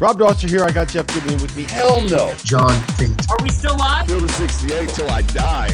Rob 0.00 0.18
Dauster 0.18 0.48
here. 0.48 0.64
I 0.64 0.72
got 0.72 0.88
Jeff 0.88 1.06
Goodman 1.06 1.40
with 1.40 1.56
me. 1.56 1.64
Hell 1.64 2.00
no. 2.08 2.34
John 2.44 2.74
Fink. 2.96 3.16
Are 3.30 3.42
we 3.42 3.48
still 3.48 3.76
live? 3.76 4.06
Field 4.06 4.24
of 4.24 4.30
68 4.32 4.88
till 4.88 5.08
I 5.08 5.22
die. 5.22 5.68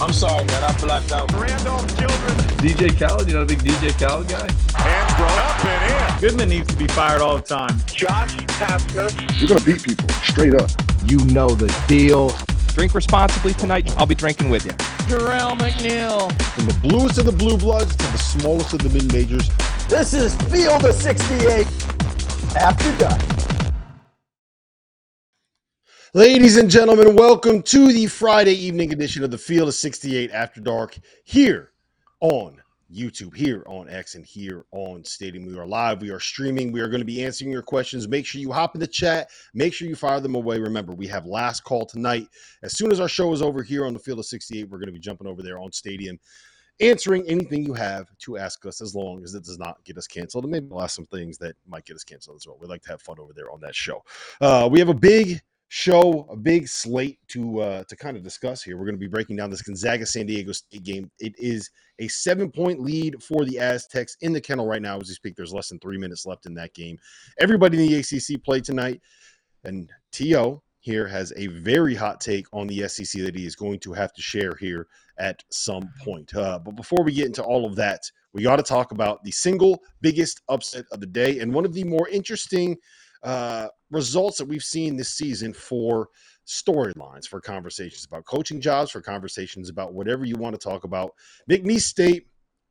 I'm 0.00 0.12
sorry, 0.12 0.44
man. 0.44 0.62
I 0.62 0.72
blacked 0.80 1.10
out. 1.10 1.32
Randolph 1.32 1.88
Childress. 1.98 2.34
DJ 2.62 2.96
Khaled, 2.96 3.28
you 3.28 3.34
know 3.34 3.44
the 3.44 3.56
big 3.56 3.64
DJ 3.64 3.90
Khaled 3.98 4.28
guy? 4.28 4.48
Hands 4.78 5.12
thrown 5.14 5.28
up 5.28 5.64
and 5.64 6.14
in. 6.14 6.20
Goodman 6.20 6.48
needs 6.48 6.68
to 6.68 6.76
be 6.76 6.86
fired 6.86 7.20
all 7.20 7.36
the 7.36 7.42
time. 7.42 7.76
Josh 7.86 8.36
Pastner. 8.36 9.10
You're 9.40 9.48
going 9.48 9.60
to 9.60 9.66
beat 9.66 9.82
people 9.82 10.08
straight 10.22 10.54
up. 10.54 10.70
You 11.04 11.18
know 11.26 11.48
the 11.48 11.74
deal. 11.88 12.32
Drink 12.74 12.94
responsibly 12.94 13.54
tonight. 13.54 13.92
I'll 13.98 14.06
be 14.06 14.14
drinking 14.14 14.50
with 14.50 14.64
you. 14.64 14.72
Jarrell 15.08 15.58
McNeil. 15.58 16.32
From 16.54 16.66
the 16.66 16.74
bluest 16.80 17.18
of 17.18 17.26
the 17.26 17.32
blue 17.32 17.58
bloods 17.58 17.96
to 17.96 18.06
the 18.12 18.18
smallest 18.18 18.72
of 18.72 18.82
the 18.82 18.88
mid 18.88 19.12
majors. 19.12 19.50
This 19.88 20.14
is 20.14 20.34
Field 20.50 20.84
of 20.84 20.94
68 20.94 21.66
after 22.56 22.96
dark. 22.98 23.20
Ladies 26.12 26.56
and 26.56 26.70
gentlemen, 26.70 27.16
welcome 27.16 27.60
to 27.62 27.92
the 27.92 28.06
Friday 28.06 28.52
evening 28.54 28.92
edition 28.92 29.24
of 29.24 29.32
the 29.32 29.38
Field 29.38 29.68
of 29.68 29.74
68 29.74 30.30
After 30.30 30.60
Dark 30.60 30.96
here 31.24 31.72
on 32.20 32.62
YouTube, 32.94 33.34
here 33.34 33.64
on 33.66 33.88
X, 33.88 34.14
and 34.14 34.24
here 34.24 34.64
on 34.70 35.04
Stadium. 35.04 35.44
We 35.44 35.58
are 35.58 35.66
live. 35.66 36.00
We 36.00 36.10
are 36.10 36.20
streaming. 36.20 36.70
We 36.70 36.80
are 36.80 36.88
going 36.88 37.00
to 37.00 37.04
be 37.04 37.24
answering 37.24 37.50
your 37.50 37.62
questions. 37.62 38.06
Make 38.06 38.26
sure 38.26 38.40
you 38.40 38.52
hop 38.52 38.76
in 38.76 38.80
the 38.80 38.86
chat. 38.86 39.28
Make 39.54 39.74
sure 39.74 39.88
you 39.88 39.96
fire 39.96 40.20
them 40.20 40.36
away. 40.36 40.60
Remember, 40.60 40.94
we 40.94 41.08
have 41.08 41.26
last 41.26 41.64
call 41.64 41.84
tonight. 41.84 42.28
As 42.62 42.76
soon 42.76 42.92
as 42.92 43.00
our 43.00 43.08
show 43.08 43.32
is 43.32 43.42
over 43.42 43.64
here 43.64 43.84
on 43.84 43.92
the 43.92 43.98
Field 43.98 44.20
of 44.20 44.26
68, 44.26 44.68
we're 44.68 44.78
going 44.78 44.86
to 44.86 44.92
be 44.92 45.00
jumping 45.00 45.26
over 45.26 45.42
there 45.42 45.58
on 45.58 45.72
Stadium, 45.72 46.20
answering 46.80 47.26
anything 47.28 47.64
you 47.64 47.74
have 47.74 48.06
to 48.18 48.36
ask 48.36 48.64
us 48.66 48.80
as 48.80 48.94
long 48.94 49.22
as 49.22 49.34
it 49.34 49.44
does 49.44 49.58
not 49.58 49.82
get 49.84 49.96
us 49.96 50.06
canceled. 50.06 50.44
And 50.44 50.50
maybe 50.50 50.66
we'll 50.66 50.82
ask 50.82 50.96
some 50.96 51.06
things 51.06 51.38
that 51.38 51.54
might 51.66 51.84
get 51.84 51.96
us 51.96 52.04
canceled 52.04 52.36
as 52.36 52.46
well. 52.46 52.58
We 52.60 52.66
like 52.66 52.82
to 52.82 52.90
have 52.90 53.02
fun 53.02 53.16
over 53.20 53.32
there 53.32 53.50
on 53.50 53.60
that 53.60 53.74
show. 53.74 54.02
Uh, 54.40 54.68
we 54.70 54.78
have 54.78 54.88
a 54.88 54.94
big 54.94 55.40
show, 55.68 56.26
a 56.30 56.36
big 56.36 56.68
slate 56.68 57.18
to 57.28 57.60
uh, 57.60 57.84
to 57.88 57.96
kind 57.96 58.16
of 58.16 58.22
discuss 58.22 58.62
here. 58.62 58.76
We're 58.76 58.84
going 58.84 58.96
to 58.96 59.00
be 59.00 59.08
breaking 59.08 59.36
down 59.36 59.50
this 59.50 59.62
Gonzaga 59.62 60.06
San 60.06 60.26
Diego 60.26 60.52
State 60.52 60.82
game. 60.82 61.10
It 61.18 61.34
is 61.38 61.70
a 61.98 62.08
seven 62.08 62.50
point 62.50 62.80
lead 62.80 63.22
for 63.22 63.44
the 63.44 63.58
Aztecs 63.58 64.16
in 64.20 64.32
the 64.32 64.40
kennel 64.40 64.66
right 64.66 64.82
now 64.82 64.98
as 64.98 65.08
we 65.08 65.14
speak. 65.14 65.36
There's 65.36 65.54
less 65.54 65.68
than 65.68 65.78
three 65.78 65.98
minutes 65.98 66.26
left 66.26 66.46
in 66.46 66.54
that 66.54 66.74
game. 66.74 66.98
Everybody 67.40 67.82
in 67.82 67.90
the 67.90 67.98
ACC 67.98 68.42
played 68.42 68.64
tonight, 68.64 69.00
and 69.64 69.90
To 70.12 70.24
here 70.84 71.08
has 71.08 71.32
a 71.36 71.46
very 71.46 71.94
hot 71.94 72.20
take 72.20 72.46
on 72.52 72.66
the 72.66 72.86
SEC 72.86 73.22
that 73.22 73.34
he 73.34 73.46
is 73.46 73.56
going 73.56 73.80
to 73.80 73.94
have 73.94 74.12
to 74.12 74.20
share 74.20 74.54
here 74.54 74.86
at 75.18 75.42
some 75.48 75.88
point. 76.04 76.34
Uh, 76.34 76.58
but 76.58 76.76
before 76.76 77.02
we 77.02 77.10
get 77.10 77.24
into 77.24 77.42
all 77.42 77.64
of 77.64 77.74
that, 77.74 78.02
we 78.34 78.42
got 78.42 78.56
to 78.56 78.62
talk 78.62 78.92
about 78.92 79.24
the 79.24 79.30
single 79.30 79.82
biggest 80.02 80.42
upset 80.50 80.84
of 80.92 81.00
the 81.00 81.06
day 81.06 81.40
and 81.40 81.54
one 81.54 81.64
of 81.64 81.72
the 81.72 81.84
more 81.84 82.06
interesting 82.10 82.76
uh, 83.22 83.68
results 83.90 84.36
that 84.36 84.44
we've 84.44 84.62
seen 84.62 84.94
this 84.94 85.08
season 85.08 85.54
for 85.54 86.10
storylines, 86.46 87.26
for 87.26 87.40
conversations 87.40 88.04
about 88.04 88.26
coaching 88.26 88.60
jobs, 88.60 88.90
for 88.90 89.00
conversations 89.00 89.70
about 89.70 89.94
whatever 89.94 90.26
you 90.26 90.36
want 90.36 90.52
to 90.52 90.68
talk 90.68 90.84
about. 90.84 91.12
McNeese 91.50 91.80
State 91.80 92.26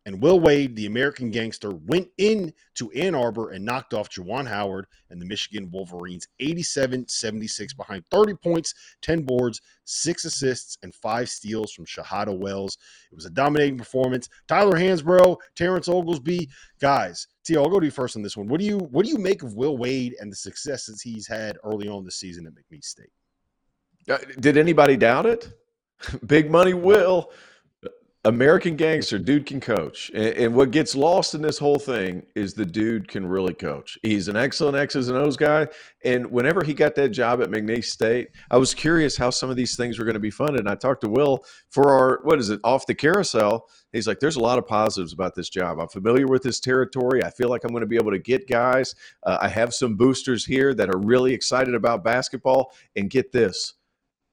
and 0.06 0.22
Will 0.22 0.40
Wade, 0.40 0.76
the 0.76 0.86
American 0.86 1.32
gangster, 1.32 1.72
went 1.72 2.10
in 2.18 2.54
to 2.76 2.92
Ann 2.92 3.16
Arbor 3.16 3.52
and 3.52 3.64
knocked 3.64 3.94
off 3.94 4.10
Juwan 4.10 4.48
Howard 4.48 4.86
and 5.10 5.22
the 5.22 5.26
Michigan 5.26 5.70
Wolverines 5.72 6.28
87 6.40 7.08
76 7.08 7.74
behind 7.74 8.04
30 8.12 8.34
points, 8.36 8.74
10 9.02 9.22
boards, 9.22 9.62
six 9.86 10.26
assists, 10.26 10.78
and 10.84 10.94
five 10.94 11.30
steals 11.30 11.72
from 11.72 11.86
Shahada 11.86 12.38
Wells. 12.38 12.78
It 13.12 13.16
was 13.16 13.26
a 13.26 13.30
dominating 13.30 13.78
performance. 13.78 14.28
Tyler 14.48 14.78
Hansbrough, 14.78 15.38
Terrence 15.56 15.88
Oglesby, 15.88 16.50
guys. 16.82 17.28
Tio, 17.46 17.64
I'll 17.64 17.70
go 17.70 17.80
to 17.80 17.86
you 17.86 17.92
first 17.92 18.16
on 18.18 18.22
this 18.22 18.36
one. 18.36 18.48
What 18.48 18.60
do 18.60 18.66
you 18.66 18.80
what 18.80 19.06
do 19.06 19.12
you 19.12 19.18
make 19.18 19.44
of 19.44 19.56
Will 19.56 19.78
Wade 19.78 20.16
and 20.20 20.32
the 20.32 20.36
successes 20.36 21.02
he's 21.02 21.28
had 21.28 21.58
early 21.64 21.88
on 21.88 22.04
this 22.04 22.16
season 22.16 22.46
at 22.46 22.54
McNeese 22.54 22.86
State? 22.86 23.12
Uh, 24.10 24.18
did 24.40 24.58
anybody 24.58 24.98
doubt 24.98 25.26
it? 25.26 25.50
Big 26.26 26.52
money 26.52 26.74
Will. 26.74 27.32
American 28.26 28.78
gangster, 28.78 29.20
dude 29.20 29.46
can 29.46 29.60
coach. 29.60 30.10
And, 30.14 30.28
and, 30.36 30.56
what 30.56 30.72
gets 30.72 30.96
lost 30.96 31.36
in 31.36 31.42
this 31.42 31.58
whole 31.58 31.78
thing 31.78 32.26
is 32.36 32.54
the 32.54 32.66
dude 32.66 33.10
can 33.10 33.26
really 33.26 33.54
coach. 33.54 33.98
He's 34.02 34.30
an 34.30 34.38
excellent 34.38 34.78
X's 34.78 35.10
and 35.10 35.18
O's 35.18 35.36
guy. 35.36 35.68
And 36.06 36.32
whenever 36.32 36.64
he 36.64 36.74
got 36.74 36.96
that 36.96 37.10
job 37.10 37.42
at 37.42 37.50
McNeese 37.50 37.86
State, 37.86 38.30
I 38.50 38.56
was 38.56 38.74
curious 38.74 39.18
how 39.18 39.30
some 39.30 39.50
of 39.50 39.58
these 39.58 39.76
things 39.76 40.00
were 40.00 40.06
going 40.06 40.14
to 40.14 40.22
be 40.22 40.32
funded. 40.32 40.62
And 40.62 40.70
I 40.70 40.76
talked 40.76 41.02
to 41.02 41.10
Will 41.10 41.44
for 41.70 41.92
our, 41.92 42.22
what 42.24 42.40
is 42.40 42.50
it, 42.50 42.62
off 42.64 42.86
the 42.86 42.96
carousel. 42.96 43.68
He's 43.92 44.08
like, 44.08 44.22
there's 44.22 44.38
a 44.38 44.42
lot 44.42 44.58
of 44.58 44.66
positives 44.66 45.12
about 45.12 45.36
this 45.36 45.50
job. 45.50 45.80
I'm 45.80 45.90
familiar 45.90 46.28
with 46.28 46.44
this 46.44 46.62
territory. 46.62 47.26
I 47.26 47.30
feel 47.30 47.50
like 47.50 47.66
I'm 47.66 47.72
going 47.72 47.82
to 47.82 47.88
be 47.88 47.98
able 47.98 48.12
to 48.12 48.20
get 48.20 48.48
guys. 48.48 48.96
Uh, 49.24 49.38
I 49.42 49.50
have 49.50 49.74
some 49.74 49.96
boosters 49.96 50.46
here 50.46 50.74
that 50.76 50.90
are 50.90 51.00
really 51.00 51.34
excited 51.34 51.76
about 51.76 52.06
basketball. 52.06 52.72
And 52.96 53.10
get 53.10 53.34
this 53.34 53.74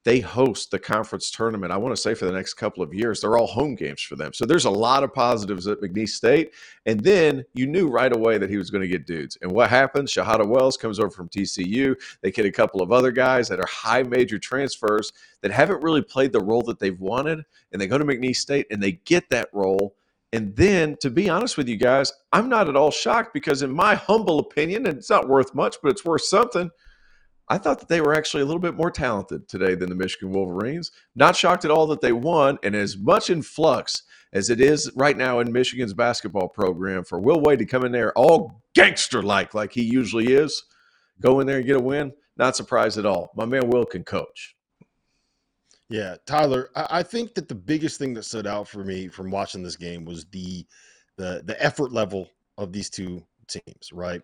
they 0.05 0.21
host 0.21 0.71
the 0.71 0.79
conference 0.79 1.31
tournament. 1.31 1.73
I 1.73 1.77
want 1.77 1.95
to 1.95 2.01
say 2.01 2.15
for 2.15 2.25
the 2.25 2.33
next 2.33 2.55
couple 2.55 2.83
of 2.83 2.95
years, 2.95 3.21
they're 3.21 3.37
all 3.37 3.47
home 3.47 3.75
games 3.75 4.01
for 4.01 4.17
them. 4.17 4.33
So 4.33 4.47
there's 4.47 4.65
a 4.65 4.71
lot 4.71 5.05
of 5.05 5.13
positives 5.13 5.67
at 5.67 5.81
McNeese 5.81 6.11
State. 6.11 6.55
And 6.87 7.01
then 7.01 7.45
you 7.53 7.67
knew 7.67 7.89
right 7.89 8.15
away 8.15 8.39
that 8.39 8.49
he 8.49 8.57
was 8.57 8.71
going 8.71 8.81
to 8.81 8.89
get 8.89 9.07
dudes. 9.07 9.37
And 9.43 9.53
what 9.53 9.69
happens? 9.69 10.13
Shahada 10.13 10.47
Wells 10.47 10.79
comes 10.79 10.99
over 10.99 11.11
from 11.11 11.29
TCU. 11.29 11.95
They 12.23 12.31
get 12.31 12.47
a 12.47 12.53
couple 12.53 12.81
of 12.81 12.93
other 12.93 13.13
guys 13.13 13.49
that 13.49 13.61
are 13.61 13.69
high 13.69 14.03
major 14.03 14.39
transfers 14.39 15.13
that 15.43 15.51
haven't 15.51 15.83
really 15.83 16.03
played 16.03 16.33
the 16.33 16.41
role 16.41 16.63
that 16.63 16.79
they've 16.79 16.99
wanted. 16.99 17.45
And 17.73 17.81
they 17.81 17.87
go 17.87 17.99
to 17.99 18.05
McNeese 18.05 18.37
State 18.37 18.67
and 18.71 18.83
they 18.83 18.93
get 18.93 19.29
that 19.29 19.51
role. 19.53 19.97
And 20.33 20.55
then, 20.55 20.97
to 21.01 21.11
be 21.11 21.29
honest 21.29 21.57
with 21.57 21.69
you 21.69 21.77
guys, 21.77 22.13
I'm 22.33 22.49
not 22.49 22.69
at 22.69 22.77
all 22.77 22.93
shocked 22.93 23.35
because, 23.35 23.63
in 23.63 23.73
my 23.73 23.97
humble 23.97 24.39
opinion, 24.39 24.87
and 24.87 24.97
it's 24.97 25.11
not 25.11 25.29
worth 25.29 25.57
much, 25.57 25.79
but 25.83 25.91
it's 25.91 26.05
worth 26.05 26.23
something 26.23 26.71
I 27.51 27.59
thought 27.59 27.81
that 27.81 27.89
they 27.89 28.01
were 28.01 28.15
actually 28.15 28.45
a 28.45 28.47
little 28.47 28.61
bit 28.61 28.77
more 28.77 28.93
talented 28.93 29.49
today 29.49 29.75
than 29.75 29.89
the 29.89 29.97
Michigan 29.97 30.31
Wolverines. 30.31 30.93
Not 31.17 31.35
shocked 31.35 31.65
at 31.65 31.73
all 31.73 31.89
that 31.89 32.01
they 32.01 32.13
won, 32.13 32.59
and 32.63 32.77
as 32.77 32.97
much 32.97 33.29
in 33.29 33.43
flux 33.43 34.05
as 34.33 34.51
it 34.51 34.61
is 34.61 34.89
right 34.95 35.17
now 35.17 35.41
in 35.41 35.53
Michigan's 35.53 35.93
basketball 35.93 36.49
program 36.49 37.03
for 37.03 37.19
Will 37.19 37.41
Wade 37.41 37.59
to 37.59 37.67
come 37.67 37.85
in 37.85 37.91
there 37.91 38.17
all 38.17 38.63
gangster 38.77 39.21
like, 39.21 39.53
like 39.53 39.73
he 39.73 39.83
usually 39.83 40.33
is, 40.33 40.63
go 41.21 41.41
in 41.41 41.47
there 41.49 41.57
and 41.57 41.67
get 41.67 41.77
a 41.77 41.81
win. 41.81 42.13
Not 42.37 42.55
surprised 42.55 42.99
at 42.99 43.05
all. 43.05 43.33
My 43.35 43.45
man 43.45 43.69
Will 43.69 43.85
can 43.85 44.05
coach. 44.05 44.55
Yeah, 45.89 46.17
Tyler, 46.25 46.71
I 46.77 47.03
think 47.03 47.35
that 47.35 47.49
the 47.49 47.55
biggest 47.57 47.99
thing 47.99 48.15
that 48.15 48.23
stood 48.23 48.47
out 48.47 48.69
for 48.69 48.85
me 48.85 49.09
from 49.09 49.29
watching 49.29 49.65
this 49.65 49.77
game 49.77 50.05
was 50.05 50.25
the 50.27 50.65
the 51.17 51.43
the 51.45 51.61
effort 51.61 51.91
level 51.91 52.31
of 52.57 52.73
these 52.73 52.89
two 52.89 53.25
teams, 53.49 53.93
right? 53.93 54.23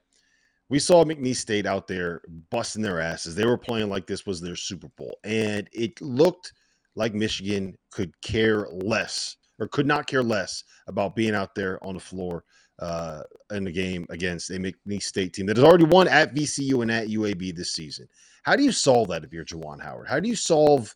We 0.68 0.78
saw 0.78 1.04
McNeese 1.04 1.36
State 1.36 1.66
out 1.66 1.86
there 1.86 2.22
busting 2.50 2.82
their 2.82 3.00
asses. 3.00 3.34
They 3.34 3.46
were 3.46 3.58
playing 3.58 3.88
like 3.88 4.06
this 4.06 4.26
was 4.26 4.40
their 4.40 4.56
Super 4.56 4.88
Bowl, 4.96 5.18
and 5.22 5.68
it 5.72 6.00
looked 6.00 6.52
like 6.96 7.14
Michigan 7.14 7.76
could 7.90 8.20
care 8.20 8.66
less 8.70 9.36
or 9.58 9.68
could 9.68 9.86
not 9.86 10.06
care 10.06 10.22
less 10.22 10.64
about 10.88 11.14
being 11.14 11.34
out 11.34 11.54
there 11.54 11.82
on 11.84 11.94
the 11.94 12.00
floor 12.00 12.44
uh, 12.80 13.22
in 13.52 13.64
the 13.64 13.72
game 13.72 14.06
against 14.10 14.50
a 14.50 14.54
McNeese 14.54 15.04
State 15.04 15.32
team 15.32 15.46
that 15.46 15.56
has 15.56 15.64
already 15.64 15.84
won 15.84 16.08
at 16.08 16.34
VCU 16.34 16.82
and 16.82 16.90
at 16.90 17.08
UAB 17.08 17.54
this 17.54 17.72
season. 17.72 18.08
How 18.42 18.56
do 18.56 18.62
you 18.62 18.72
solve 18.72 19.08
that 19.08 19.24
if 19.24 19.32
you're 19.32 19.44
Juwan 19.44 19.82
Howard? 19.82 20.08
How 20.08 20.20
do 20.20 20.28
you 20.28 20.36
solve 20.36 20.94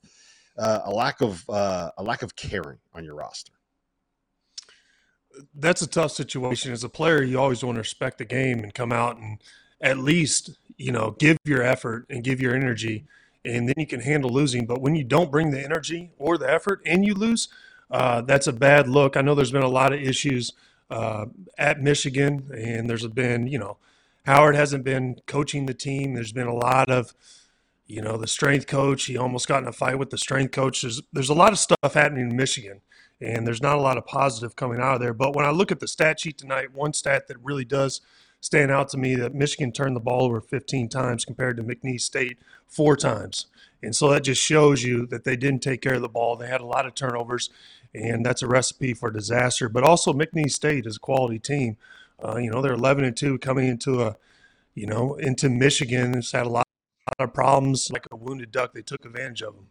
uh, 0.59 0.81
a 0.85 0.91
lack 0.91 1.21
of 1.21 1.45
uh, 1.49 1.91
a 1.97 2.03
lack 2.03 2.23
of 2.23 2.37
caring 2.37 2.79
on 2.93 3.05
your 3.05 3.15
roster? 3.15 3.53
That's 5.55 5.83
a 5.83 5.87
tough 5.87 6.13
situation. 6.13 6.73
As 6.73 6.85
a 6.85 6.89
player, 6.89 7.23
you 7.23 7.39
always 7.39 7.65
want 7.65 7.77
to 7.77 7.81
respect 7.81 8.19
the 8.19 8.25
game 8.25 8.61
and 8.61 8.75
come 8.75 8.93
out 8.93 9.17
and 9.17 9.39
at 9.81 9.99
least 9.99 10.51
you 10.77 10.93
know 10.93 11.17
give 11.19 11.37
your 11.45 11.63
effort 11.63 12.07
and 12.11 12.25
give 12.25 12.41
your 12.41 12.55
energy, 12.55 13.05
and 13.45 13.69
then 13.69 13.75
you 13.77 13.87
can 13.87 14.01
handle 14.01 14.31
losing. 14.31 14.67
But 14.67 14.81
when 14.81 14.95
you 14.95 15.05
don't 15.05 15.31
bring 15.31 15.51
the 15.51 15.63
energy 15.63 16.11
or 16.19 16.39
the 16.39 16.51
effort 16.51 16.81
and 16.85 17.05
you 17.05 17.15
lose, 17.15 17.49
uh, 17.91 18.23
that's 18.23 18.47
a 18.47 18.53
bad 18.53 18.89
look. 18.89 19.17
I 19.17 19.23
know 19.23 19.35
there's 19.35 19.53
been 19.53 19.63
a 19.63 19.69
lot 19.69 19.93
of 19.93 20.01
issues 20.01 20.53
uh, 20.91 21.27
at 21.59 21.81
Michigan, 21.81 22.51
and 22.55 22.89
there's 22.89 23.07
been 23.07 23.47
you 23.47 23.59
know 23.59 23.77
Howard 24.27 24.57
hasn't 24.57 24.85
been 24.85 25.21
coaching 25.27 25.67
the 25.67 25.75
team. 25.75 26.15
There's 26.15 26.33
been 26.33 26.47
a 26.47 26.55
lot 26.55 26.91
of 26.91 27.15
you 27.91 28.03
know 28.03 28.17
the 28.17 28.27
strength 28.27 28.67
coach. 28.67 29.05
He 29.05 29.17
almost 29.17 29.49
got 29.49 29.63
in 29.63 29.69
a 29.69 29.73
fight 29.73 29.99
with 29.99 30.11
the 30.11 30.19
strength 30.19 30.53
coach. 30.53 30.83
There's 30.83 31.03
there's 31.13 31.29
a 31.29 31.35
lot 31.35 31.53
of 31.53 31.59
stuff 31.59 31.95
happening 31.95 32.31
in 32.31 32.37
Michigan. 32.37 32.81
And 33.23 33.47
there's 33.47 33.61
not 33.61 33.77
a 33.77 33.83
lot 33.83 33.99
of 33.99 34.07
positive 34.07 34.57
coming 34.57 34.81
out 34.81 34.95
of 34.95 35.01
there. 35.01 35.13
But 35.13 35.37
when 35.37 35.45
I 35.45 35.51
look 35.51 35.71
at 35.71 35.81
the 35.81 35.89
stat 35.89 36.21
sheet 36.21 36.39
tonight, 36.39 36.73
one 36.73 36.95
stat 36.95 37.29
that 37.29 37.37
really 37.43 37.67
does 37.67 38.01
stand 38.41 38.71
out 38.71 38.89
to 38.89 38.97
me 38.97 39.15
that 39.17 39.35
Michigan 39.35 39.73
turned 39.73 39.95
the 39.95 40.01
ball 40.01 40.25
over 40.25 40.41
15 40.41 40.89
times 40.89 41.27
compared 41.27 41.59
to 41.59 41.63
McNeese 41.63 42.01
State 42.01 42.39
four 42.67 42.97
times. 42.97 43.47
And 43.83 43.95
so 43.95 44.09
that 44.11 44.25
just 44.25 44.43
shows 44.43 44.83
you 44.83 45.07
that 45.07 45.25
they 45.25 45.37
didn't 45.37 45.63
take 45.63 45.83
care 45.83 45.95
of 45.95 46.03
the 46.03 46.09
ball. 46.09 46.37
They 46.37 46.49
had 46.49 46.61
a 46.61 46.67
lot 46.67 46.87
of 46.87 46.95
turnovers, 46.95 47.51
and 47.95 48.25
that's 48.25 48.43
a 48.43 48.47
recipe 48.47 48.95
for 48.95 49.11
disaster. 49.11 49.69
But 49.69 49.85
also, 49.85 50.13
McNeese 50.13 50.53
State 50.53 50.87
is 50.87 50.97
a 50.97 51.01
quality 51.01 51.39
team. 51.39 51.77
Uh, 52.23 52.37
you 52.37 52.51
know, 52.51 52.61
they're 52.61 52.73
11 52.73 53.05
and 53.05 53.17
2 53.17 53.39
coming 53.39 53.69
into 53.69 54.03
a, 54.03 54.17
you 54.75 54.87
know, 54.87 55.15
into 55.15 55.49
Michigan. 55.49 56.17
It's 56.17 56.33
had 56.33 56.47
a 56.47 56.51
lot, 56.51 56.67
lot 57.19 57.29
of 57.29 57.35
problems. 57.35 57.91
Like 57.93 58.07
a 58.11 58.17
wounded 58.17 58.51
duck, 58.51 58.73
they 58.73 58.83
took 58.83 59.05
advantage 59.05 59.43
of 59.43 59.55
them. 59.55 59.67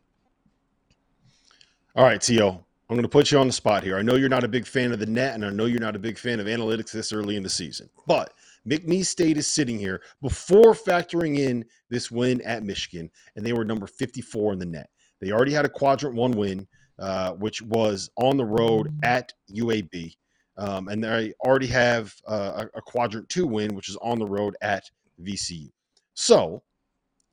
All 1.95 2.03
right, 2.03 2.21
T.O. 2.21 2.49
I'm 2.89 2.95
going 2.95 3.03
to 3.03 3.09
put 3.09 3.31
you 3.31 3.37
on 3.37 3.45
the 3.45 3.53
spot 3.53 3.83
here. 3.83 3.97
I 3.97 4.01
know 4.01 4.15
you're 4.15 4.29
not 4.29 4.43
a 4.43 4.47
big 4.47 4.65
fan 4.65 4.91
of 4.91 4.99
the 4.99 5.05
net, 5.05 5.35
and 5.35 5.45
I 5.45 5.51
know 5.51 5.65
you're 5.65 5.79
not 5.79 5.95
a 5.95 5.99
big 5.99 6.17
fan 6.17 6.39
of 6.39 6.47
analytics 6.47 6.91
this 6.91 7.13
early 7.13 7.35
in 7.35 7.43
the 7.43 7.49
season. 7.49 7.87
But 8.07 8.33
McNeese 8.67 9.05
State 9.05 9.37
is 9.37 9.47
sitting 9.47 9.77
here 9.77 10.01
before 10.21 10.73
factoring 10.73 11.37
in 11.37 11.65
this 11.89 12.09
win 12.09 12.41
at 12.41 12.63
Michigan, 12.63 13.11
and 13.35 13.45
they 13.45 13.53
were 13.53 13.63
number 13.63 13.85
54 13.85 14.53
in 14.53 14.59
the 14.59 14.65
net. 14.65 14.89
They 15.21 15.31
already 15.31 15.53
had 15.53 15.65
a 15.65 15.69
quadrant 15.69 16.15
one 16.15 16.31
win, 16.31 16.67
uh, 16.97 17.33
which 17.33 17.61
was 17.61 18.09
on 18.17 18.37
the 18.37 18.45
road 18.45 18.91
at 19.03 19.33
UAB. 19.51 20.15
Um, 20.57 20.87
and 20.87 21.03
they 21.03 21.33
already 21.45 21.67
have 21.67 22.13
uh, 22.27 22.65
a, 22.73 22.79
a 22.79 22.81
quadrant 22.81 23.29
two 23.29 23.45
win, 23.45 23.75
which 23.75 23.89
is 23.89 23.97
on 24.01 24.19
the 24.19 24.25
road 24.25 24.55
at 24.61 24.89
VCU. 25.21 25.69
So 26.15 26.63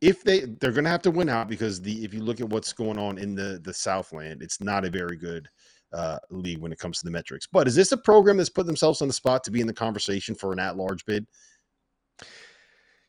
if 0.01 0.23
they 0.23 0.41
they're 0.41 0.73
going 0.73 0.85
to 0.85 0.91
have 0.91 1.03
to 1.03 1.11
win 1.11 1.29
out 1.29 1.49
because 1.49 1.81
the 1.81 2.05
if 2.05 2.13
you 2.13 2.21
look 2.21 2.41
at 2.41 2.49
what's 2.49 2.73
going 2.73 2.99
on 2.99 3.19
in 3.19 3.35
the 3.35 3.61
the 3.63 3.73
Southland, 3.73 4.43
it's 4.43 4.61
not 4.61 4.85
a 4.85 4.91
very 4.91 5.17
good 5.17 5.49
uh, 5.93 6.19
league 6.31 6.59
when 6.59 6.73
it 6.73 6.79
comes 6.79 6.99
to 6.99 7.05
the 7.05 7.11
metrics. 7.11 7.47
But 7.47 7.67
is 7.67 7.75
this 7.75 7.93
a 7.93 7.97
program 7.97 8.37
that's 8.37 8.51
put 8.51 8.67
themselves 8.67 9.03
on 9.03 9.09
the 9.09 9.15
spot 9.15 9.45
to 9.45 9.51
be 9.51 9.61
in 9.61 9.67
the 9.67 9.73
conversation 9.73 10.35
for 10.35 10.53
an 10.53 10.59
at-large 10.59 11.05
bid? 11.07 11.27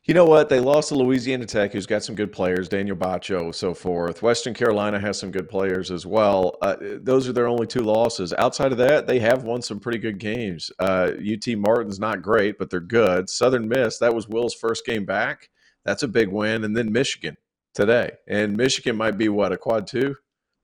You 0.04 0.14
know 0.14 0.24
what? 0.24 0.48
They 0.48 0.58
lost 0.58 0.88
to 0.88 0.94
Louisiana 0.94 1.44
Tech, 1.44 1.74
who's 1.74 1.84
got 1.84 2.02
some 2.02 2.14
good 2.14 2.32
players, 2.32 2.66
Daniel 2.66 2.96
Batcho, 2.96 3.54
so 3.54 3.74
forth. 3.74 4.22
Western 4.22 4.54
Carolina 4.54 4.98
has 4.98 5.18
some 5.18 5.30
good 5.30 5.50
players 5.50 5.90
as 5.90 6.06
well. 6.06 6.56
Uh, 6.62 6.76
those 7.02 7.28
are 7.28 7.34
their 7.34 7.46
only 7.46 7.66
two 7.66 7.82
losses. 7.82 8.32
Outside 8.38 8.72
of 8.72 8.78
that, 8.78 9.06
they 9.06 9.18
have 9.18 9.44
won 9.44 9.60
some 9.60 9.78
pretty 9.78 9.98
good 9.98 10.18
games. 10.18 10.70
Uh, 10.78 11.10
UT 11.20 11.46
Martin's 11.58 12.00
not 12.00 12.22
great, 12.22 12.56
but 12.58 12.70
they're 12.70 12.80
good. 12.80 13.28
Southern 13.28 13.68
Miss, 13.68 13.98
that 13.98 14.14
was 14.14 14.28
Will's 14.28 14.54
first 14.54 14.86
game 14.86 15.04
back. 15.04 15.50
That's 15.88 16.02
a 16.02 16.08
big 16.08 16.28
win. 16.28 16.64
And 16.64 16.76
then 16.76 16.92
Michigan 16.92 17.36
today. 17.72 18.10
And 18.26 18.56
Michigan 18.56 18.94
might 18.94 19.16
be 19.16 19.30
what, 19.30 19.52
a 19.52 19.56
quad 19.56 19.86
two? 19.86 20.14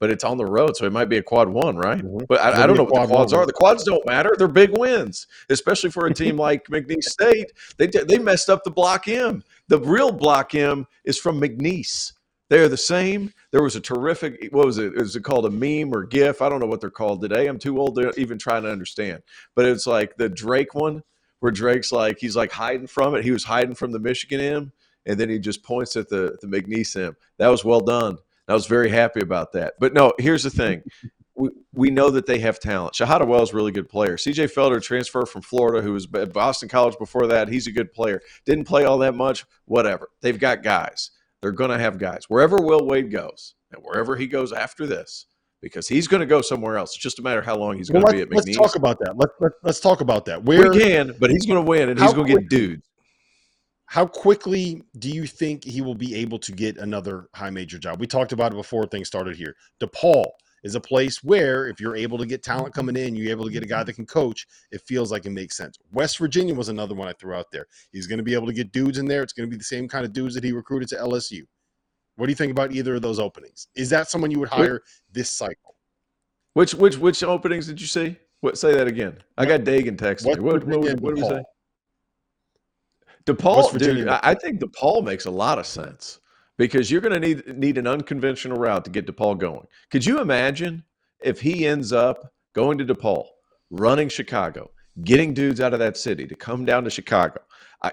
But 0.01 0.11
it's 0.11 0.25
on 0.25 0.37
the 0.37 0.45
road, 0.45 0.77
so 0.77 0.85
it 0.85 0.93
might 0.93 1.09
be 1.09 1.17
a 1.17 1.23
quad 1.23 1.49
one, 1.49 1.77
right? 1.77 2.03
Mm-hmm. 2.03 2.27
But 2.29 2.41
I, 2.41 2.65
I, 2.65 2.67
don't 2.67 2.77
know 2.77 2.83
what 2.83 3.03
the 3.03 3.15
quads 3.15 3.33
one. 3.33 3.43
are. 3.43 3.47
The 3.47 3.53
quads 3.53 3.85
don't 3.85 4.05
matter. 4.05 4.35
They're 4.37 4.49
big 4.49 4.77
wins, 4.77 5.27
especially 5.49 5.91
for 5.91 6.07
a 6.07 6.13
team 6.23 6.37
like 6.37 6.67
McNeese 6.67 7.05
State. 7.05 7.53
They 7.79 7.87
they 7.87 8.19
messed 8.19 8.51
up 8.51 8.65
the 8.65 8.71
block 8.71 9.09
M. 9.09 9.43
The 9.69 9.79
real 9.79 10.13
block 10.13 10.55
M 10.55 10.87
is 11.05 11.19
from 11.19 11.41
McNeese. 11.41 12.13
They're 12.51 12.69
the 12.69 12.77
same. 12.77 13.33
There 13.53 13.63
was 13.63 13.77
a 13.77 13.81
terrific, 13.81 14.49
what 14.53 14.67
was 14.67 14.77
it? 14.77 14.93
Is 14.97 15.17
it 15.17 15.25
called 15.25 15.47
a 15.47 15.51
meme 15.51 15.95
or 15.95 16.05
GIF? 16.05 16.43
I 16.43 16.51
don't 16.51 16.61
know 16.61 16.67
what 16.67 16.83
they're 16.83 16.91
called 16.91 17.23
today. 17.23 17.47
I'm 17.47 17.59
too 17.59 17.81
old 17.81 17.95
to 17.95 18.13
even 18.19 18.37
try 18.37 18.61
to 18.61 18.71
understand. 18.71 19.23
But 19.57 19.65
it's 19.65 19.87
like 19.87 20.17
the 20.19 20.29
Drake 20.29 20.75
one, 20.75 21.03
where 21.41 21.51
Drake's 21.51 21.93
like, 21.93 22.19
he's 22.19 22.37
like 22.37 22.53
hiding 22.53 22.87
from 22.87 23.15
it. 23.15 23.25
He 23.25 23.31
was 23.31 23.45
hiding 23.45 23.75
from 23.75 23.93
the 23.93 23.99
Michigan 23.99 24.41
M 24.41 24.73
and 25.07 25.19
then 25.19 25.29
he 25.29 25.39
just 25.39 25.63
points 25.63 25.97
at 25.97 26.09
the 26.09 26.37
the 26.41 26.47
McNeese 26.47 27.15
That 27.39 27.49
was 27.49 27.65
well 27.65 27.81
done. 27.81 28.19
I 28.49 28.55
was 28.55 28.67
very 28.67 28.91
happy 28.91 29.21
about 29.21 29.53
that. 29.53 29.75
But 29.79 29.95
no, 29.95 30.13
here's 30.19 30.43
the 30.43 30.51
thing. 30.51 30.83
We, 31.35 31.51
we 31.73 31.91
know 31.91 32.11
that 32.11 32.27
they 32.27 32.39
have 32.41 32.61
talent. 32.61 32.95
Shahada 32.95 33.27
Wells 33.27 33.53
really 33.53 33.73
good 33.73 33.89
player. 33.89 34.17
CJ 34.17 34.53
Felder 34.53 34.81
transfer 34.83 35.25
from 35.27 35.43
Florida, 35.43 35.83
who 35.83 35.93
was 35.93 36.07
at 36.15 36.33
Boston 36.33 36.69
College 36.69 36.97
before 36.99 37.27
that. 37.29 37.49
He's 37.49 37.67
a 37.67 37.73
good 37.73 37.93
player. 37.93 38.21
Didn't 38.45 38.67
play 38.67 38.85
all 38.85 38.99
that 38.99 39.15
much. 39.15 39.45
Whatever. 39.65 40.11
They've 40.21 40.39
got 40.39 40.63
guys. 40.63 41.11
They're 41.41 41.53
going 41.53 41.71
to 41.71 41.79
have 41.79 41.99
guys. 41.99 42.25
Wherever 42.29 42.59
Will 42.61 42.87
Wade 42.87 43.11
goes, 43.11 43.55
and 43.73 43.83
wherever 43.83 44.17
he 44.17 44.27
goes 44.27 44.53
after 44.53 44.87
this, 44.87 45.27
because 45.61 45.89
he's 45.89 46.07
going 46.07 46.21
to 46.21 46.27
go 46.27 46.41
somewhere 46.41 46.77
else. 46.77 46.95
It's 46.95 47.03
just 47.03 47.19
a 47.19 47.23
matter 47.23 47.41
of 47.41 47.47
how 47.47 47.57
long 47.57 47.77
he's 47.77 47.91
well, 47.91 48.03
going 48.03 48.19
to 48.19 48.19
be 48.19 48.23
at 48.23 48.29
McNeese. 48.29 48.47
Let's 48.47 48.57
talk 48.57 48.77
about 48.77 48.99
that. 49.01 49.17
Let's 49.17 49.33
let, 49.41 49.53
let 49.63 49.71
us 49.71 49.81
talk 49.81 50.03
about 50.03 50.27
that. 50.27 50.45
Where 50.45 50.71
we 50.71 50.79
can, 50.79 51.17
but 51.19 51.31
he's 51.31 51.47
going 51.47 51.63
to 51.63 51.69
win, 51.69 51.89
and 51.89 51.99
he's 51.99 52.13
going 52.13 52.29
to 52.29 52.41
get 52.41 52.49
dudes 52.49 52.87
how 53.87 54.07
quickly 54.07 54.83
do 54.99 55.11
you 55.11 55.27
think 55.27 55.65
he 55.65 55.81
will 55.81 55.95
be 55.95 56.15
able 56.15 56.39
to 56.39 56.53
get 56.53 56.79
another 56.79 57.29
high 57.35 57.51
major 57.51 57.79
job? 57.79 58.01
We 58.01 58.07
talked 58.07 58.33
about 58.33 58.53
it 58.53 58.57
before 58.57 58.87
things 58.87 59.09
started 59.09 59.37
here. 59.37 59.55
DePaul 59.81 60.25
is 60.63 60.75
a 60.75 60.81
place 60.81 61.23
where 61.23 61.69
if 61.69 61.79
you're 61.79 61.95
able 61.95 62.17
to 62.19 62.27
get 62.27 62.43
talent 62.43 62.75
coming 62.75 62.97
in, 62.97 63.15
you're 63.15 63.31
able 63.31 63.45
to 63.45 63.53
get 63.53 63.63
a 63.63 63.67
guy 63.67 63.85
that 63.85 63.93
can 63.93 64.07
coach, 64.07 64.47
it 64.73 64.81
feels 64.81 65.13
like 65.13 65.27
it 65.27 65.31
makes 65.31 65.57
sense. 65.57 65.79
West 65.93 66.19
Virginia 66.19 66.55
was 66.55 66.71
another 66.71 66.95
one 66.95 67.07
I 67.07 67.13
threw 67.13 67.35
out 67.35 67.51
there. 67.53 67.67
He's 67.93 68.07
going 68.07 68.19
to 68.19 68.25
be 68.25 68.35
able 68.35 68.47
to 68.47 68.53
get 68.55 68.73
dudes 68.73 68.99
in 68.99 69.07
there. 69.07 69.23
It's 69.23 69.35
going 69.35 69.49
to 69.49 69.51
be 69.51 69.59
the 69.59 69.65
same 69.65 69.87
kind 69.87 70.05
of 70.05 70.13
dudes 70.13 70.35
that 70.35 70.43
he 70.43 70.53
recruited 70.53 70.89
to 70.89 70.97
LSU. 70.97 71.43
What 72.17 72.27
do 72.27 72.33
you 72.33 72.37
think 72.37 72.53
about 72.53 72.73
either 72.73 72.95
of 72.95 73.03
those 73.03 73.19
openings? 73.19 73.69
Is 73.75 73.91
that 73.91 74.09
someone 74.09 74.31
you 74.31 74.39
would 74.39 74.49
hire 74.49 74.83
this 75.13 75.31
cycle? 75.31 75.77
Which 76.55 76.73
which 76.73 76.97
which 76.97 77.23
openings 77.25 77.67
did 77.67 77.81
you 77.81 77.89
see? 77.89 78.17
What 78.41 78.57
say 78.57 78.73
that 78.75 78.87
again? 78.87 79.19
I 79.37 79.45
got 79.47 79.61
Dagan 79.61 79.97
texting. 79.97 80.27
What, 80.27 80.41
what, 80.41 80.65
what, 80.65 81.01
what 81.01 81.15
did 81.17 81.25
we 81.25 81.29
say? 81.29 81.43
DePaul, 83.27 83.79
dude, 83.79 84.09
I 84.09 84.35
think 84.35 84.61
DePaul 84.61 85.03
makes 85.03 85.25
a 85.25 85.31
lot 85.31 85.59
of 85.59 85.67
sense 85.67 86.21
because 86.59 86.91
you're 86.91 87.01
going 87.01 87.21
to 87.21 87.27
need 87.27 87.59
need 87.59 87.79
an 87.79 87.87
unconventional 87.87 88.59
route 88.59 88.85
to 88.85 88.91
get 88.91 89.07
DePaul 89.07 89.39
going. 89.39 89.67
Could 89.91 90.05
you 90.05 90.21
imagine 90.21 90.85
if 91.23 91.41
he 91.41 91.67
ends 91.67 91.93
up 91.93 92.33
going 92.55 92.79
to 92.79 92.85
DePaul, 92.85 93.27
running 93.71 94.09
Chicago, 94.09 94.71
getting 95.05 95.33
dudes 95.33 95.61
out 95.61 95.73
of 95.73 95.79
that 95.79 95.97
city 95.97 96.27
to 96.27 96.35
come 96.35 96.65
down 96.65 96.85
to 96.85 96.91
Chicago? 96.91 97.41
I, 97.83 97.93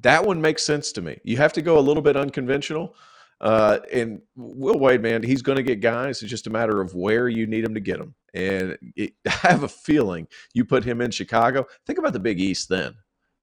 that 0.00 0.24
one 0.24 0.40
makes 0.40 0.64
sense 0.64 0.92
to 0.92 1.02
me. 1.02 1.18
You 1.24 1.36
have 1.36 1.52
to 1.54 1.62
go 1.62 1.78
a 1.78 1.80
little 1.80 2.02
bit 2.02 2.16
unconventional. 2.16 2.94
Uh, 3.40 3.78
and 3.92 4.20
Will 4.34 4.78
Wade, 4.80 5.00
man, 5.00 5.22
he's 5.22 5.42
going 5.42 5.56
to 5.56 5.62
get 5.62 5.80
guys. 5.80 6.22
It's 6.22 6.30
just 6.30 6.48
a 6.48 6.50
matter 6.50 6.80
of 6.80 6.94
where 6.94 7.28
you 7.28 7.46
need 7.46 7.64
him 7.64 7.74
to 7.74 7.80
get 7.80 7.98
them. 7.98 8.14
And 8.34 8.76
it, 8.96 9.12
I 9.26 9.30
have 9.30 9.62
a 9.62 9.68
feeling 9.68 10.26
you 10.54 10.64
put 10.64 10.84
him 10.84 11.00
in 11.00 11.12
Chicago. 11.12 11.66
Think 11.86 12.00
about 12.00 12.12
the 12.12 12.20
Big 12.20 12.40
East 12.40 12.68
then. 12.68 12.94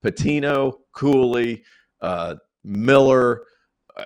Pitino, 0.05 0.79
Cooley, 0.93 1.63
uh, 2.01 2.35
Miller, 2.63 3.43
uh, 3.97 4.03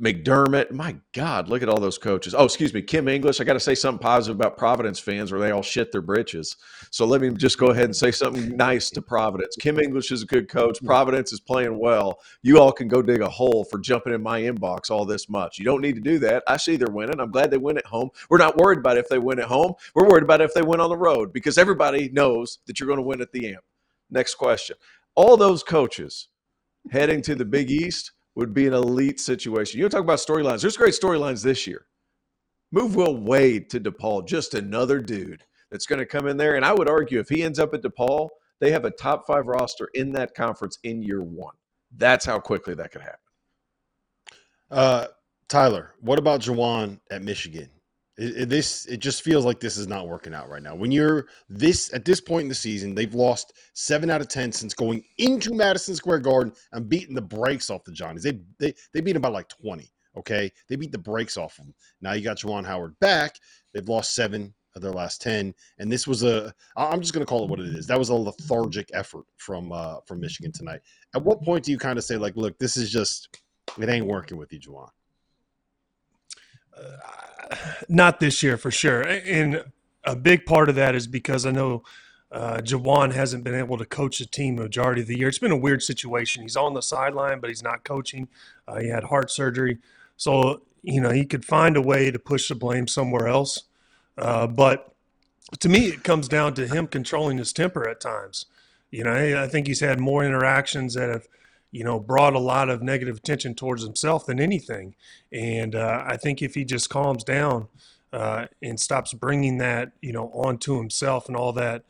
McDermott. 0.00 0.70
My 0.70 0.96
God, 1.12 1.48
look 1.48 1.62
at 1.62 1.68
all 1.68 1.78
those 1.78 1.98
coaches. 1.98 2.34
Oh, 2.34 2.44
excuse 2.44 2.72
me, 2.72 2.80
Kim 2.80 3.06
English. 3.06 3.40
I 3.40 3.44
got 3.44 3.52
to 3.52 3.60
say 3.60 3.74
something 3.74 4.00
positive 4.00 4.36
about 4.36 4.56
Providence 4.56 4.98
fans, 4.98 5.30
where 5.30 5.40
they 5.40 5.50
all 5.50 5.62
shit 5.62 5.92
their 5.92 6.00
britches. 6.00 6.56
So 6.90 7.04
let 7.04 7.20
me 7.20 7.30
just 7.30 7.58
go 7.58 7.66
ahead 7.66 7.84
and 7.84 7.96
say 7.96 8.10
something 8.10 8.56
nice 8.56 8.88
to 8.90 9.02
Providence. 9.02 9.56
Kim 9.60 9.78
English 9.78 10.10
is 10.10 10.22
a 10.22 10.26
good 10.26 10.48
coach. 10.48 10.82
Providence 10.84 11.32
is 11.32 11.40
playing 11.40 11.78
well. 11.78 12.20
You 12.42 12.60
all 12.60 12.72
can 12.72 12.88
go 12.88 13.02
dig 13.02 13.20
a 13.20 13.28
hole 13.28 13.64
for 13.64 13.78
jumping 13.78 14.14
in 14.14 14.22
my 14.22 14.40
inbox 14.40 14.90
all 14.90 15.04
this 15.04 15.28
much. 15.28 15.58
You 15.58 15.66
don't 15.66 15.82
need 15.82 15.96
to 15.96 16.00
do 16.00 16.18
that. 16.20 16.44
I 16.46 16.56
see 16.56 16.76
they're 16.76 16.90
winning. 16.90 17.20
I'm 17.20 17.30
glad 17.30 17.50
they 17.50 17.58
win 17.58 17.76
at 17.76 17.86
home. 17.86 18.08
We're 18.30 18.38
not 18.38 18.56
worried 18.56 18.78
about 18.78 18.96
if 18.96 19.08
they 19.08 19.18
win 19.18 19.38
at 19.38 19.46
home. 19.46 19.74
We're 19.94 20.08
worried 20.08 20.24
about 20.24 20.40
if 20.40 20.54
they 20.54 20.62
win 20.62 20.80
on 20.80 20.88
the 20.88 20.96
road 20.96 21.32
because 21.32 21.58
everybody 21.58 22.08
knows 22.08 22.58
that 22.66 22.80
you're 22.80 22.86
going 22.86 22.98
to 22.98 23.02
win 23.02 23.20
at 23.20 23.32
the 23.32 23.48
amp. 23.48 23.64
Next 24.10 24.36
question 24.36 24.76
all 25.14 25.36
those 25.36 25.62
coaches 25.62 26.28
heading 26.90 27.22
to 27.22 27.34
the 27.34 27.44
Big 27.44 27.70
East 27.70 28.12
would 28.34 28.54
be 28.54 28.66
an 28.66 28.72
elite 28.72 29.20
situation. 29.20 29.80
You 29.80 29.88
talk 29.88 30.00
about 30.00 30.18
storylines. 30.18 30.62
There's 30.62 30.76
great 30.76 30.94
storylines 30.94 31.42
this 31.42 31.66
year. 31.66 31.86
Move 32.72 32.94
Will 32.94 33.16
Wade 33.16 33.68
to 33.70 33.80
DePaul, 33.80 34.26
just 34.26 34.54
another 34.54 35.00
dude 35.00 35.44
that's 35.70 35.86
going 35.86 35.98
to 35.98 36.06
come 36.06 36.26
in 36.26 36.36
there. 36.36 36.54
And 36.54 36.64
I 36.64 36.72
would 36.72 36.88
argue 36.88 37.18
if 37.18 37.28
he 37.28 37.42
ends 37.42 37.58
up 37.58 37.74
at 37.74 37.82
DePaul, 37.82 38.28
they 38.60 38.70
have 38.70 38.84
a 38.84 38.90
top 38.90 39.26
five 39.26 39.46
roster 39.46 39.88
in 39.94 40.12
that 40.12 40.34
conference 40.34 40.78
in 40.84 41.02
year 41.02 41.22
one. 41.22 41.54
That's 41.96 42.24
how 42.24 42.38
quickly 42.38 42.74
that 42.74 42.92
could 42.92 43.02
happen. 43.02 43.18
Uh, 44.70 45.06
Tyler, 45.48 45.94
what 46.00 46.18
about 46.18 46.40
Juwan 46.40 47.00
at 47.10 47.22
Michigan? 47.22 47.68
It, 48.20 48.42
it- 48.42 48.48
this 48.50 48.86
it 48.86 48.98
just 48.98 49.22
feels 49.22 49.44
like 49.46 49.60
this 49.60 49.78
is 49.78 49.88
not 49.88 50.06
working 50.08 50.34
out 50.34 50.48
right 50.50 50.62
now. 50.62 50.74
When 50.74 50.92
you're 50.92 51.26
this 51.48 51.92
at 51.94 52.04
this 52.04 52.20
point 52.20 52.42
in 52.42 52.48
the 52.48 52.54
season, 52.54 52.94
they've 52.94 53.14
lost 53.14 53.54
seven 53.74 54.10
out 54.10 54.20
of 54.20 54.28
ten 54.28 54.52
since 54.52 54.74
going 54.74 55.02
into 55.18 55.54
Madison 55.54 55.96
Square 55.96 56.20
Garden 56.20 56.52
and 56.72 56.88
beating 56.88 57.14
the 57.14 57.22
brakes 57.22 57.70
off 57.70 57.84
the 57.84 57.92
Johnnies. 57.92 58.22
They 58.22 58.38
they 58.58 58.74
they 58.92 59.00
beat 59.00 59.14
them 59.14 59.22
by 59.22 59.30
like 59.30 59.48
twenty. 59.48 59.90
Okay, 60.16 60.52
they 60.68 60.76
beat 60.76 60.92
the 60.92 60.98
brakes 60.98 61.36
off 61.38 61.56
them. 61.56 61.72
Now 62.02 62.12
you 62.12 62.22
got 62.22 62.38
Juwan 62.38 62.66
Howard 62.66 62.98
back. 63.00 63.36
They've 63.72 63.88
lost 63.88 64.14
seven 64.14 64.52
of 64.76 64.82
their 64.82 64.92
last 64.92 65.22
ten, 65.22 65.54
and 65.78 65.90
this 65.90 66.06
was 66.06 66.22
a 66.22 66.54
i'm 66.76 67.00
just 67.00 67.12
going 67.14 67.24
to 67.24 67.28
call 67.30 67.44
it 67.44 67.50
what 67.50 67.60
it 67.60 67.66
is. 67.74 67.86
That 67.86 67.98
was 67.98 68.10
a 68.10 68.14
lethargic 68.14 68.90
effort 68.92 69.24
from 69.38 69.72
uh 69.72 69.96
from 70.06 70.20
Michigan 70.20 70.52
tonight. 70.52 70.80
At 71.14 71.24
what 71.24 71.42
point 71.42 71.64
do 71.64 71.72
you 71.72 71.78
kind 71.78 71.98
of 71.98 72.04
say 72.04 72.16
like, 72.18 72.36
look, 72.36 72.58
this 72.58 72.76
is 72.76 72.90
just 72.90 73.40
it 73.80 73.88
ain't 73.88 74.06
working 74.06 74.36
with 74.36 74.52
you, 74.52 74.60
Juwan? 74.60 74.90
Not 77.88 78.20
this 78.20 78.42
year 78.42 78.56
for 78.56 78.70
sure. 78.70 79.02
And 79.02 79.64
a 80.04 80.16
big 80.16 80.46
part 80.46 80.68
of 80.68 80.74
that 80.76 80.94
is 80.94 81.06
because 81.06 81.44
I 81.46 81.50
know 81.50 81.82
uh, 82.32 82.58
Juwan 82.58 83.12
hasn't 83.12 83.44
been 83.44 83.54
able 83.54 83.76
to 83.78 83.84
coach 83.84 84.18
the 84.18 84.26
team 84.26 84.56
majority 84.56 85.00
of 85.00 85.08
the 85.08 85.18
year. 85.18 85.28
It's 85.28 85.38
been 85.38 85.50
a 85.50 85.56
weird 85.56 85.82
situation. 85.82 86.42
He's 86.42 86.56
on 86.56 86.74
the 86.74 86.82
sideline, 86.82 87.40
but 87.40 87.50
he's 87.50 87.62
not 87.62 87.84
coaching. 87.84 88.28
Uh, 88.68 88.80
he 88.80 88.88
had 88.88 89.04
heart 89.04 89.30
surgery, 89.30 89.78
so 90.16 90.62
you 90.82 91.00
know 91.00 91.10
he 91.10 91.24
could 91.24 91.44
find 91.44 91.76
a 91.76 91.82
way 91.82 92.10
to 92.10 92.18
push 92.18 92.48
the 92.48 92.54
blame 92.54 92.86
somewhere 92.86 93.26
else. 93.26 93.64
Uh, 94.16 94.46
but 94.46 94.94
to 95.58 95.68
me, 95.68 95.86
it 95.86 96.04
comes 96.04 96.28
down 96.28 96.54
to 96.54 96.68
him 96.68 96.86
controlling 96.86 97.38
his 97.38 97.52
temper 97.52 97.88
at 97.88 98.00
times. 98.00 98.46
You 98.90 99.04
know, 99.04 99.42
I 99.42 99.48
think 99.48 99.66
he's 99.66 99.80
had 99.80 100.00
more 100.00 100.24
interactions 100.24 100.94
that 100.94 101.08
have, 101.08 101.28
you 101.72 101.84
know, 101.84 102.00
brought 102.00 102.34
a 102.34 102.40
lot 102.40 102.68
of 102.68 102.82
negative 102.82 103.18
attention 103.18 103.54
towards 103.54 103.82
himself 103.82 104.26
than 104.26 104.40
anything. 104.40 104.94
And 105.32 105.74
uh, 105.74 106.02
I 106.06 106.16
think 106.16 106.42
if 106.42 106.54
he 106.54 106.64
just 106.64 106.90
calms 106.90 107.22
down 107.24 107.68
uh, 108.12 108.46
and 108.62 108.78
stops 108.78 109.12
bringing 109.14 109.58
that, 109.58 109.92
you 110.00 110.12
know, 110.12 110.28
onto 110.30 110.78
himself 110.78 111.28
and 111.28 111.36
all 111.36 111.52
that, 111.52 111.84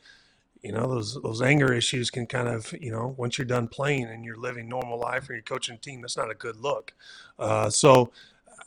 you 0.61 0.71
know, 0.71 0.87
those 0.87 1.19
those 1.23 1.41
anger 1.41 1.73
issues 1.73 2.11
can 2.11 2.27
kind 2.27 2.47
of, 2.47 2.73
you 2.79 2.91
know, 2.91 3.15
once 3.17 3.37
you're 3.37 3.45
done 3.45 3.67
playing 3.67 4.03
and 4.03 4.23
you're 4.23 4.37
living 4.37 4.69
normal 4.69 4.99
life 4.99 5.27
or 5.27 5.33
you're 5.33 5.41
coaching 5.41 5.75
a 5.75 5.79
team, 5.79 6.01
that's 6.01 6.17
not 6.17 6.29
a 6.29 6.35
good 6.35 6.57
look. 6.57 6.93
Uh, 7.39 7.69
so 7.69 8.11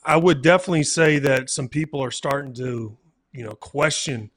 I 0.04 0.16
would 0.16 0.42
definitely 0.42 0.83
say 0.83 1.21
that 1.21 1.49
some 1.49 1.68
people 1.68 2.02
are 2.02 2.11
starting 2.11 2.52
to, 2.54 2.97
you 3.33 3.44
know, 3.44 3.54
question 3.54 4.30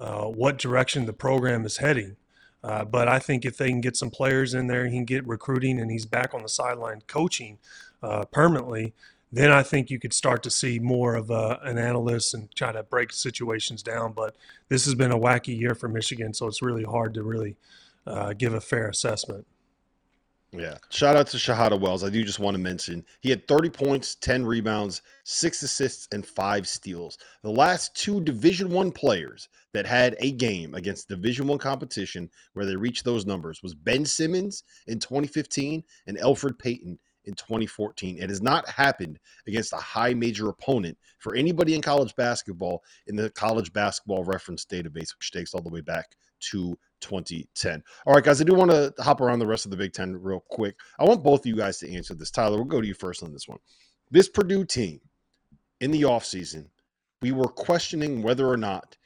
uh, 0.00 0.24
what 0.24 0.58
direction 0.58 1.04
the 1.04 1.12
program 1.12 1.66
is 1.66 1.76
heading. 1.76 2.16
Uh, 2.64 2.82
but 2.82 3.08
I 3.08 3.18
think 3.18 3.44
if 3.44 3.58
they 3.58 3.68
can 3.68 3.82
get 3.82 3.94
some 3.94 4.10
players 4.10 4.54
in 4.54 4.68
there, 4.68 4.86
he 4.86 4.96
can 4.96 5.04
get 5.04 5.26
recruiting, 5.26 5.78
and 5.78 5.90
he's 5.90 6.06
back 6.06 6.32
on 6.32 6.42
the 6.42 6.48
sideline 6.48 7.02
coaching 7.06 7.58
uh, 8.02 8.24
permanently. 8.24 8.94
Then 9.30 9.52
I 9.52 9.62
think 9.62 9.90
you 9.90 9.98
could 9.98 10.14
start 10.14 10.42
to 10.44 10.50
see 10.50 10.78
more 10.78 11.14
of 11.14 11.28
a, 11.28 11.60
an 11.62 11.76
analyst 11.76 12.32
and 12.32 12.50
try 12.54 12.72
to 12.72 12.82
break 12.82 13.12
situations 13.12 13.82
down. 13.82 14.12
But 14.12 14.34
this 14.70 14.86
has 14.86 14.94
been 14.94 15.12
a 15.12 15.18
wacky 15.18 15.58
year 15.58 15.74
for 15.74 15.88
Michigan, 15.88 16.32
so 16.32 16.46
it's 16.46 16.62
really 16.62 16.84
hard 16.84 17.12
to 17.14 17.22
really 17.22 17.56
uh, 18.06 18.32
give 18.32 18.54
a 18.54 18.60
fair 18.62 18.88
assessment. 18.88 19.46
Yeah. 20.56 20.78
Shout 20.90 21.16
out 21.16 21.26
to 21.28 21.36
Shahada 21.36 21.78
Wells. 21.78 22.04
I 22.04 22.10
do 22.10 22.22
just 22.22 22.38
want 22.38 22.54
to 22.54 22.62
mention 22.62 23.04
he 23.20 23.30
had 23.30 23.48
30 23.48 23.70
points, 23.70 24.14
10 24.14 24.46
rebounds, 24.46 25.02
six 25.24 25.62
assists, 25.62 26.06
and 26.12 26.24
five 26.24 26.68
steals. 26.68 27.18
The 27.42 27.50
last 27.50 27.96
two 27.96 28.20
Division 28.20 28.70
One 28.70 28.92
players 28.92 29.48
that 29.72 29.84
had 29.84 30.14
a 30.20 30.30
game 30.32 30.74
against 30.74 31.08
Division 31.08 31.48
One 31.48 31.58
competition 31.58 32.30
where 32.52 32.66
they 32.66 32.76
reached 32.76 33.04
those 33.04 33.26
numbers 33.26 33.62
was 33.64 33.74
Ben 33.74 34.04
Simmons 34.04 34.62
in 34.86 35.00
2015 35.00 35.82
and 36.06 36.18
Alfred 36.18 36.56
Payton 36.58 36.98
in 37.24 37.34
2014. 37.34 38.18
It 38.22 38.28
has 38.28 38.42
not 38.42 38.68
happened 38.68 39.18
against 39.48 39.72
a 39.72 39.76
high 39.76 40.14
major 40.14 40.50
opponent 40.50 40.96
for 41.18 41.34
anybody 41.34 41.74
in 41.74 41.82
college 41.82 42.14
basketball 42.14 42.82
in 43.08 43.16
the 43.16 43.30
college 43.30 43.72
basketball 43.72 44.22
reference 44.22 44.64
database, 44.64 45.16
which 45.16 45.32
takes 45.32 45.52
all 45.52 45.62
the 45.62 45.70
way 45.70 45.80
back 45.80 46.14
to 46.50 46.78
2010. 47.04 47.82
All 48.06 48.14
right, 48.14 48.24
guys, 48.24 48.40
I 48.40 48.44
do 48.44 48.54
want 48.54 48.70
to 48.70 48.92
hop 48.98 49.20
around 49.20 49.38
the 49.38 49.46
rest 49.46 49.64
of 49.64 49.70
the 49.70 49.76
Big 49.76 49.92
Ten 49.92 50.20
real 50.20 50.44
quick. 50.48 50.76
I 50.98 51.04
want 51.04 51.22
both 51.22 51.40
of 51.40 51.46
you 51.46 51.56
guys 51.56 51.78
to 51.78 51.92
answer 51.92 52.14
this. 52.14 52.30
Tyler, 52.30 52.56
we'll 52.56 52.64
go 52.64 52.80
to 52.80 52.86
you 52.86 52.94
first 52.94 53.22
on 53.22 53.32
this 53.32 53.48
one. 53.48 53.58
This 54.10 54.28
Purdue 54.28 54.64
team 54.64 55.00
in 55.80 55.90
the 55.90 56.02
offseason, 56.02 56.66
we 57.22 57.32
were 57.32 57.48
questioning 57.48 58.22
whether 58.22 58.48
or 58.48 58.56
not 58.56 58.96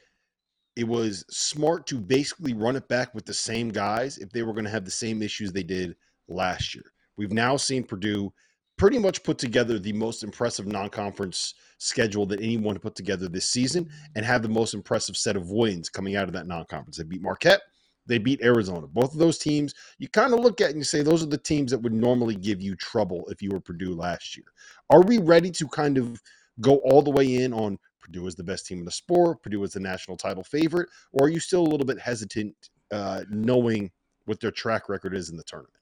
it 0.77 0.87
was 0.87 1.25
smart 1.29 1.87
to 1.89 1.99
basically 1.99 2.55
run 2.55 2.77
it 2.77 2.87
back 2.89 3.15
with 3.15 3.27
the 3.27 3.35
same 3.35 3.69
guys 3.69 4.19
if 4.19 4.31
they 4.31 4.43
were 4.43 4.53
going 4.53 4.65
to 4.65 4.71
have 4.71 4.85
the 4.85 4.91
same 4.91 5.23
issues 5.23 5.53
they 5.53 5.65
did 5.65 5.97
last 6.29 6.75
year. 6.75 6.85
We've 7.17 7.33
now 7.33 7.57
seen 7.57 7.83
Purdue 7.83 8.33
pretty 8.77 8.99
much 8.99 9.25
put 9.25 9.39
together 9.39 9.79
the 9.79 9.93
most 9.93 10.23
impressive 10.23 10.67
non-conference 10.67 11.55
schedule 11.79 12.27
that 12.27 12.41
anyone 12.41 12.79
put 12.79 12.95
together 12.95 13.29
this 13.29 13.49
season 13.49 13.91
and 14.15 14.25
have 14.25 14.43
the 14.43 14.49
most 14.49 14.73
impressive 14.73 15.17
set 15.17 15.37
of 15.37 15.51
wins 15.51 15.89
coming 15.89 16.15
out 16.15 16.29
of 16.29 16.33
that 16.33 16.47
non-conference. 16.47 16.97
They 16.97 17.05
beat 17.05 17.23
Marquette, 17.23 17.63
they 18.09 18.19
beat 18.19 18.43
Arizona. 18.43 18.87
Both 18.87 19.13
of 19.13 19.19
those 19.19 19.39
teams, 19.39 19.75
you 19.99 20.09
kind 20.09 20.33
of 20.33 20.41
look 20.41 20.61
at 20.61 20.71
and 20.71 20.79
you 20.79 20.85
say 20.85 21.03
those 21.03 21.23
are 21.23 21.27
the 21.27 21.39
teams 21.39 21.71
that 21.71 21.79
would 21.79 21.93
normally 21.93 22.35
give 22.35 22.61
you 22.61 22.75
trouble 22.75 23.29
if 23.31 23.41
you 23.43 23.51
were 23.51 23.61
Purdue 23.61 23.95
last 23.95 24.37
year. 24.37 24.47
Are 24.91 25.03
we 25.03 25.19
ready 25.19 25.51
to 25.53 25.69
kind 25.69 25.99
of 25.99 26.21
go 26.61 26.77
all 26.79 27.03
the 27.03 27.11
way 27.11 27.37
in 27.37 27.53
on 27.53 27.79
Purdue 28.01 28.27
is 28.27 28.35
the 28.35 28.43
best 28.43 28.67
team 28.67 28.79
in 28.79 28.85
the 28.85 28.91
sport, 28.91 29.43
Purdue 29.43 29.63
is 29.63 29.73
the 29.73 29.81
national 29.81 30.17
title 30.17 30.43
favorite, 30.43 30.89
or 31.13 31.27
are 31.27 31.31
you 31.31 31.39
still 31.39 31.61
a 31.61 31.69
little 31.69 31.87
bit 31.87 32.01
hesitant 32.01 32.55
uh, 32.91 33.23
knowing 33.31 33.91
what 34.25 34.41
their 34.41 34.51
track 34.51 34.89
record 34.89 35.15
is 35.15 35.31
in 35.31 35.37
the 35.37 35.45
tournament? 35.45 35.75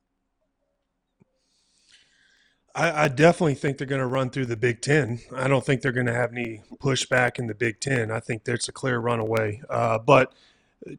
I, 2.75 3.04
I 3.04 3.09
definitely 3.09 3.54
think 3.54 3.78
they're 3.78 3.87
going 3.87 4.00
to 4.00 4.06
run 4.06 4.28
through 4.28 4.47
the 4.47 4.56
Big 4.56 4.83
Ten. 4.83 5.21
I 5.35 5.49
don't 5.49 5.64
think 5.64 5.80
they're 5.80 5.92
going 5.92 6.06
to 6.06 6.14
have 6.14 6.33
any 6.33 6.62
pushback 6.78 7.38
in 7.38 7.47
the 7.47 7.54
Big 7.54 7.80
Ten. 7.80 8.11
I 8.11 8.21
think 8.21 8.45
there's 8.45 8.68
a 8.68 8.73
clear 8.73 8.99
runaway. 8.99 9.62
Uh, 9.71 9.99
but 9.99 10.35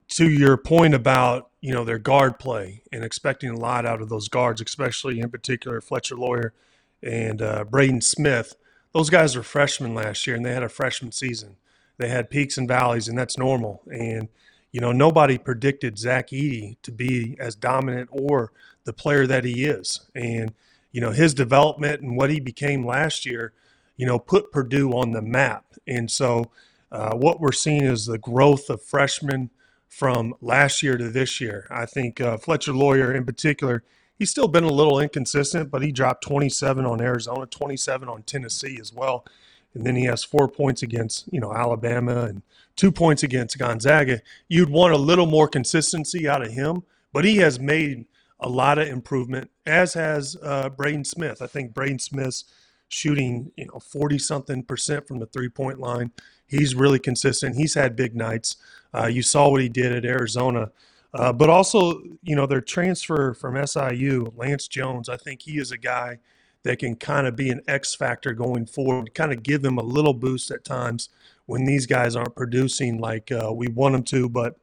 to 0.10 0.30
your 0.30 0.58
point 0.58 0.94
about 0.94 1.50
you 1.62 1.74
know 1.74 1.84
their 1.84 1.98
guard 1.98 2.40
play 2.40 2.84
and 2.92 3.04
expecting 3.04 3.50
a 3.50 3.58
lot 3.58 3.86
out 3.86 4.02
of 4.02 4.10
those 4.10 4.28
guards, 4.28 4.62
especially 4.62 5.20
in 5.20 5.30
particular 5.30 5.82
Fletcher 5.82 6.16
Loyer 6.16 6.54
and 7.02 7.42
uh, 7.42 7.64
Braden 7.64 8.02
Smith. 8.02 8.56
Those 8.94 9.10
guys 9.10 9.36
were 9.36 9.44
freshmen 9.44 9.94
last 9.94 10.26
year, 10.26 10.36
and 10.36 10.46
they 10.46 10.54
had 10.54 10.64
a 10.64 10.70
freshman 10.70 11.12
season. 11.12 11.58
They 11.98 12.10
had 12.10 12.30
peaks 12.30 12.58
and 12.58 12.68
valleys, 12.68 13.08
and 13.08 13.18
that's 13.18 13.38
normal. 13.38 13.82
And 13.92 14.30
you 14.72 14.82
know 14.82 14.92
nobody 14.92 15.38
predicted 15.38 15.98
Zach 15.98 16.30
Edey 16.30 16.78
to 16.84 16.92
be 16.92 17.36
as 17.40 17.56
dominant 17.56 18.10
or 18.12 18.52
the 18.84 18.94
player 18.94 19.28
that 19.28 19.46
he 19.46 19.66
is. 19.66 20.02
And 20.16 20.54
you 20.92 21.02
know 21.02 21.12
his 21.12 21.34
development 21.34 22.02
and 22.02 22.18
what 22.18 22.30
he 22.30 22.40
became 22.40 22.86
last 22.86 23.26
year, 23.26 23.54
you 23.96 24.06
know, 24.06 24.20
put 24.20 24.52
Purdue 24.52 24.92
on 24.92 25.12
the 25.12 25.22
map. 25.22 25.66
And 25.88 26.10
so 26.12 26.52
uh, 26.92 27.16
what 27.16 27.40
we're 27.40 27.52
seeing 27.52 27.84
is 27.84 28.06
the 28.06 28.18
growth 28.18 28.70
of 28.70 28.82
freshmen 28.82 29.50
from 29.88 30.34
last 30.42 30.84
year 30.84 30.98
to 30.98 31.10
this 31.10 31.42
year. 31.42 31.68
I 31.70 31.86
think 31.86 32.22
uh, 32.22 32.38
Fletcher 32.38 32.74
Loyer 32.74 33.14
in 33.14 33.26
particular, 33.26 33.84
he's 34.18 34.30
still 34.30 34.48
been 34.48 34.64
a 34.64 34.72
little 34.72 35.00
inconsistent, 35.00 35.72
but 35.72 35.82
he 35.82 35.92
dropped 35.92 36.24
27 36.24 36.86
on 36.86 37.02
Arizona, 37.02 37.46
27 37.46 38.08
on 38.08 38.24
Tennessee 38.24 38.78
as 38.80 38.94
well. 38.94 39.26
And 39.74 39.86
then 39.86 39.96
he 39.96 40.06
has 40.06 40.24
four 40.24 40.48
points 40.48 40.82
against, 40.82 41.32
you 41.32 41.40
know, 41.40 41.54
Alabama 41.54 42.26
and 42.26 42.42
two 42.76 42.92
points 42.92 43.24
against 43.24 43.58
Gonzaga. 43.58 44.22
You'd 44.48 44.70
want 44.70 44.94
a 44.94 44.98
little 44.98 45.28
more 45.28 45.48
consistency 45.48 46.28
out 46.28 46.42
of 46.42 46.52
him, 46.52 46.84
but 47.14 47.26
he 47.26 47.38
has 47.38 47.60
made 47.60 48.06
a 48.40 48.50
lot 48.50 48.78
of 48.78 48.88
improvement, 48.88 49.50
as 49.66 49.94
has 49.94 50.38
uh, 50.42 50.70
Braden 50.70 51.06
Smith. 51.06 51.42
I 51.42 51.48
think 51.48 51.74
Braden 51.74 52.00
Smith's 52.00 52.46
shooting, 52.90 53.52
you 53.56 53.66
know, 53.66 53.80
40 53.80 54.18
something 54.20 54.64
percent 54.64 55.08
from 55.08 55.20
the 55.20 55.26
three 55.26 55.50
point 55.50 55.80
line. 55.80 56.12
He's 56.46 56.76
really 56.76 57.00
consistent. 57.00 57.56
He's 57.56 57.74
had 57.74 57.96
big 57.96 58.16
nights. 58.16 58.56
Uh, 58.98 59.08
you 59.08 59.22
saw 59.22 59.50
what 59.50 59.62
he 59.62 59.70
did 59.70 59.92
at 59.92 60.06
Arizona. 60.06 60.72
Uh, 61.14 61.32
but 61.32 61.50
also, 61.50 62.02
you 62.24 62.36
know, 62.36 62.46
their 62.46 62.62
transfer 62.62 63.34
from 63.34 63.66
SIU, 63.66 64.32
Lance 64.36 64.68
Jones, 64.68 65.10
I 65.10 65.18
think 65.18 65.42
he 65.42 65.58
is 65.58 65.72
a 65.72 65.78
guy 65.78 66.20
that 66.64 66.80
can 66.80 66.96
kind 66.96 67.28
of 67.28 67.36
be 67.36 67.50
an 67.50 67.62
X 67.68 67.96
factor 67.96 68.34
going 68.34 68.66
forward, 68.66 69.14
kind 69.14 69.32
of 69.32 69.44
give 69.44 69.62
them 69.62 69.78
a 69.78 69.84
little 69.84 70.14
boost 70.14 70.52
at 70.52 70.66
times 70.66 71.10
when 71.46 71.64
these 71.64 71.86
guys 71.86 72.16
aren't 72.16 72.36
producing 72.36 73.00
like 73.00 73.32
uh, 73.32 73.52
we 73.54 73.68
want 73.68 73.94
them 73.94 74.04
to. 74.04 74.28
But 74.28 74.58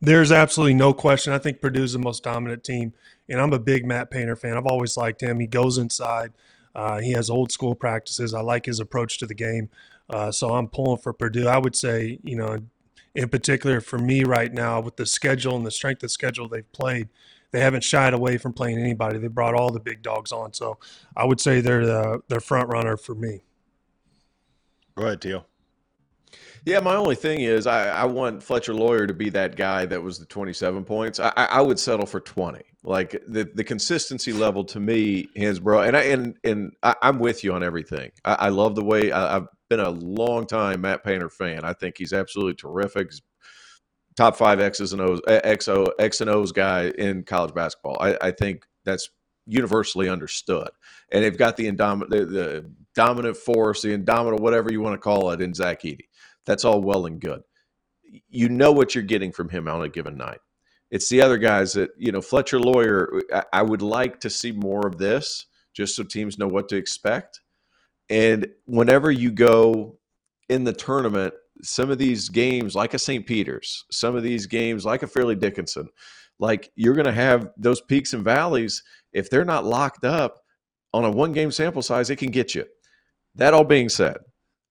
there's 0.00 0.32
absolutely 0.32 0.74
no 0.74 0.92
question. 0.92 1.32
I 1.32 1.38
think 1.38 1.60
Purdue's 1.60 1.92
the 1.92 1.98
most 1.98 2.24
dominant 2.24 2.64
team, 2.64 2.92
and 3.28 3.40
I'm 3.40 3.52
a 3.52 3.58
big 3.58 3.86
Matt 3.86 4.10
Painter 4.10 4.36
fan. 4.36 4.56
I've 4.56 4.66
always 4.66 4.96
liked 4.96 5.22
him. 5.22 5.38
He 5.38 5.46
goes 5.46 5.78
inside. 5.78 6.32
Uh, 6.74 6.98
he 6.98 7.12
has 7.12 7.30
old 7.30 7.52
school 7.52 7.74
practices. 7.74 8.34
I 8.34 8.40
like 8.40 8.66
his 8.66 8.80
approach 8.80 9.18
to 9.18 9.26
the 9.26 9.34
game. 9.34 9.70
Uh, 10.10 10.30
so 10.30 10.54
I'm 10.54 10.68
pulling 10.68 10.98
for 10.98 11.12
Purdue. 11.12 11.48
I 11.48 11.58
would 11.58 11.74
say, 11.74 12.18
you 12.22 12.36
know, 12.36 12.58
in 13.16 13.30
particular 13.30 13.80
for 13.80 13.98
me 13.98 14.24
right 14.24 14.52
now, 14.52 14.80
with 14.80 14.96
the 14.96 15.06
schedule 15.06 15.56
and 15.56 15.66
the 15.66 15.70
strength 15.70 16.02
of 16.02 16.10
schedule 16.10 16.48
they've 16.48 16.70
played, 16.72 17.08
they 17.50 17.60
haven't 17.60 17.82
shied 17.82 18.12
away 18.12 18.36
from 18.36 18.52
playing 18.52 18.78
anybody. 18.78 19.18
They 19.18 19.28
brought 19.28 19.54
all 19.54 19.72
the 19.72 19.80
big 19.80 20.02
dogs 20.02 20.32
on. 20.32 20.52
So 20.52 20.78
I 21.16 21.24
would 21.24 21.40
say 21.40 21.60
they're 21.60 21.86
the 21.86 22.20
they're 22.28 22.40
front 22.40 22.68
runner 22.68 22.96
for 22.96 23.14
me. 23.14 23.42
Go 24.96 25.06
ahead, 25.06 25.22
Teal. 25.22 25.46
Yeah, 26.66 26.80
my 26.80 26.96
only 26.96 27.14
thing 27.14 27.40
is 27.40 27.66
I, 27.66 27.88
I 27.88 28.04
want 28.04 28.42
Fletcher 28.42 28.74
Loyer 28.74 29.06
to 29.06 29.14
be 29.14 29.30
that 29.30 29.56
guy 29.56 29.86
that 29.86 30.02
was 30.02 30.18
the 30.18 30.26
27 30.26 30.84
points. 30.84 31.20
I, 31.20 31.30
I 31.36 31.60
would 31.60 31.78
settle 31.78 32.06
for 32.06 32.18
20. 32.18 32.60
Like 32.82 33.22
the, 33.28 33.48
the 33.54 33.62
consistency 33.62 34.32
level 34.32 34.64
to 34.64 34.80
me, 34.80 35.28
Hansbrough, 35.36 35.86
and 35.86 35.96
I 35.96 36.02
and 36.02 36.36
and 36.44 36.72
I, 36.82 36.94
am 37.02 37.18
with 37.18 37.42
you 37.44 37.52
on 37.52 37.62
everything. 37.62 38.10
I, 38.24 38.34
I 38.34 38.48
love 38.48 38.74
the 38.74 38.84
way 38.84 39.10
I, 39.10 39.36
I've 39.36 39.46
been 39.68 39.80
a 39.80 39.90
long 39.90 40.46
time 40.46 40.82
Matt 40.82 41.04
Painter 41.04 41.30
fan. 41.30 41.64
I 41.64 41.72
think 41.72 41.96
he's 41.98 42.12
absolutely 42.12 42.54
terrific. 42.54 43.10
He's 43.10 43.22
top 44.16 44.36
five 44.36 44.60
X's 44.60 44.92
and 44.92 45.02
O's, 45.02 45.20
eh, 45.28 45.54
XO, 45.54 45.88
X 45.98 46.20
and 46.20 46.30
O's 46.30 46.52
guy 46.52 46.92
in 46.98 47.22
college 47.22 47.54
basketball. 47.54 47.96
I, 48.00 48.16
I 48.20 48.30
think 48.30 48.66
that's 48.84 49.10
universally 49.46 50.08
understood. 50.08 50.68
And 51.12 51.22
they've 51.22 51.36
got 51.36 51.56
the, 51.56 51.70
indominant, 51.70 52.10
the, 52.10 52.24
the 52.24 52.70
dominant 52.94 53.36
force, 53.36 53.82
the 53.82 53.92
indomitable, 53.92 54.42
whatever 54.42 54.72
you 54.72 54.80
want 54.80 54.94
to 54.94 54.98
call 54.98 55.30
it, 55.30 55.40
in 55.40 55.54
Zach 55.54 55.82
Edey. 55.82 56.08
That's 56.44 56.64
all 56.64 56.80
well 56.80 57.06
and 57.06 57.20
good. 57.20 57.42
You 58.28 58.48
know 58.48 58.72
what 58.72 58.94
you're 58.94 59.04
getting 59.04 59.32
from 59.32 59.48
him 59.48 59.68
on 59.68 59.82
a 59.82 59.88
given 59.88 60.16
night. 60.16 60.38
It's 60.90 61.08
the 61.08 61.20
other 61.20 61.38
guys 61.38 61.72
that, 61.72 61.90
you 61.98 62.12
know, 62.12 62.20
Fletcher 62.20 62.60
Loyer, 62.60 63.22
I, 63.32 63.42
I 63.52 63.62
would 63.62 63.82
like 63.82 64.20
to 64.20 64.30
see 64.30 64.52
more 64.52 64.86
of 64.86 64.98
this 64.98 65.46
just 65.74 65.96
so 65.96 66.04
teams 66.04 66.38
know 66.38 66.46
what 66.48 66.68
to 66.70 66.76
expect. 66.76 67.40
And 68.08 68.48
whenever 68.66 69.10
you 69.10 69.30
go 69.30 69.98
in 70.48 70.64
the 70.64 70.72
tournament, 70.72 71.34
some 71.62 71.90
of 71.90 71.98
these 71.98 72.28
games, 72.28 72.74
like 72.74 72.94
a 72.94 72.98
St. 72.98 73.26
Peter's, 73.26 73.84
some 73.90 74.14
of 74.14 74.22
these 74.22 74.46
games, 74.46 74.84
like 74.84 75.02
a 75.02 75.06
Fairleigh 75.06 75.36
Dickinson, 75.36 75.88
like 76.38 76.70
you're 76.76 76.94
going 76.94 77.06
to 77.06 77.12
have 77.12 77.50
those 77.56 77.80
peaks 77.80 78.12
and 78.12 78.22
valleys. 78.22 78.82
If 79.12 79.30
they're 79.30 79.44
not 79.44 79.64
locked 79.64 80.04
up 80.04 80.38
on 80.92 81.04
a 81.04 81.10
one 81.10 81.32
game 81.32 81.50
sample 81.50 81.82
size, 81.82 82.10
it 82.10 82.16
can 82.16 82.30
get 82.30 82.54
you. 82.54 82.64
That 83.34 83.54
all 83.54 83.64
being 83.64 83.88
said, 83.88 84.18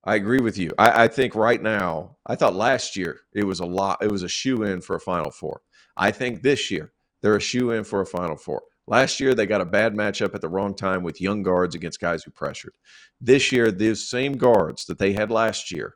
I 0.04 0.16
agree 0.16 0.40
with 0.40 0.58
you. 0.58 0.72
I, 0.78 1.06
I 1.06 1.08
think 1.08 1.36
right 1.36 1.62
now, 1.62 2.18
I 2.26 2.36
thought 2.36 2.56
last 2.56 2.96
year 2.96 3.22
it 3.34 3.44
was 3.44 3.60
a 3.60 3.66
lot, 3.66 4.04
it 4.04 4.12
was 4.12 4.24
a 4.24 4.28
shoe 4.30 4.64
in 4.64 4.82
for 4.82 4.96
a 4.96 5.00
Final 5.00 5.32
Four. 5.32 5.62
I 5.98 6.12
think 6.12 6.42
this 6.42 6.70
year 6.70 6.94
they're 7.22 7.36
a 7.36 7.42
shoe 7.42 7.72
in 7.72 7.84
for 7.84 8.02
a 8.02 8.06
Final 8.06 8.38
Four. 8.38 8.62
Last 8.88 9.20
year, 9.20 9.34
they 9.34 9.46
got 9.46 9.62
a 9.62 9.66
bad 9.66 9.96
matchup 9.96 10.36
at 10.36 10.42
the 10.42 10.50
wrong 10.50 10.76
time 10.76 11.02
with 11.02 11.22
young 11.22 11.42
guards 11.42 11.74
against 11.74 12.00
guys 12.00 12.24
who 12.24 12.32
pressured. 12.32 12.76
This 13.20 13.52
year, 13.52 13.72
those 13.72 14.08
same 14.08 14.34
guards 14.34 14.86
that 14.86 15.00
they 15.00 15.14
had 15.14 15.32
last 15.32 15.72
year 15.72 15.96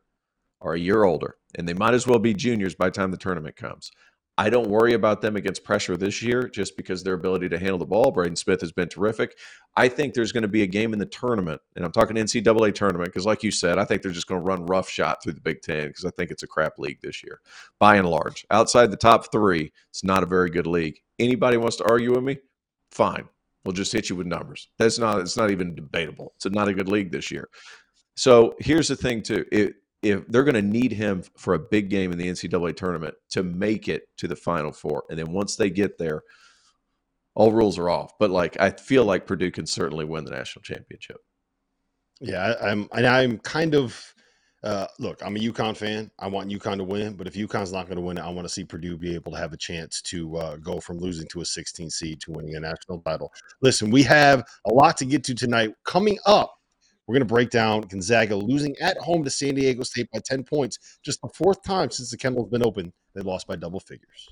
are 0.61 0.73
a 0.73 0.79
year 0.79 1.03
older, 1.03 1.35
and 1.55 1.67
they 1.67 1.73
might 1.73 1.93
as 1.93 2.07
well 2.07 2.19
be 2.19 2.33
juniors 2.33 2.75
by 2.75 2.87
the 2.87 2.91
time 2.91 3.11
the 3.11 3.17
tournament 3.17 3.55
comes. 3.55 3.91
I 4.39 4.49
don't 4.49 4.69
worry 4.69 4.93
about 4.93 5.21
them 5.21 5.35
against 5.35 5.65
pressure 5.65 5.97
this 5.97 6.21
year 6.21 6.47
just 6.47 6.77
because 6.77 7.03
their 7.03 7.13
ability 7.13 7.49
to 7.49 7.59
handle 7.59 7.77
the 7.77 7.85
ball. 7.85 8.09
Braden 8.09 8.37
Smith 8.37 8.61
has 8.61 8.71
been 8.71 8.87
terrific. 8.87 9.37
I 9.75 9.89
think 9.89 10.13
there's 10.13 10.31
going 10.31 10.43
to 10.43 10.47
be 10.47 10.63
a 10.63 10.67
game 10.67 10.93
in 10.93 10.99
the 10.99 11.05
tournament, 11.05 11.61
and 11.75 11.83
I'm 11.83 11.91
talking 11.91 12.15
NCAA 12.15 12.73
tournament 12.73 13.09
because, 13.09 13.25
like 13.25 13.43
you 13.43 13.51
said, 13.51 13.77
I 13.77 13.83
think 13.83 14.01
they're 14.01 14.13
just 14.13 14.27
going 14.27 14.39
to 14.39 14.47
run 14.47 14.65
rough 14.65 14.89
shot 14.89 15.21
through 15.21 15.33
the 15.33 15.41
Big 15.41 15.61
Ten 15.61 15.87
because 15.87 16.05
I 16.05 16.09
think 16.11 16.31
it's 16.31 16.43
a 16.43 16.47
crap 16.47 16.79
league 16.79 17.01
this 17.01 17.21
year, 17.21 17.41
by 17.79 17.97
and 17.97 18.09
large. 18.09 18.45
Outside 18.49 18.91
the 18.91 18.97
top 18.97 19.29
three, 19.29 19.73
it's 19.89 20.05
not 20.05 20.23
a 20.23 20.25
very 20.25 20.49
good 20.49 20.67
league. 20.67 21.01
Anybody 21.19 21.57
wants 21.57 21.75
to 21.75 21.89
argue 21.89 22.11
with 22.11 22.23
me? 22.23 22.37
Fine. 22.91 23.27
We'll 23.63 23.73
just 23.73 23.91
hit 23.91 24.09
you 24.09 24.15
with 24.15 24.27
numbers. 24.27 24.69
That's 24.77 24.97
not. 24.97 25.19
It's 25.19 25.37
not 25.37 25.51
even 25.51 25.75
debatable. 25.75 26.33
It's 26.35 26.45
not 26.45 26.67
a 26.67 26.73
good 26.73 26.87
league 26.87 27.11
this 27.11 27.29
year. 27.29 27.49
So 28.15 28.55
here's 28.59 28.87
the 28.87 28.95
thing, 28.95 29.21
too. 29.21 29.45
If 30.01 30.27
they're 30.27 30.43
going 30.43 30.55
to 30.55 30.61
need 30.61 30.91
him 30.91 31.23
for 31.37 31.53
a 31.53 31.59
big 31.59 31.89
game 31.89 32.11
in 32.11 32.17
the 32.17 32.27
NCAA 32.27 32.75
tournament 32.75 33.15
to 33.31 33.43
make 33.43 33.87
it 33.87 34.03
to 34.17 34.27
the 34.27 34.35
Final 34.35 34.71
Four, 34.71 35.03
and 35.09 35.19
then 35.19 35.31
once 35.31 35.55
they 35.55 35.69
get 35.69 35.97
there, 35.97 36.23
all 37.35 37.51
rules 37.51 37.77
are 37.77 37.89
off. 37.89 38.17
But 38.17 38.31
like, 38.31 38.59
I 38.59 38.71
feel 38.71 39.05
like 39.05 39.27
Purdue 39.27 39.51
can 39.51 39.65
certainly 39.65 40.05
win 40.05 40.23
the 40.23 40.31
national 40.31 40.63
championship. 40.63 41.17
Yeah, 42.21 42.55
I'm, 42.61 42.87
and 42.93 43.05
I'm 43.05 43.39
kind 43.39 43.75
of. 43.75 44.13
Uh, 44.61 44.87
look, 44.99 45.21
I'm 45.23 45.37
a 45.37 45.39
UConn 45.39 45.75
fan. 45.75 46.11
I 46.19 46.27
want 46.27 46.49
UConn 46.49 46.77
to 46.77 46.83
win, 46.83 47.13
but 47.13 47.27
if 47.27 47.33
UConn's 47.33 47.71
not 47.71 47.85
going 47.85 47.95
to 47.95 48.01
win 48.01 48.19
I 48.19 48.29
want 48.29 48.45
to 48.45 48.53
see 48.53 48.65
Purdue 48.65 48.97
be 48.97 49.15
able 49.15 49.31
to 49.31 49.37
have 49.37 49.53
a 49.53 49.57
chance 49.57 50.01
to 50.03 50.35
uh, 50.35 50.55
go 50.57 50.79
from 50.79 50.97
losing 50.97 51.27
to 51.29 51.41
a 51.41 51.45
16 51.45 51.89
seed 51.89 52.19
to 52.21 52.31
winning 52.31 52.55
a 52.55 52.59
national 52.59 52.99
title. 53.01 53.31
Listen, 53.61 53.89
we 53.89 54.03
have 54.03 54.43
a 54.65 54.73
lot 54.73 54.97
to 54.97 55.05
get 55.05 55.23
to 55.25 55.33
tonight. 55.33 55.73
Coming 55.85 56.17
up, 56.25 56.55
we're 57.07 57.13
going 57.13 57.27
to 57.27 57.33
break 57.33 57.49
down 57.49 57.81
Gonzaga 57.81 58.35
losing 58.35 58.75
at 58.81 58.97
home 58.97 59.23
to 59.23 59.29
San 59.29 59.55
Diego 59.55 59.83
State 59.83 60.09
by 60.11 60.19
10 60.19 60.43
points, 60.43 60.99
just 61.03 61.21
the 61.21 61.29
fourth 61.29 61.63
time 61.63 61.89
since 61.89 62.11
the 62.11 62.17
kennel's 62.17 62.49
been 62.49 62.65
open. 62.65 62.91
They 63.15 63.21
lost 63.21 63.47
by 63.47 63.55
double 63.55 63.79
figures. 63.79 64.29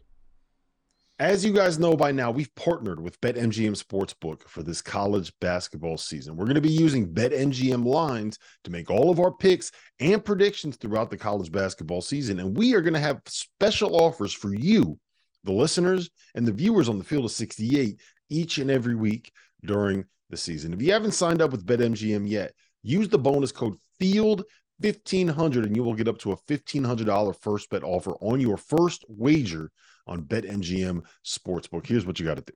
As 1.19 1.43
you 1.43 1.51
guys 1.51 1.79
know 1.79 1.95
by 1.95 2.11
now, 2.11 2.29
we've 2.29 2.53
partnered 2.53 3.01
with 3.01 3.19
BetMGM 3.21 3.75
Sportsbook 3.75 4.47
for 4.47 4.61
this 4.61 4.83
college 4.83 5.33
basketball 5.41 5.97
season. 5.97 6.35
We're 6.35 6.45
going 6.45 6.53
to 6.53 6.61
be 6.61 6.69
using 6.69 7.11
BetMGM 7.11 7.83
lines 7.83 8.37
to 8.65 8.69
make 8.69 8.91
all 8.91 9.09
of 9.09 9.19
our 9.19 9.31
picks 9.31 9.71
and 9.99 10.23
predictions 10.23 10.75
throughout 10.75 11.09
the 11.09 11.17
college 11.17 11.51
basketball 11.51 12.01
season. 12.01 12.39
And 12.39 12.55
we 12.55 12.75
are 12.75 12.81
going 12.81 12.93
to 12.93 12.99
have 12.99 13.23
special 13.25 13.95
offers 13.95 14.31
for 14.31 14.53
you, 14.53 14.99
the 15.43 15.51
listeners, 15.51 16.11
and 16.35 16.45
the 16.45 16.51
viewers 16.51 16.87
on 16.87 16.99
the 16.99 17.03
field 17.03 17.25
of 17.25 17.31
68 17.31 17.99
each 18.29 18.59
and 18.59 18.69
every 18.69 18.93
week 18.93 19.31
during 19.65 20.05
the 20.29 20.37
season. 20.37 20.71
If 20.71 20.83
you 20.83 20.93
haven't 20.93 21.13
signed 21.13 21.41
up 21.41 21.49
with 21.49 21.65
BetMGM 21.65 22.29
yet, 22.29 22.53
use 22.83 23.09
the 23.09 23.17
bonus 23.17 23.51
code 23.51 23.75
FIELD 23.99 24.43
1500 24.81 25.65
and 25.65 25.75
you 25.75 25.81
will 25.81 25.95
get 25.95 26.07
up 26.07 26.19
to 26.19 26.33
a 26.33 26.37
$1500 26.37 27.41
first 27.41 27.71
bet 27.71 27.83
offer 27.83 28.11
on 28.21 28.39
your 28.39 28.57
first 28.57 29.03
wager 29.07 29.71
on 30.07 30.23
BetMGM 30.23 31.03
Sportsbook. 31.25 31.85
Here's 31.85 32.05
what 32.05 32.19
you 32.19 32.25
got 32.25 32.37
to 32.37 32.43
do 32.43 32.53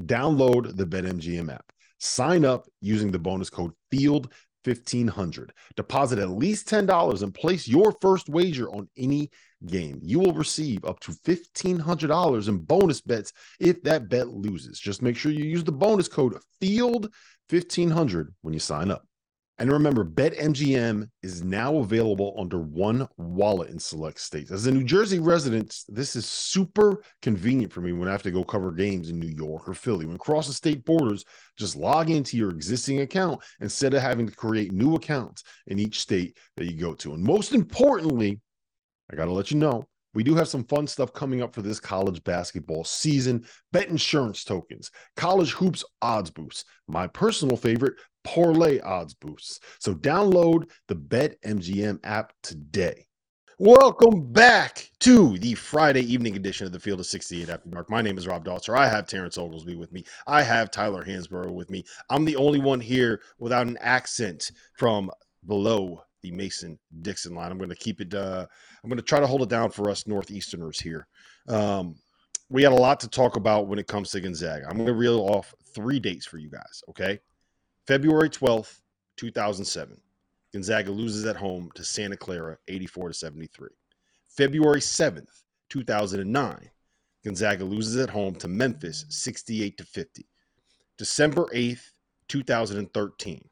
download 0.00 0.76
the 0.76 0.86
BetMGM 0.86 1.52
app, 1.52 1.72
sign 1.98 2.44
up 2.44 2.66
using 2.80 3.10
the 3.10 3.18
bonus 3.18 3.50
code 3.50 3.72
FIELD1500, 3.92 5.50
deposit 5.76 6.18
at 6.18 6.30
least 6.30 6.68
$10 6.68 7.22
and 7.22 7.34
place 7.34 7.68
your 7.68 7.92
first 8.00 8.28
wager 8.28 8.70
on 8.70 8.88
any 8.96 9.30
game. 9.66 10.00
You 10.02 10.18
will 10.20 10.32
receive 10.32 10.84
up 10.84 11.00
to 11.00 11.12
$1,500 11.12 12.48
in 12.48 12.58
bonus 12.58 13.00
bets 13.00 13.32
if 13.60 13.82
that 13.82 14.08
bet 14.08 14.28
loses. 14.28 14.78
Just 14.78 15.02
make 15.02 15.16
sure 15.16 15.32
you 15.32 15.44
use 15.44 15.64
the 15.64 15.72
bonus 15.72 16.08
code 16.08 16.38
FIELD1500 16.60 18.28
when 18.40 18.54
you 18.54 18.60
sign 18.60 18.90
up. 18.90 19.06
And 19.62 19.70
remember, 19.70 20.04
BetMGM 20.04 21.08
is 21.22 21.44
now 21.44 21.76
available 21.76 22.34
under 22.36 22.58
one 22.58 23.06
wallet 23.16 23.70
in 23.70 23.78
select 23.78 24.18
states. 24.18 24.50
As 24.50 24.66
a 24.66 24.72
New 24.72 24.82
Jersey 24.82 25.20
resident, 25.20 25.84
this 25.86 26.16
is 26.16 26.26
super 26.26 27.04
convenient 27.22 27.72
for 27.72 27.80
me 27.80 27.92
when 27.92 28.08
I 28.08 28.10
have 28.10 28.24
to 28.24 28.32
go 28.32 28.42
cover 28.42 28.72
games 28.72 29.08
in 29.08 29.20
New 29.20 29.28
York 29.28 29.68
or 29.68 29.74
Philly. 29.74 30.04
When 30.04 30.18
crossing 30.18 30.52
state 30.52 30.84
borders, 30.84 31.24
just 31.56 31.76
log 31.76 32.10
into 32.10 32.36
your 32.36 32.50
existing 32.50 33.02
account 33.02 33.40
instead 33.60 33.94
of 33.94 34.02
having 34.02 34.26
to 34.26 34.34
create 34.34 34.72
new 34.72 34.96
accounts 34.96 35.44
in 35.68 35.78
each 35.78 36.00
state 36.00 36.36
that 36.56 36.64
you 36.64 36.76
go 36.76 36.94
to. 36.94 37.14
And 37.14 37.22
most 37.22 37.52
importantly, 37.52 38.40
I 39.12 39.14
got 39.14 39.26
to 39.26 39.32
let 39.32 39.52
you 39.52 39.58
know 39.58 39.86
we 40.14 40.22
do 40.22 40.34
have 40.34 40.48
some 40.48 40.64
fun 40.64 40.86
stuff 40.86 41.12
coming 41.12 41.42
up 41.42 41.54
for 41.54 41.62
this 41.62 41.80
college 41.80 42.22
basketball 42.24 42.84
season. 42.84 43.46
Bet 43.72 43.88
insurance 43.88 44.44
tokens, 44.44 44.90
college 45.16 45.52
hoops 45.52 45.84
odds 46.02 46.30
boosts, 46.30 46.64
my 46.86 47.06
personal 47.06 47.56
favorite, 47.56 47.94
parlay 48.24 48.80
odds 48.80 49.14
boosts. 49.14 49.60
So 49.78 49.94
download 49.94 50.70
the 50.88 50.94
Bet 50.94 51.40
MGM 51.42 52.00
app 52.04 52.32
today. 52.42 53.06
Welcome 53.58 54.32
back 54.32 54.90
to 55.00 55.38
the 55.38 55.54
Friday 55.54 56.00
evening 56.00 56.36
edition 56.36 56.66
of 56.66 56.72
the 56.72 56.80
Field 56.80 57.00
of 57.00 57.06
68 57.06 57.48
After 57.48 57.68
Dark. 57.68 57.88
My 57.88 58.02
name 58.02 58.18
is 58.18 58.26
Rob 58.26 58.44
Dauster. 58.44 58.76
I 58.76 58.88
have 58.88 59.06
Terrence 59.06 59.38
Oglesby 59.38 59.76
with 59.76 59.92
me. 59.92 60.04
I 60.26 60.42
have 60.42 60.70
Tyler 60.70 61.04
Hansbrough 61.04 61.52
with 61.52 61.70
me. 61.70 61.84
I'm 62.10 62.24
the 62.24 62.36
only 62.36 62.58
one 62.58 62.80
here 62.80 63.22
without 63.38 63.68
an 63.68 63.78
accent 63.80 64.50
from 64.76 65.10
below 65.46 66.02
the 66.22 66.30
Mason 66.30 66.78
Dixon 67.02 67.34
line. 67.34 67.50
I'm 67.50 67.58
going 67.58 67.70
to 67.70 67.76
keep 67.76 68.00
it. 68.00 68.14
Uh, 68.14 68.46
I'm 68.82 68.88
going 68.88 68.96
to 68.96 69.02
try 69.02 69.20
to 69.20 69.26
hold 69.26 69.42
it 69.42 69.48
down 69.48 69.70
for 69.70 69.90
us 69.90 70.04
Northeasterners 70.04 70.80
here. 70.80 71.06
Um, 71.48 71.96
we 72.48 72.62
had 72.62 72.72
a 72.72 72.76
lot 72.76 73.00
to 73.00 73.08
talk 73.08 73.36
about 73.36 73.66
when 73.66 73.78
it 73.78 73.86
comes 73.86 74.10
to 74.10 74.20
Gonzaga. 74.20 74.66
I'm 74.68 74.76
going 74.76 74.86
to 74.86 74.94
reel 74.94 75.20
off 75.20 75.54
three 75.74 75.98
dates 75.98 76.26
for 76.26 76.38
you 76.38 76.50
guys. 76.50 76.82
Okay, 76.88 77.20
February 77.86 78.30
12th, 78.30 78.80
2007. 79.16 80.00
Gonzaga 80.52 80.90
loses 80.90 81.24
at 81.24 81.36
home 81.36 81.70
to 81.74 81.82
Santa 81.82 82.16
Clara, 82.16 82.58
84 82.68 83.08
to 83.08 83.14
73. 83.14 83.70
February 84.28 84.80
7th, 84.80 85.42
2009. 85.70 86.70
Gonzaga 87.24 87.64
loses 87.64 87.96
at 87.96 88.10
home 88.10 88.34
to 88.34 88.48
Memphis, 88.48 89.06
68 89.08 89.78
to 89.78 89.84
50. 89.84 90.26
December 90.98 91.46
8th, 91.54 91.90
2013. 92.28 93.48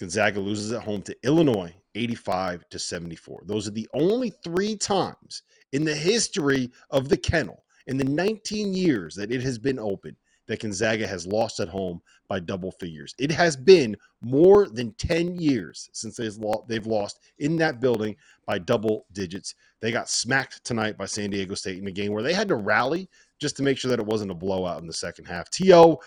Gonzaga 0.00 0.40
loses 0.40 0.72
at 0.72 0.82
home 0.82 1.02
to 1.02 1.16
Illinois 1.22 1.74
85 1.94 2.68
to 2.70 2.78
74. 2.78 3.42
Those 3.46 3.68
are 3.68 3.72
the 3.72 3.88
only 3.94 4.30
three 4.30 4.76
times 4.76 5.42
in 5.72 5.84
the 5.84 5.94
history 5.94 6.70
of 6.90 7.08
the 7.08 7.16
kennel 7.16 7.64
in 7.86 7.96
the 7.96 8.04
19 8.04 8.74
years 8.74 9.14
that 9.14 9.30
it 9.30 9.42
has 9.42 9.58
been 9.58 9.78
open 9.78 10.16
that 10.46 10.60
Gonzaga 10.60 11.06
has 11.06 11.26
lost 11.26 11.60
at 11.60 11.68
home 11.68 12.02
by 12.28 12.38
double 12.38 12.70
figures. 12.70 13.14
It 13.18 13.30
has 13.30 13.56
been 13.56 13.96
more 14.20 14.68
than 14.68 14.92
10 14.94 15.36
years 15.36 15.88
since 15.92 16.16
they've 16.16 16.86
lost 16.86 17.20
in 17.38 17.56
that 17.56 17.80
building 17.80 18.14
by 18.46 18.58
double 18.58 19.06
digits. 19.12 19.54
They 19.80 19.90
got 19.90 20.10
smacked 20.10 20.62
tonight 20.64 20.98
by 20.98 21.06
San 21.06 21.30
Diego 21.30 21.54
State 21.54 21.78
in 21.78 21.86
a 21.86 21.92
game 21.92 22.12
where 22.12 22.22
they 22.22 22.34
had 22.34 22.48
to 22.48 22.56
rally 22.56 23.08
just 23.40 23.56
to 23.56 23.62
make 23.62 23.78
sure 23.78 23.90
that 23.90 24.00
it 24.00 24.06
wasn't 24.06 24.32
a 24.32 24.34
blowout 24.34 24.82
in 24.82 24.86
the 24.86 24.92
second 24.92 25.24
half. 25.24 25.48
T.O., 25.50 25.98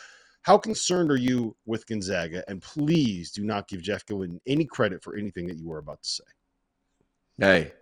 how 0.47 0.57
concerned 0.57 1.11
are 1.11 1.17
you 1.17 1.53
with 1.65 1.85
Gonzaga? 1.87 2.41
And 2.47 2.61
please 2.61 3.31
do 3.31 3.43
not 3.43 3.67
give 3.67 3.81
Jeff 3.81 4.05
Goodman 4.05 4.39
any 4.47 4.63
credit 4.63 5.03
for 5.03 5.17
anything 5.17 5.45
that 5.47 5.57
you 5.57 5.67
were 5.67 5.79
about 5.79 6.01
to 6.03 6.09
say. 6.09 6.23
Hey, 7.37 7.73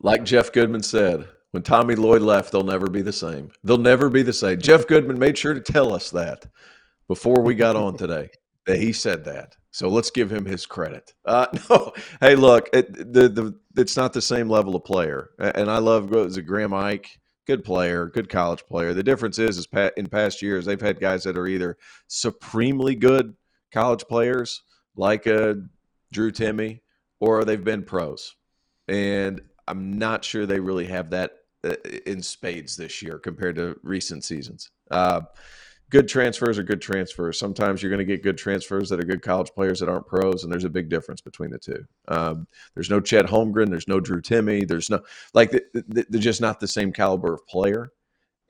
like 0.00 0.22
Jeff 0.22 0.52
Goodman 0.52 0.84
said, 0.84 1.26
when 1.50 1.64
Tommy 1.64 1.96
Lloyd 1.96 2.22
left, 2.22 2.52
they'll 2.52 2.62
never 2.62 2.86
be 2.86 3.02
the 3.02 3.12
same. 3.12 3.50
They'll 3.64 3.78
never 3.78 4.08
be 4.08 4.22
the 4.22 4.32
same. 4.32 4.60
Jeff 4.60 4.86
Goodman 4.86 5.18
made 5.18 5.36
sure 5.36 5.54
to 5.54 5.60
tell 5.60 5.92
us 5.92 6.10
that 6.10 6.46
before 7.08 7.42
we 7.42 7.56
got 7.56 7.74
on 7.74 7.96
today. 7.96 8.30
that 8.66 8.78
he 8.78 8.92
said 8.92 9.24
that. 9.24 9.56
So 9.72 9.88
let's 9.88 10.10
give 10.10 10.30
him 10.30 10.44
his 10.44 10.66
credit. 10.66 11.14
Uh, 11.24 11.46
no, 11.68 11.92
hey, 12.20 12.36
look, 12.36 12.68
it, 12.72 13.12
the 13.12 13.28
the 13.28 13.58
it's 13.76 13.96
not 13.96 14.12
the 14.12 14.22
same 14.22 14.48
level 14.48 14.76
of 14.76 14.84
player, 14.84 15.30
and 15.40 15.68
I 15.68 15.78
love 15.78 16.10
was 16.10 16.36
it 16.36 16.42
Graham 16.42 16.72
Ike, 16.72 17.18
good 17.46 17.64
player, 17.64 18.06
good 18.06 18.28
college 18.28 18.64
player. 18.66 18.92
The 18.92 19.02
difference 19.02 19.38
is, 19.38 19.58
is 19.58 19.68
in 19.96 20.06
past 20.08 20.42
years 20.42 20.64
they've 20.64 20.80
had 20.80 21.00
guys 21.00 21.24
that 21.24 21.38
are 21.38 21.46
either 21.46 21.76
supremely 22.08 22.94
good 22.94 23.34
college 23.72 24.04
players 24.08 24.62
like 24.96 25.26
uh, 25.26 25.54
Drew 26.12 26.30
Timme, 26.30 26.80
or 27.20 27.44
they've 27.44 27.62
been 27.62 27.82
pros, 27.82 28.34
and 28.88 29.40
I'm 29.68 29.98
not 29.98 30.24
sure 30.24 30.46
they 30.46 30.60
really 30.60 30.86
have 30.86 31.10
that 31.10 31.32
uh, 31.64 31.74
in 32.06 32.22
spades 32.22 32.76
this 32.76 33.02
year 33.02 33.18
compared 33.18 33.56
to 33.56 33.76
recent 33.82 34.24
seasons. 34.24 34.70
Uh, 34.90 35.22
good 35.90 36.08
transfers 36.08 36.58
are 36.58 36.62
good 36.62 36.80
transfers. 36.80 37.38
Sometimes 37.38 37.82
you're 37.82 37.90
going 37.90 37.98
to 37.98 38.04
get 38.04 38.22
good 38.22 38.38
transfers 38.38 38.88
that 38.88 39.00
are 39.00 39.04
good 39.04 39.22
college 39.22 39.50
players 39.54 39.80
that 39.80 39.88
aren't 39.88 40.06
pros, 40.06 40.42
and 40.42 40.52
there's 40.52 40.64
a 40.64 40.70
big 40.70 40.88
difference 40.88 41.20
between 41.20 41.50
the 41.50 41.58
two. 41.58 41.84
Um, 42.08 42.46
there's 42.74 42.90
no 42.90 43.00
Chet 43.00 43.26
Holmgren, 43.26 43.70
there's 43.70 43.88
no 43.88 44.00
Drew 44.00 44.20
Timme, 44.20 44.66
there's 44.66 44.90
no 44.90 45.00
like 45.34 45.52
they're 45.72 46.20
just 46.20 46.40
not 46.40 46.60
the 46.60 46.68
same 46.68 46.92
caliber 46.92 47.34
of 47.34 47.46
player, 47.46 47.90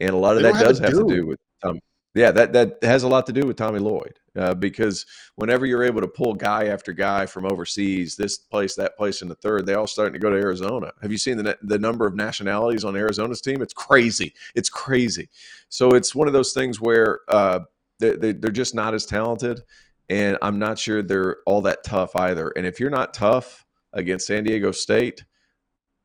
and 0.01 0.11
a 0.11 0.17
lot 0.17 0.37
of 0.37 0.43
that 0.43 0.55
does 0.55 0.79
have, 0.79 0.93
have 0.93 1.07
to 1.07 1.15
do 1.15 1.27
with 1.27 1.39
um, 1.63 1.79
yeah, 2.15 2.31
that 2.31 2.53
that 2.55 2.79
has 2.83 3.03
a 3.03 3.09
lot 3.09 3.27
to 3.27 3.33
do 3.33 3.47
with 3.47 3.57
Tommy 3.57 3.79
Lloyd 3.79 4.19
uh, 4.37 4.55
because 4.55 5.07
whenever 5.37 5.67
you're 5.67 5.83
able 5.83 6.01
to 6.01 6.09
pull 6.09 6.35
guy 6.35 6.67
after 6.67 6.93
guy 6.93 7.27
from 7.27 7.47
overseas, 7.47 8.17
this 8.17 8.39
place, 8.39 8.75
that 8.75 8.97
place, 8.97 9.23
and 9.23 9.31
the 9.31 9.37
third, 9.37 9.67
they 9.67 9.75
all 9.75 9.87
starting 9.87 10.13
to 10.13 10.19
go 10.19 10.31
to 10.31 10.37
Arizona. 10.37 10.93
Have 11.03 11.13
you 11.13 11.19
seen 11.19 11.37
the 11.37 11.57
the 11.63 11.79
number 11.79 12.07
of 12.07 12.15
nationalities 12.15 12.85
on 12.85 12.97
Arizona's 12.97 13.41
team? 13.41 13.63
It's 13.63 13.75
crazy. 13.75 14.35
It's 14.55 14.69
crazy. 14.69 15.29
So 15.69 15.91
it's 15.91 16.15
one 16.15 16.29
of 16.29 16.35
those 16.35 16.53
things 16.53 16.81
where 16.81 17.21
uh, 17.29 17.61
they, 17.99 18.17
they, 18.17 18.33
they're 18.33 18.51
just 18.51 18.75
not 18.75 18.95
as 18.95 19.07
talented, 19.07 19.63
and 20.09 20.37
I'm 20.43 20.59
not 20.59 20.79
sure 20.79 21.03
they're 21.03 21.39
all 21.47 21.63
that 21.63 21.85
tough 21.85 22.15
either. 22.17 22.53
And 22.57 22.67
if 22.67 22.79
you're 22.81 22.91
not 22.91 23.15
tough 23.15 23.65
against 23.93 24.27
San 24.27 24.45
Diego 24.45 24.71
State, 24.71 25.25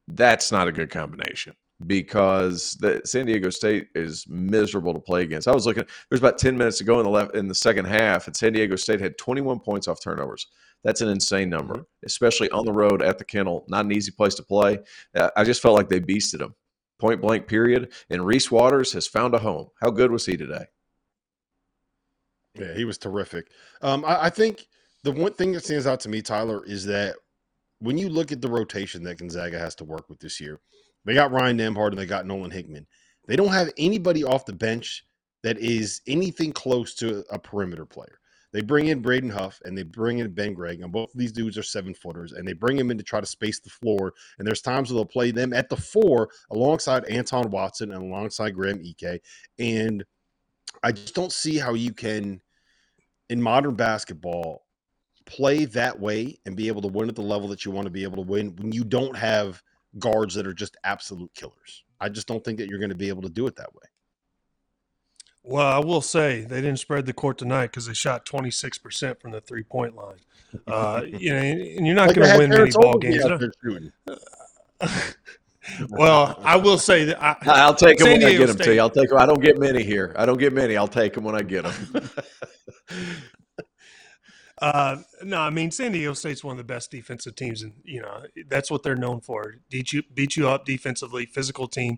that's 0.08 0.52
not 0.52 0.68
a 0.68 0.72
good 0.72 0.90
combination 0.90 1.56
because 1.88 2.76
the 2.76 3.02
San 3.06 3.26
Diego 3.26 3.50
State 3.50 3.88
is 3.96 4.26
miserable 4.28 4.94
to 4.94 5.00
play 5.00 5.24
against. 5.24 5.48
I 5.48 5.54
was 5.54 5.66
looking. 5.66 5.86
There's 6.10 6.22
about 6.22 6.38
10 6.38 6.58
minutes 6.58 6.78
to 6.80 6.84
go 6.84 7.00
in 7.00 7.06
the 7.06 7.10
left 7.10 7.36
in 7.36 7.48
the 7.48 7.56
second 7.56 7.86
half, 7.86 8.28
and 8.28 8.36
San 8.36 8.54
Diego 8.54 8.76
State 8.76 9.00
had 9.00 9.18
21 9.18 9.60
points 9.60 9.88
off 9.88 10.02
turnovers. 10.02 10.48
That's 10.84 11.02
an 11.02 11.10
insane 11.10 11.50
number, 11.50 11.76
mm-hmm. 11.76 12.06
especially 12.06 12.50
on 12.52 12.66
the 12.66 12.74
road 12.74 13.02
at 13.02 13.18
the 13.18 13.26
Kennel. 13.26 13.66
Not 13.68 13.86
an 13.86 13.92
easy 13.92 14.12
place 14.12 14.36
to 14.36 14.44
play. 14.44 14.80
Uh, 15.16 15.30
I 15.36 15.44
just 15.44 15.62
felt 15.62 15.76
like 15.76 15.90
they 15.90 16.00
beasted 16.00 16.40
them, 16.40 16.56
point 17.00 17.22
blank. 17.22 17.48
Period. 17.48 17.92
And 18.10 18.26
Reese 18.26 18.52
Waters 18.52 18.92
has 18.94 19.08
found 19.08 19.34
a 19.34 19.40
home. 19.40 19.68
How 19.80 19.92
good 19.92 20.12
was 20.12 20.26
he 20.26 20.38
today? 20.38 20.66
Yeah, 22.56 22.74
he 22.74 22.86
was 22.86 22.98
terrific. 22.98 23.52
Um, 23.82 24.04
I, 24.06 24.26
I 24.26 24.30
think 24.30 24.68
the 25.04 25.12
one 25.12 25.34
thing 25.34 25.54
that 25.54 25.64
stands 25.64 25.88
out 25.88 26.00
to 26.02 26.10
me, 26.10 26.22
Tyler, 26.22 26.66
is 26.66 26.86
that 26.86 27.16
when 27.80 27.98
you 27.98 28.10
look 28.10 28.32
at 28.32 28.42
the 28.42 28.50
rotation 28.50 29.04
that 29.04 29.18
Gonzaga 29.18 29.58
has 29.58 29.76
to 29.76 29.84
work 29.84 30.10
with 30.10 30.20
this 30.20 30.40
year, 30.40 30.60
they 31.06 31.14
got 31.14 31.32
Ryan 31.32 31.58
Nembhard 31.58 31.90
and 31.90 31.98
they 31.98 32.06
got 32.06 32.26
Nolan 32.26 32.52
Hickman. 32.52 32.88
They 33.28 33.36
don't 33.36 33.54
have 33.54 33.72
anybody 33.78 34.24
off 34.24 34.46
the 34.46 34.54
bench 34.54 35.06
that 35.44 35.58
is 35.58 36.02
anything 36.08 36.52
close 36.52 36.94
to 36.96 37.24
a 37.32 37.40
perimeter 37.40 37.86
player. 37.86 38.20
They 38.54 38.62
bring 38.62 38.88
in 38.88 39.02
Braden 39.02 39.30
Huff 39.30 39.62
and 39.64 39.78
they 39.78 39.84
bring 39.84 40.20
in 40.20 40.34
Ben 40.34 40.54
Gregg, 40.54 40.82
and 40.82 40.92
both 40.92 41.14
of 41.14 41.18
these 41.18 41.32
dudes 41.32 41.58
are 41.58 41.64
seven 41.64 41.94
footers, 41.94 42.34
and 42.34 42.46
they 42.46 42.54
bring 42.54 42.76
them 42.76 42.92
in 42.92 42.98
to 42.98 43.04
try 43.04 43.22
to 43.22 43.26
space 43.26 43.60
the 43.60 43.70
floor. 43.70 44.14
And 44.38 44.46
there's 44.46 44.62
times 44.62 44.90
where 44.90 44.98
they'll 44.98 45.06
play 45.06 45.32
them 45.32 45.54
at 45.54 45.70
the 45.70 45.78
four 45.78 46.30
alongside 46.52 47.06
Anton 47.06 47.50
Watson 47.50 47.94
and 47.94 48.04
alongside 48.04 48.52
Graham 48.52 48.82
Ike. 48.86 49.24
And 49.58 50.04
I 50.84 50.92
just 50.92 51.16
don't 51.16 51.32
see 51.32 51.58
how 51.58 51.76
you 51.76 51.94
can, 51.94 52.42
in 53.30 53.42
modern 53.42 53.76
basketball, 53.76 54.66
play 55.26 55.64
that 55.66 55.98
way 55.98 56.38
and 56.46 56.58
be 56.58 56.68
able 56.68 56.82
to 56.82 56.88
win 56.90 57.08
at 57.08 57.16
the 57.16 57.22
level 57.22 57.48
that 57.48 57.64
you 57.64 57.72
want 57.72 57.86
to 57.86 57.92
be 57.92 58.04
able 58.04 58.18
to 58.18 58.30
win 58.30 58.54
when 58.58 58.74
you 58.74 58.84
don't 58.84 59.16
have 59.16 59.64
guards 60.00 60.36
that 60.36 60.48
are 60.48 60.54
just 60.54 60.78
absolute 60.84 61.34
killers. 61.34 61.84
I 62.00 62.10
just 62.10 62.28
don't 62.28 62.44
think 62.44 62.58
that 62.60 62.68
you're 62.68 62.80
going 62.80 62.90
to 62.90 62.96
be 62.96 63.10
able 63.10 63.22
to 63.24 63.30
do 63.30 63.48
it 63.48 63.56
that 63.58 63.74
way. 63.74 63.84
Well, 65.44 65.68
I 65.68 65.80
will 65.80 66.02
say 66.02 66.42
they 66.42 66.62
didn't 66.62 66.78
spread 66.78 67.06
the 67.06 67.14
court 67.14 67.38
tonight 67.38 67.68
because 67.68 67.88
they 67.88 67.94
shot 67.94 68.26
26% 68.26 69.20
from 69.20 69.32
the 69.32 69.42
three 69.42 69.64
point 69.64 69.96
line. 69.96 70.20
Uh, 70.68 71.02
you 71.08 71.34
know, 71.34 71.40
and 71.40 71.86
you're 71.86 71.96
not 71.96 72.08
like 72.08 72.16
going 72.16 72.32
to 72.32 72.38
win 72.38 72.50
many 72.50 72.72
ball 72.72 72.98
games. 72.98 73.24
well, 75.90 76.40
I 76.44 76.58
will 76.58 76.78
say 76.78 77.06
that 77.06 77.22
I, 77.22 77.68
will 77.68 77.74
take 77.74 77.98
them 77.98 78.06
San 78.06 78.14
when 78.14 78.20
Diego 78.20 78.36
I 78.36 78.38
get 78.38 78.48
them 78.48 78.56
State, 78.58 78.66
to 78.66 78.74
you. 78.76 78.82
I'll 78.82 78.90
take 78.90 79.10
them. 79.10 79.18
I 79.18 79.26
don't 79.26 79.42
get 79.42 79.60
many 79.60 79.84
here. 79.84 80.14
I 80.18 80.26
don't 80.26 80.38
get 80.38 80.54
many. 80.54 80.78
I'll 80.78 80.88
take 80.88 81.14
them 81.14 81.24
when 81.24 81.36
I 81.36 81.42
get 81.42 81.64
them. 81.64 82.10
Uh, 84.62 84.98
no, 85.24 85.40
I 85.40 85.50
mean 85.50 85.72
San 85.72 85.92
Diego 85.92 86.14
State's 86.14 86.44
one 86.44 86.54
of 86.54 86.58
the 86.58 86.64
best 86.64 86.92
defensive 86.92 87.36
teams, 87.36 87.64
and 87.64 87.74
you 87.84 88.00
know 88.00 88.24
that's 88.48 88.70
what 88.70 88.84
they're 88.84 88.96
known 88.96 89.20
for. 89.20 89.56
Beat 89.72 89.92
you, 89.92 90.04
beat 90.14 90.38
you 90.38 90.48
up 90.48 90.66
defensively, 90.66 91.26
physical 91.26 91.68
team. 91.68 91.98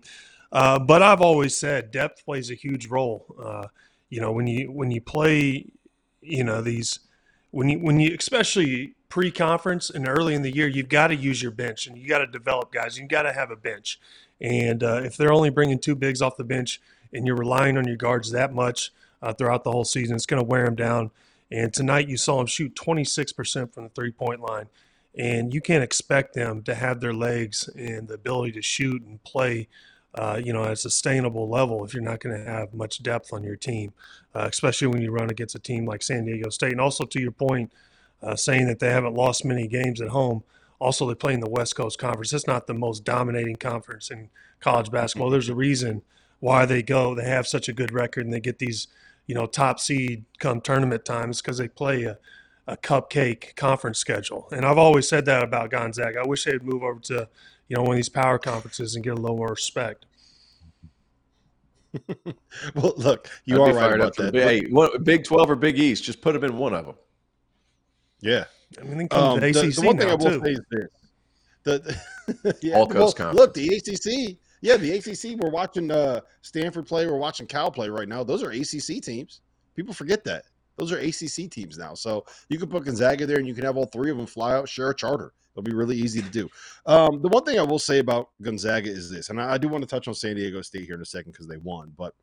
Uh, 0.50 0.78
but 0.78 1.02
I've 1.02 1.20
always 1.20 1.54
said 1.54 1.90
depth 1.90 2.24
plays 2.24 2.50
a 2.50 2.54
huge 2.54 2.86
role. 2.86 3.26
Uh, 3.38 3.66
you 4.08 4.20
know 4.20 4.32
when 4.32 4.46
you 4.46 4.72
when 4.72 4.90
you 4.90 5.02
play, 5.02 5.66
you 6.22 6.42
know 6.42 6.62
these 6.62 7.00
when 7.50 7.68
you 7.68 7.78
when 7.80 8.00
you 8.00 8.16
especially 8.18 8.94
pre-conference 9.10 9.90
and 9.90 10.08
early 10.08 10.34
in 10.34 10.40
the 10.40 10.54
year, 10.54 10.66
you've 10.66 10.88
got 10.88 11.08
to 11.08 11.14
use 11.14 11.42
your 11.42 11.52
bench 11.52 11.86
and 11.86 11.98
you 11.98 12.08
got 12.08 12.18
to 12.18 12.26
develop 12.26 12.72
guys. 12.72 12.98
You 12.98 13.06
got 13.06 13.22
to 13.22 13.32
have 13.34 13.50
a 13.50 13.56
bench, 13.56 14.00
and 14.40 14.82
uh, 14.82 15.02
if 15.04 15.18
they're 15.18 15.32
only 15.34 15.50
bringing 15.50 15.78
two 15.78 15.94
bigs 15.94 16.22
off 16.22 16.38
the 16.38 16.44
bench 16.44 16.80
and 17.12 17.26
you're 17.26 17.36
relying 17.36 17.76
on 17.76 17.86
your 17.86 17.96
guards 17.96 18.30
that 18.30 18.54
much 18.54 18.90
uh, 19.20 19.34
throughout 19.34 19.64
the 19.64 19.70
whole 19.70 19.84
season, 19.84 20.16
it's 20.16 20.26
going 20.26 20.42
to 20.42 20.48
wear 20.48 20.64
them 20.64 20.74
down. 20.74 21.10
And 21.54 21.72
tonight 21.72 22.08
you 22.08 22.16
saw 22.16 22.38
them 22.38 22.48
shoot 22.48 22.74
26% 22.74 23.72
from 23.72 23.84
the 23.84 23.88
three 23.90 24.10
point 24.10 24.40
line. 24.40 24.66
And 25.16 25.54
you 25.54 25.60
can't 25.60 25.84
expect 25.84 26.34
them 26.34 26.64
to 26.64 26.74
have 26.74 27.00
their 27.00 27.12
legs 27.12 27.68
and 27.76 28.08
the 28.08 28.14
ability 28.14 28.50
to 28.52 28.62
shoot 28.62 29.00
and 29.02 29.22
play, 29.22 29.68
uh, 30.16 30.40
you 30.44 30.52
know, 30.52 30.64
at 30.64 30.72
a 30.72 30.76
sustainable 30.76 31.48
level 31.48 31.84
if 31.84 31.94
you're 31.94 32.02
not 32.02 32.18
going 32.18 32.36
to 32.36 32.50
have 32.50 32.74
much 32.74 33.04
depth 33.04 33.32
on 33.32 33.44
your 33.44 33.54
team, 33.54 33.92
uh, 34.34 34.48
especially 34.50 34.88
when 34.88 35.00
you 35.00 35.12
run 35.12 35.30
against 35.30 35.54
a 35.54 35.60
team 35.60 35.86
like 35.86 36.02
San 36.02 36.24
Diego 36.24 36.50
State. 36.50 36.72
And 36.72 36.80
also 36.80 37.04
to 37.04 37.20
your 37.20 37.30
point, 37.30 37.70
uh, 38.20 38.34
saying 38.34 38.66
that 38.66 38.80
they 38.80 38.90
haven't 38.90 39.14
lost 39.14 39.44
many 39.44 39.68
games 39.68 40.00
at 40.00 40.08
home. 40.08 40.42
Also, 40.80 41.06
they 41.06 41.14
play 41.14 41.34
in 41.34 41.40
the 41.40 41.48
West 41.48 41.76
Coast 41.76 42.00
Conference. 42.00 42.32
It's 42.32 42.48
not 42.48 42.66
the 42.66 42.74
most 42.74 43.04
dominating 43.04 43.56
conference 43.56 44.10
in 44.10 44.28
college 44.58 44.90
basketball. 44.90 45.30
There's 45.30 45.48
a 45.48 45.54
reason 45.54 46.02
why 46.40 46.66
they 46.66 46.82
go. 46.82 47.14
They 47.14 47.28
have 47.28 47.46
such 47.46 47.68
a 47.68 47.72
good 47.72 47.92
record 47.92 48.24
and 48.24 48.34
they 48.34 48.40
get 48.40 48.58
these 48.58 48.88
you 49.26 49.34
know, 49.34 49.46
top 49.46 49.80
seed 49.80 50.24
come 50.38 50.60
tournament 50.60 51.04
times 51.04 51.40
because 51.40 51.58
they 51.58 51.68
play 51.68 52.04
a, 52.04 52.18
a 52.66 52.76
cupcake 52.76 53.56
conference 53.56 53.98
schedule. 53.98 54.48
And 54.52 54.64
I've 54.64 54.78
always 54.78 55.08
said 55.08 55.24
that 55.26 55.42
about 55.42 55.70
Gonzaga. 55.70 56.20
I 56.20 56.26
wish 56.26 56.44
they'd 56.44 56.62
move 56.62 56.82
over 56.82 57.00
to, 57.00 57.28
you 57.68 57.76
know, 57.76 57.82
one 57.82 57.92
of 57.92 57.96
these 57.96 58.08
power 58.08 58.38
conferences 58.38 58.94
and 58.94 59.04
get 59.04 59.14
a 59.14 59.20
little 59.20 59.36
more 59.36 59.48
respect. 59.48 60.06
well, 62.74 62.92
look, 62.96 63.30
you 63.44 63.62
I'd 63.62 63.70
are 63.70 63.74
right 63.74 63.92
about 63.92 64.16
that. 64.16 64.34
Hey, 64.34 64.66
Big 65.02 65.24
Twelve 65.24 65.48
or 65.48 65.54
Big 65.54 65.78
East, 65.78 66.02
just 66.02 66.20
put 66.20 66.32
them 66.32 66.42
in 66.42 66.58
one 66.58 66.74
of 66.74 66.86
them. 66.86 66.96
Yeah, 68.20 68.44
I 68.80 68.82
mean, 68.82 69.06
um, 69.12 69.38
the, 69.38 69.52
the, 69.52 69.82
one 69.86 69.96
thing 69.96 70.08
I 70.08 70.14
will 70.14 70.40
too. 70.40 70.42
say 70.44 70.52
is 70.52 70.60
this: 70.72 70.88
the 71.62 72.56
yeah, 72.62 72.74
All 72.74 72.88
well, 72.88 73.14
look, 73.32 73.54
the 73.54 73.68
ACC 73.68 74.38
yeah, 74.64 74.78
the 74.78 74.96
ACC. 74.96 75.38
We're 75.38 75.50
watching 75.50 75.90
uh, 75.90 76.20
Stanford 76.40 76.86
play. 76.86 77.06
We're 77.06 77.18
watching 77.18 77.46
Cal 77.46 77.70
play 77.70 77.90
right 77.90 78.08
now. 78.08 78.24
Those 78.24 78.42
are 78.42 78.50
ACC 78.50 79.02
teams. 79.02 79.42
People 79.76 79.92
forget 79.92 80.24
that 80.24 80.46
those 80.78 80.90
are 80.90 80.96
ACC 80.96 81.50
teams 81.50 81.76
now. 81.76 81.92
So 81.92 82.24
you 82.48 82.58
can 82.58 82.70
put 82.70 82.86
Gonzaga 82.86 83.26
there, 83.26 83.36
and 83.36 83.46
you 83.46 83.52
can 83.52 83.64
have 83.64 83.76
all 83.76 83.84
three 83.84 84.10
of 84.10 84.16
them 84.16 84.24
fly 84.24 84.54
out, 84.54 84.66
share 84.66 84.88
a 84.88 84.96
charter. 84.96 85.34
It'll 85.52 85.62
be 85.62 85.74
really 85.74 85.96
easy 85.96 86.22
to 86.22 86.30
do. 86.30 86.48
Um, 86.86 87.20
the 87.20 87.28
one 87.28 87.44
thing 87.44 87.58
I 87.58 87.62
will 87.62 87.78
say 87.78 87.98
about 87.98 88.30
Gonzaga 88.40 88.90
is 88.90 89.10
this, 89.10 89.28
and 89.28 89.38
I, 89.38 89.52
I 89.52 89.58
do 89.58 89.68
want 89.68 89.82
to 89.82 89.86
touch 89.86 90.08
on 90.08 90.14
San 90.14 90.36
Diego 90.36 90.62
State 90.62 90.86
here 90.86 90.94
in 90.94 91.02
a 91.02 91.06
second 91.06 91.32
because 91.32 91.46
they 91.46 91.58
won, 91.58 91.92
but. 91.96 92.14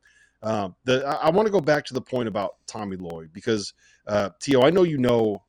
Um, 0.44 0.74
the, 0.82 1.06
I, 1.06 1.28
I 1.28 1.30
want 1.30 1.46
to 1.46 1.52
go 1.52 1.60
back 1.60 1.84
to 1.84 1.94
the 1.94 2.00
point 2.00 2.26
about 2.26 2.56
Tommy 2.66 2.96
Lloyd 2.96 3.32
because 3.32 3.74
uh, 4.08 4.30
Tio, 4.40 4.62
I 4.62 4.70
know 4.70 4.82
you 4.82 4.98
know 4.98 5.40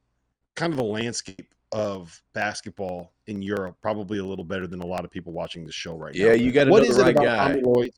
kind 0.54 0.72
of 0.72 0.78
the 0.78 0.86
landscape 0.86 1.53
of 1.74 2.22
basketball 2.34 3.14
in 3.28 3.42
Europe 3.42 3.76
probably 3.82 4.20
a 4.20 4.24
little 4.24 4.46
better 4.46 4.68
than 4.68 4.82
a 4.82 4.86
lot 4.86 5.04
of 5.04 5.12
people 5.12 5.34
watching 5.34 5.66
the 5.66 5.72
show 5.72 5.96
right 5.96 6.16
yeah, 6.16 6.28
now. 6.28 6.32
Yeah, 6.32 6.38
you 6.38 6.52
got 6.52 6.66
to 6.66 6.70
know 6.70 6.80
the 6.80 7.04
right 7.04 7.16
guy. 7.16 7.90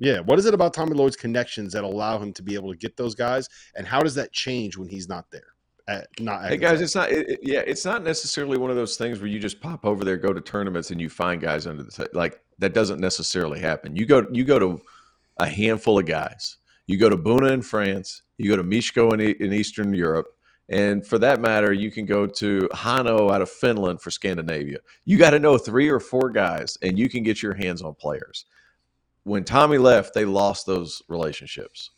Yeah, 0.00 0.20
what 0.20 0.38
is 0.38 0.46
it 0.46 0.54
about 0.54 0.74
Tommy 0.74 0.94
Lloyd's 0.94 1.16
connections 1.16 1.72
that 1.72 1.82
allow 1.82 2.18
him 2.18 2.32
to 2.34 2.42
be 2.42 2.54
able 2.54 2.70
to 2.70 2.78
get 2.78 2.96
those 2.96 3.16
guys, 3.16 3.48
and 3.74 3.84
how 3.86 4.00
does 4.00 4.14
that 4.14 4.32
change 4.32 4.76
when 4.76 4.88
he's 4.88 5.08
not 5.08 5.28
there? 5.32 5.54
At, 5.88 6.06
not 6.20 6.44
hey 6.46 6.58
guys, 6.58 6.80
it's 6.80 6.94
not. 6.94 7.10
It, 7.10 7.40
yeah, 7.42 7.60
it's 7.60 7.84
not 7.84 8.04
necessarily 8.04 8.58
one 8.58 8.70
of 8.70 8.76
those 8.76 8.96
things 8.96 9.18
where 9.18 9.28
you 9.28 9.40
just 9.40 9.60
pop 9.60 9.84
over 9.84 10.04
there, 10.04 10.16
go 10.16 10.32
to 10.32 10.40
tournaments, 10.40 10.90
and 10.90 11.00
you 11.00 11.08
find 11.08 11.40
guys 11.40 11.66
under 11.66 11.82
the 11.82 12.08
like 12.12 12.40
that. 12.58 12.74
Doesn't 12.74 13.00
necessarily 13.00 13.58
happen. 13.58 13.96
You 13.96 14.06
go, 14.06 14.26
you 14.30 14.44
go 14.44 14.58
to 14.58 14.80
a 15.38 15.46
handful 15.48 15.98
of 15.98 16.06
guys. 16.06 16.58
You 16.86 16.98
go 16.98 17.08
to 17.08 17.16
Buna 17.16 17.50
in 17.52 17.62
France. 17.62 18.22
You 18.36 18.50
go 18.50 18.56
to 18.56 18.64
Mishko 18.64 19.14
in, 19.14 19.20
in 19.20 19.52
Eastern 19.52 19.92
Europe 19.94 20.28
and 20.68 21.06
for 21.06 21.18
that 21.20 21.40
matter, 21.40 21.72
you 21.72 21.90
can 21.90 22.06
go 22.06 22.26
to 22.26 22.68
Hano 22.72 23.32
out 23.32 23.42
of 23.42 23.50
Finland 23.50 24.00
for 24.02 24.10
Scandinavia. 24.10 24.78
You 25.04 25.18
got 25.18 25.30
to 25.30 25.38
know 25.38 25.58
three 25.58 25.88
or 25.88 26.00
four 26.00 26.30
guys, 26.30 26.76
and 26.82 26.98
you 26.98 27.08
can 27.08 27.22
get 27.22 27.42
your 27.42 27.54
hands 27.54 27.82
on 27.82 27.94
players. 27.94 28.46
When 29.24 29.44
Tommy 29.44 29.78
left, 29.78 30.14
they 30.14 30.24
lost 30.24 30.66
those 30.66 31.02
relationships. 31.08 31.90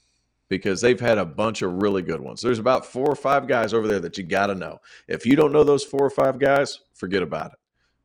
because 0.48 0.80
they've 0.80 1.00
had 1.00 1.18
a 1.18 1.24
bunch 1.24 1.62
of 1.62 1.82
really 1.82 2.02
good 2.02 2.20
ones. 2.20 2.42
There's 2.42 2.58
about 2.58 2.84
four 2.84 3.06
or 3.08 3.16
five 3.16 3.46
guys 3.46 3.72
over 3.72 3.86
there 3.88 4.00
that 4.00 4.18
you 4.18 4.24
got 4.24 4.48
to 4.48 4.54
know. 4.54 4.78
If 5.08 5.24
you 5.24 5.36
don't 5.36 5.52
know 5.52 5.64
those 5.64 5.84
four 5.84 6.04
or 6.04 6.10
five 6.10 6.38
guys, 6.40 6.80
forget 6.94 7.22
about 7.22 7.52
it 7.52 7.58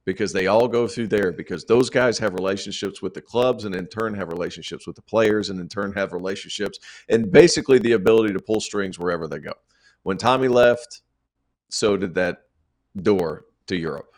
because 0.06 0.32
they 0.32 0.48
all 0.48 0.68
go 0.68 0.88
through 0.88 1.08
there 1.08 1.32
because 1.32 1.66
those 1.66 1.90
guys 1.90 2.20
have 2.20 2.34
relationships 2.36 3.02
with 3.02 3.16
the 3.16 3.22
clubs 3.22 3.66
and 3.66 3.76
in 3.76 3.88
turn 3.88 4.14
have 4.14 4.30
relationships 4.30 4.86
with 4.86 4.96
the 4.96 5.02
players 5.02 5.50
and 5.50 5.60
in 5.60 5.68
turn 5.68 5.92
have 5.94 6.14
relationships 6.14 6.80
and 7.10 7.32
basically 7.32 7.80
the 7.80 7.94
ability 7.94 8.32
to 8.32 8.40
pull 8.40 8.62
strings 8.62 9.00
wherever 9.00 9.28
they 9.28 9.40
go. 9.40 9.54
When 10.06 10.20
Tommy 10.20 10.48
left, 10.48 11.02
so 11.70 11.98
did 11.98 12.14
that 12.14 12.44
door 13.02 13.46
to 13.66 13.76
Europe. 13.76 14.14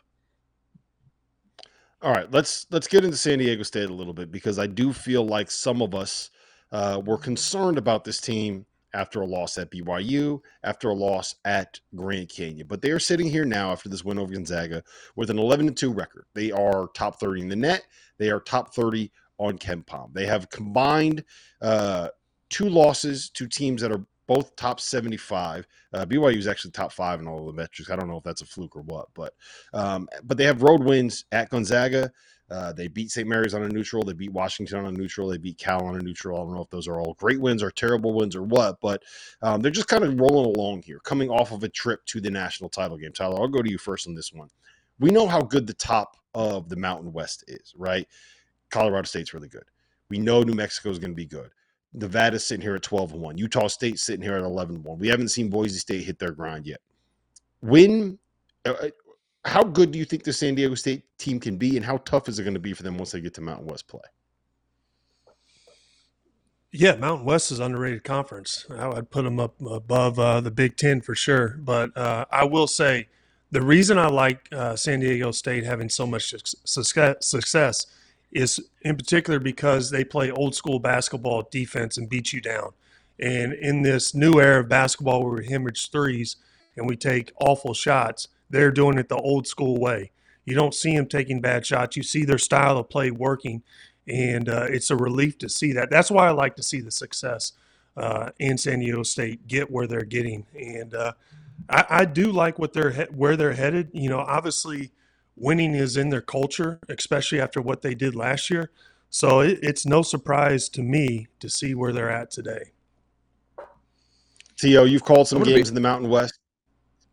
All 2.02 2.12
right, 2.12 2.30
let's 2.30 2.68
let's 2.72 2.90
get 2.90 3.06
into 3.06 3.16
San 3.16 3.40
Diego 3.40 3.64
State 3.64 3.90
a 3.90 3.94
little 3.94 4.14
bit 4.14 4.30
because 4.30 4.60
I 4.60 4.68
do 4.68 4.92
feel 4.92 5.26
like 5.26 5.50
some 5.50 5.82
of 5.82 5.96
us 5.96 6.30
uh, 6.74 7.02
were 7.06 7.18
concerned 7.18 7.78
about 7.78 8.04
this 8.04 8.20
team 8.20 8.66
after 8.94 9.22
a 9.22 9.26
loss 9.26 9.58
at 9.58 9.72
BYU, 9.72 10.42
after 10.66 10.90
a 10.90 10.94
loss 10.94 11.36
at 11.46 11.80
Grand 11.96 12.28
Canyon. 12.28 12.68
But 12.68 12.82
they 12.82 12.92
are 12.92 13.00
sitting 13.00 13.30
here 13.30 13.46
now 13.46 13.72
after 13.72 13.88
this 13.88 14.04
win 14.04 14.20
over 14.20 14.34
Gonzaga 14.34 14.84
with 15.16 15.30
an 15.30 15.40
11 15.40 15.74
2 15.74 15.94
record. 15.94 16.26
They 16.34 16.52
are 16.52 16.90
top 16.96 17.18
30 17.18 17.44
in 17.44 17.48
the 17.48 17.56
net, 17.56 17.88
they 18.18 18.30
are 18.30 18.42
top 18.42 18.76
30 18.76 19.10
on 19.38 19.58
KenPom. 19.58 20.14
They 20.14 20.26
have 20.26 20.50
combined 20.50 21.24
uh, 21.62 22.10
two 22.50 22.68
losses 22.68 23.30
to 23.30 23.48
teams 23.48 23.82
that 23.82 23.94
are 23.94 24.06
both 24.28 24.56
top 24.56 24.80
75. 24.80 25.68
Uh, 25.94 26.06
BYU 26.06 26.38
is 26.38 26.48
actually 26.48 26.72
top 26.72 26.92
five 26.92 27.20
in 27.20 27.28
all 27.28 27.40
of 27.40 27.46
the 27.46 27.62
metrics. 27.62 27.90
I 27.90 27.96
don't 27.96 28.10
know 28.10 28.18
if 28.18 28.24
that's 28.24 28.42
a 28.42 28.46
fluke 28.46 28.76
or 28.76 28.82
what, 28.82 29.08
but 29.14 29.34
um, 29.74 30.08
but 30.24 30.38
they 30.38 30.44
have 30.44 30.62
road 30.62 30.84
wins 30.84 31.26
at 31.32 31.50
Gonzaga. 31.50 32.12
Uh, 32.50 32.72
they 32.72 32.88
beat 32.88 33.12
St. 33.12 33.28
Mary's 33.28 33.54
on 33.54 33.64
a 33.64 33.68
neutral. 33.68 34.04
They 34.04 34.14
beat 34.14 34.32
Washington 34.32 34.80
on 34.80 34.86
a 34.86 34.92
neutral. 34.92 35.28
They 35.28 35.38
beat 35.38 35.58
Cal 35.58 35.86
on 35.86 35.98
a 35.98 36.02
neutral. 36.02 36.38
I 36.38 36.44
don't 36.46 36.56
know 36.56 36.62
if 36.62 36.70
those 36.70 36.88
are 36.88 37.00
all 37.00 37.14
great 37.16 37.42
wins 37.42 37.62
or 37.62 37.72
terrible 37.72 38.14
wins 38.14 38.36
or 38.36 38.44
what, 38.44 38.80
but 38.80 39.04
um, 39.42 39.62
they're 39.62 39.72
just 39.72 39.90
kind 39.90 40.04
of 40.06 40.18
rolling 40.18 40.56
along 40.56 40.84
here, 40.84 41.00
coming 41.00 41.30
off 41.30 41.52
of 41.52 41.64
a 41.64 41.70
trip 41.70 42.06
to 42.06 42.22
the 42.22 42.32
national 42.32 42.70
title 42.70 42.98
game. 42.98 43.12
Tyler, 43.12 43.40
I'll 43.40 43.50
go 43.50 43.62
to 43.62 43.70
you 43.70 43.78
first 43.78 44.08
on 44.08 44.16
this 44.16 44.32
one. 44.32 44.50
We 45.00 45.12
know 45.12 45.28
how 45.28 45.42
good 45.42 45.68
the 45.68 45.74
top 45.74 46.16
of 46.34 46.70
the 46.70 46.78
Mountain 46.78 47.12
West 47.12 47.44
is, 47.48 47.74
right? 47.78 48.08
Colorado 48.70 49.06
State's 49.06 49.34
really 49.34 49.50
good. 49.50 49.66
We 50.10 50.18
know 50.18 50.42
New 50.42 50.54
Mexico 50.54 50.90
is 50.90 51.00
going 51.00 51.12
to 51.12 51.16
be 51.16 51.26
good. 51.26 51.52
Nevada's 51.98 52.46
sitting 52.46 52.62
here 52.62 52.76
at 52.76 52.84
12 52.84 53.14
1. 53.14 53.38
Utah 53.38 53.68
State 53.68 54.00
sitting 54.00 54.22
here 54.22 54.36
at 54.36 54.44
11 54.44 54.84
1. 54.84 55.00
We 55.00 55.08
haven't 55.08 55.30
seen 55.30 55.50
Boise 55.50 55.80
State 55.80 56.04
hit 56.04 56.20
their 56.20 56.32
grind 56.32 56.66
yet. 56.66 56.80
When, 57.62 58.20
uh, 58.66 58.90
how 59.46 59.64
good 59.64 59.92
do 59.92 60.00
you 60.00 60.06
think 60.06 60.24
the 60.24 60.34
San 60.34 60.56
Diego 60.56 60.76
State 60.76 61.04
team 61.18 61.40
can 61.40 61.58
be, 61.58 61.76
and 61.78 61.86
how 61.86 61.98
tough 61.98 62.30
is 62.30 62.40
it 62.40 62.44
going 62.44 62.54
to 62.54 62.60
be 62.60 62.74
for 62.74 62.84
them 62.84 62.98
once 62.98 63.12
they 63.12 63.22
get 63.22 63.34
to 63.36 63.42
Mountain 63.42 63.68
West 63.68 63.88
play? 63.88 64.02
Yeah, 66.72 66.96
Mountain 66.96 67.26
West 67.26 67.52
is 67.52 67.60
underrated 67.60 68.04
conference. 68.04 68.68
I 68.70 68.88
would 68.88 69.10
put 69.10 69.24
them 69.24 69.40
up 69.40 69.56
above 69.62 70.20
uh, 70.20 70.42
the 70.42 70.52
Big 70.52 70.76
Ten 70.76 71.02
for 71.02 71.16
sure. 71.16 71.58
But 71.60 71.96
uh, 71.98 72.26
I 72.30 72.44
will 72.44 72.68
say 72.68 73.08
the 73.52 73.62
reason 73.62 73.98
I 73.98 74.08
like 74.08 74.48
uh, 74.52 74.76
San 74.76 75.00
Diego 75.00 75.32
State 75.32 75.64
having 75.64 75.90
so 75.90 76.06
much 76.06 76.34
success 76.66 77.86
is 78.32 78.60
in 78.82 78.96
particular 78.96 79.40
because 79.40 79.90
they 79.90 80.04
play 80.04 80.32
old 80.32 80.56
school 80.56 80.80
basketball 80.80 81.48
defense 81.50 81.98
and 81.98 82.10
beat 82.10 82.34
you 82.34 82.42
down. 82.42 82.72
And 83.20 83.54
in 83.54 83.82
this 83.82 84.14
new 84.14 84.40
era 84.40 84.60
of 84.60 84.70
basketball 84.70 85.24
where 85.24 85.38
we 85.38 85.48
hemorrhage 85.48 85.90
threes 85.90 86.36
and 86.76 86.88
we 86.88 86.96
take 86.96 87.32
awful 87.40 87.74
shots, 87.74 88.28
they're 88.50 88.72
doing 88.72 88.98
it 88.98 89.10
the 89.10 89.16
old 89.16 89.48
school 89.48 89.80
way. 89.80 90.12
You 90.46 90.56
don't 90.56 90.74
see 90.74 90.96
them 90.96 91.08
taking 91.08 91.42
bad 91.42 91.66
shots. 91.66 91.98
You 91.98 92.04
see 92.04 92.24
their 92.24 92.38
style 92.38 92.78
of 92.78 92.90
play 92.90 93.12
working, 93.12 93.64
and 94.08 94.48
uh, 94.48 94.68
it's 94.70 94.92
a 94.92 94.96
relief 94.96 95.38
to 95.40 95.50
see 95.50 95.74
that. 95.74 95.90
That's 95.90 96.10
why 96.10 96.28
I 96.28 96.32
like 96.32 96.56
to 96.56 96.64
see 96.64 96.80
the 96.80 96.92
success 96.92 97.52
uh, 97.98 98.30
in 98.40 98.58
San 98.58 98.80
Diego 98.80 99.04
State 99.04 99.46
get 99.48 99.70
where 99.70 99.88
they're 99.88 100.04
getting, 100.04 100.46
and 100.58 100.94
uh, 100.94 101.12
I, 101.70 101.86
I, 101.90 102.06
do 102.06 102.32
like 102.32 102.60
what 102.60 102.72
they're 102.72 102.92
he- 102.92 103.14
where 103.14 103.36
they're 103.36 103.54
headed. 103.54 103.90
You 103.92 104.10
know, 104.10 104.20
obviously, 104.20 104.92
winning 105.38 105.76
is 105.76 105.96
in 105.98 106.10
their 106.10 106.22
culture, 106.22 106.80
especially 106.90 107.40
after 107.40 107.62
what 107.62 107.82
they 107.82 107.96
did 107.96 108.16
last 108.16 108.50
year. 108.50 108.72
So 109.10 109.40
it, 109.40 109.60
it's 109.62 109.86
no 109.86 110.02
surprise 110.02 110.68
to 110.70 110.82
me 110.82 111.28
to 111.40 111.50
see 111.50 111.74
where 111.74 111.94
they're 111.94 112.10
at 112.10 112.32
today. 112.32 112.72
T.O., 114.58 114.86
you've 114.86 115.04
called 115.04 115.28
some 115.28 115.44
games 115.44 115.70
be- 115.70 115.70
in 115.70 115.76
the 115.76 115.82
Mountain 115.82 116.10
West. 116.10 116.40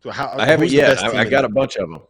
So 0.03 0.11
how, 0.11 0.35
I 0.37 0.45
haven't 0.45 0.71
yet. 0.71 1.03
I, 1.03 1.21
I 1.21 1.25
got 1.25 1.45
a 1.45 1.49
bunch 1.49 1.77
of 1.77 1.89
them. 1.89 2.01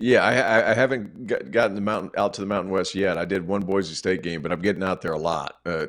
Yeah, 0.00 0.22
I, 0.22 0.70
I 0.70 0.74
haven't 0.74 1.26
got, 1.26 1.50
gotten 1.50 1.74
the 1.74 1.80
mountain 1.80 2.10
out 2.16 2.34
to 2.34 2.40
the 2.40 2.46
Mountain 2.46 2.70
West 2.70 2.94
yet. 2.94 3.18
I 3.18 3.24
did 3.24 3.46
one 3.46 3.62
Boise 3.62 3.94
State 3.94 4.22
game, 4.22 4.42
but 4.42 4.52
I'm 4.52 4.60
getting 4.60 4.82
out 4.82 5.02
there 5.02 5.12
a 5.12 5.18
lot 5.18 5.56
uh, 5.66 5.86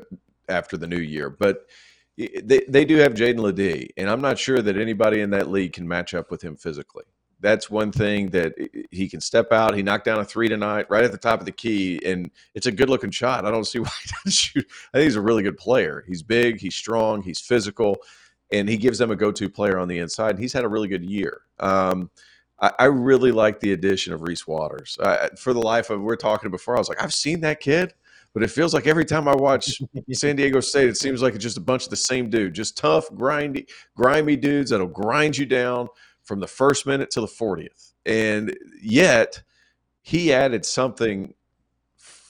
after 0.48 0.78
the 0.78 0.88
new 0.88 1.00
year. 1.00 1.30
But 1.30 1.68
they 2.18 2.64
they 2.68 2.86
do 2.86 2.98
have 2.98 3.14
Jaedon 3.14 3.40
LeDee, 3.40 3.92
and 3.98 4.10
I'm 4.10 4.22
not 4.22 4.40
sure 4.40 4.62
that 4.62 4.78
anybody 4.78 5.22
in 5.22 5.30
that 5.30 5.50
league 5.50 5.74
can 5.74 5.88
match 5.88 6.14
up 6.14 6.32
with 6.32 6.42
him 6.42 6.56
physically. 6.58 7.06
That's 7.42 7.70
one 7.70 7.92
thing 7.92 8.30
that 8.32 8.54
he 8.92 9.08
can 9.08 9.22
step 9.22 9.52
out. 9.52 9.76
He 9.76 9.82
knocked 9.82 10.06
down 10.06 10.20
a 10.20 10.26
three 10.26 10.50
tonight, 10.50 10.88
right 10.90 11.04
at 11.04 11.12
the 11.12 11.18
top 11.18 11.40
of 11.40 11.46
the 11.46 11.52
key, 11.52 12.02
and 12.06 12.30
it's 12.54 12.68
a 12.68 12.72
good 12.72 12.90
looking 12.90 13.12
shot. 13.12 13.46
I 13.46 13.52
don't 13.52 13.66
see 13.66 13.80
why 13.80 13.92
he 14.04 14.10
doesn't 14.10 14.34
shoot. 14.34 14.66
I 14.94 14.98
think 14.98 15.06
he's 15.06 15.16
a 15.16 15.22
really 15.22 15.44
good 15.44 15.58
player. 15.58 16.04
He's 16.08 16.22
big, 16.22 16.60
he's 16.60 16.76
strong, 16.76 17.22
he's 17.22 17.40
physical 17.40 17.98
and 18.52 18.68
he 18.68 18.78
gives 18.78 18.98
them 18.98 19.12
a 19.12 19.16
go-to 19.16 19.50
player 19.50 19.78
on 19.78 19.88
the 19.88 20.00
inside. 20.00 20.32
And 20.32 20.40
he's 20.40 20.54
had 20.54 20.64
a 20.64 20.70
really 20.70 20.88
good 20.88 21.04
year. 21.04 21.42
Um, 21.60 22.10
I, 22.60 22.72
I, 22.80 22.86
really 22.86 23.32
like 23.32 23.60
the 23.60 23.74
addition 23.74 24.14
of 24.14 24.22
Reese 24.22 24.48
Waters. 24.48 24.98
Uh, 25.00 25.30
for 25.38 25.54
the 25.54 25.62
life 25.62 25.90
of, 25.90 26.02
we 26.02 26.12
are 26.12 26.18
talking 26.18 26.50
before, 26.52 26.76
I 26.76 26.80
was 26.80 26.90
like, 26.90 27.02
I've 27.02 27.14
seen 27.14 27.42
that 27.42 27.60
kid, 27.60 27.94
but 28.34 28.44
it 28.44 28.50
feels 28.50 28.74
like 28.74 28.88
every 28.88 29.06
time 29.06 29.28
I 29.28 29.36
watch 29.36 29.82
San 30.14 30.36
Diego 30.36 30.60
State, 30.60 30.90
it 30.90 30.98
seems 30.98 31.22
like 31.22 31.36
it's 31.36 31.44
just 31.44 31.58
a 31.58 31.62
bunch 31.62 31.86
of 31.86 31.90
the 31.90 31.96
same 31.96 32.30
dude, 32.30 32.54
just 32.54 32.78
tough, 32.78 33.10
grindy, 33.12 33.70
grimy 33.96 34.36
dudes 34.36 34.72
that'll 34.72 34.88
grind 34.88 35.38
you 35.38 35.46
down 35.46 35.88
from 36.30 36.40
the 36.40 36.48
first 36.48 36.86
minute 36.86 37.10
to 37.10 37.22
the 37.22 37.28
40th. 37.28 37.94
And 38.06 38.56
yet, 38.80 39.42
he 40.04 40.32
added 40.32 40.64
something 40.64 41.34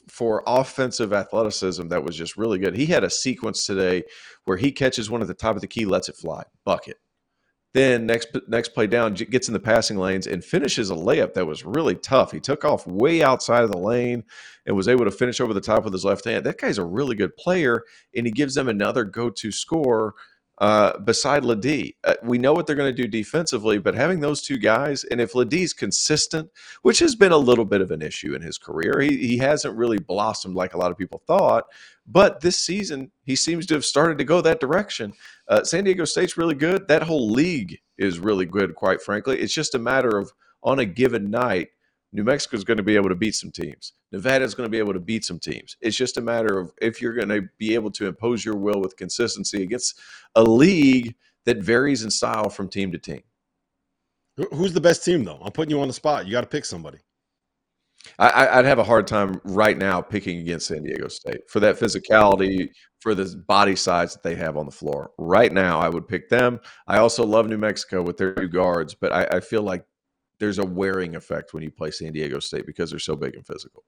for 0.08 0.42
offensive 0.48 1.12
athleticism 1.12 1.90
that 1.90 2.06
was 2.06 2.16
just 2.16 2.38
really 2.38 2.60
good. 2.60 2.78
He 2.78 2.86
had 2.86 3.04
a 3.04 3.10
sequence 3.10 3.66
today 3.66 4.04
where 4.46 4.56
he 4.56 4.72
catches 4.72 5.10
one 5.10 5.22
at 5.22 5.28
the 5.28 5.34
top 5.34 5.56
of 5.56 5.62
the 5.62 5.68
key, 5.68 5.84
lets 5.84 6.08
it 6.08 6.16
fly, 6.16 6.44
bucket. 6.64 6.96
Then 7.74 8.06
next 8.06 8.30
next 8.48 8.70
play 8.70 8.88
down 8.88 9.14
gets 9.14 9.48
in 9.48 9.54
the 9.54 9.60
passing 9.60 9.98
lanes 9.98 10.26
and 10.26 10.44
finishes 10.44 10.90
a 10.90 10.96
layup 10.96 11.34
that 11.34 11.46
was 11.46 11.66
really 11.66 11.96
tough. 11.96 12.32
He 12.32 12.40
took 12.40 12.66
off 12.66 12.88
way 12.88 13.22
outside 13.22 13.64
of 13.64 13.72
the 13.72 13.78
lane 13.78 14.24
and 14.66 14.76
was 14.76 14.88
able 14.88 15.06
to 15.06 15.12
finish 15.12 15.40
over 15.40 15.54
the 15.54 15.62
top 15.62 15.84
with 15.84 15.94
his 15.94 16.06
left 16.06 16.26
hand. 16.26 16.46
That 16.46 16.58
guy's 16.58 16.80
a 16.80 16.86
really 16.86 17.16
good 17.16 17.36
player, 17.36 17.84
and 18.16 18.26
he 18.26 18.32
gives 18.32 18.56
them 18.56 18.70
another 18.70 19.04
go-to 19.04 19.52
score 19.52 20.16
uh, 20.60 21.00
beside 21.00 21.45
LeDee. 21.45 21.95
Uh, 22.04 22.15
we 22.24 22.38
know 22.38 22.52
what 22.54 22.67
they're 22.67 22.76
going 22.76 22.93
to 22.93 23.02
do 23.02 23.08
defensively, 23.08 23.78
but 23.78 23.95
having 23.95 24.19
those 24.19 24.41
two 24.41 24.58
guys, 24.58 25.06
and 25.06 25.22
if 25.22 25.34
LeDee's 25.34 25.74
consistent, 25.74 26.50
which 26.82 27.00
has 27.00 27.15
been 27.15 27.32
a 27.32 27.38
little 27.38 27.63
bit 27.63 27.80
of 27.80 27.91
an 27.91 28.02
issue 28.02 28.34
in 28.36 28.41
his 28.41 28.58
career, 28.58 29.00
he, 29.00 29.17
he 29.17 29.38
hasn't 29.38 29.78
really 29.78 30.00
blossomed 30.00 30.56
like 30.56 30.74
a 30.74 30.78
lot 30.78 30.91
of 30.91 30.98
people 30.98 31.22
thought. 31.26 31.65
But 32.06 32.41
this 32.41 32.60
season, 32.60 33.12
he 33.24 33.36
seems 33.36 33.65
to 33.67 33.76
have 33.76 33.86
started 33.86 34.17
to 34.17 34.24
go 34.26 34.41
that 34.41 34.60
direction. 34.60 35.13
Uh, 35.48 35.63
San 35.63 35.86
Diego 35.86 36.06
State's 36.06 36.38
really 36.38 36.56
good. 36.56 36.88
That 36.88 37.04
whole 37.04 37.30
league 37.30 37.80
is 37.98 38.19
really 38.19 38.45
good, 38.45 38.76
quite 38.76 39.02
frankly. 39.02 39.39
It's 39.39 39.54
just 39.54 39.76
a 39.76 39.80
matter 39.80 40.17
of 40.17 40.34
on 40.62 40.80
a 40.80 40.86
given 40.86 41.30
night, 41.30 41.69
New 42.12 42.24
Mexico 42.24 42.58
is 42.58 42.63
going 42.63 42.78
to 42.78 42.84
be 42.84 42.95
able 42.95 43.10
to 43.10 43.15
beat 43.15 43.36
some 43.36 43.52
teams. 43.52 43.93
Nevada 44.12 44.43
is 44.43 44.56
going 44.56 44.65
to 44.65 44.72
be 44.72 44.80
able 44.80 44.93
to 44.93 45.00
beat 45.00 45.24
some 45.24 45.39
teams. 45.39 45.78
It's 45.82 45.95
just 45.95 46.17
a 46.17 46.22
matter 46.22 46.58
of 46.58 46.72
if 46.82 47.02
you're 47.02 47.13
going 47.13 47.30
to 47.30 47.48
be 47.58 47.76
able 47.76 47.91
to 47.91 48.08
impose 48.08 48.43
your 48.43 48.56
will 48.56 48.82
with 48.82 48.98
consistency 48.98 49.62
against 49.62 50.00
a 50.36 50.43
league 50.43 51.15
that 51.45 51.58
varies 51.58 52.04
in 52.04 52.10
style 52.10 52.50
from 52.50 52.67
team 52.67 52.91
to 52.91 52.98
team. 52.98 53.22
Who's 54.52 54.74
the 54.74 54.82
best 54.82 55.04
team, 55.04 55.24
though? 55.24 55.39
I'm 55.43 55.52
putting 55.52 55.72
you 55.72 55.82
on 55.82 55.88
the 55.88 55.93
spot. 55.93 56.26
You 56.26 56.32
got 56.32 56.41
to 56.41 56.48
pick 56.48 56.65
somebody. 56.65 57.00
I, 58.17 58.56
would 58.56 58.65
have 58.65 58.80
a 58.80 58.84
hard 58.84 59.08
time 59.08 59.41
right 59.43 59.78
now 59.78 60.02
picking 60.02 60.39
against 60.39 60.67
San 60.67 60.84
Diego 60.84 61.10
State 61.10 61.41
for 61.50 61.60
that 61.60 61.78
physicality, 61.78 62.69
for 63.02 63.13
the 63.13 63.36
body 63.48 63.76
size 63.76 64.13
that 64.13 64.24
they 64.24 64.36
have 64.36 64.58
on 64.58 64.65
the 64.65 64.72
floor. 64.72 65.12
Right 65.17 65.52
now, 65.52 65.80
I 65.80 65.89
would 65.89 66.08
pick 66.08 66.30
them. 66.30 66.60
I 66.88 67.00
also 67.00 67.26
love 67.26 67.48
New 67.48 67.58
Mexico 67.58 68.02
with 68.02 68.17
their 68.17 68.34
two 68.36 68.48
guards, 68.48 68.95
but 68.95 69.12
I, 69.12 69.38
I 69.38 69.39
feel 69.41 69.63
like 69.63 69.84
there's 70.39 70.60
a 70.60 70.65
wearing 70.65 71.15
effect 71.15 71.54
when 71.54 71.63
you 71.63 71.71
play 71.71 71.91
San 71.91 72.12
Diego 72.12 72.39
State 72.39 72.65
because 72.65 72.89
they're 72.89 72.99
so 72.99 73.15
big 73.15 73.36
and 73.36 73.45
physical. 73.45 73.84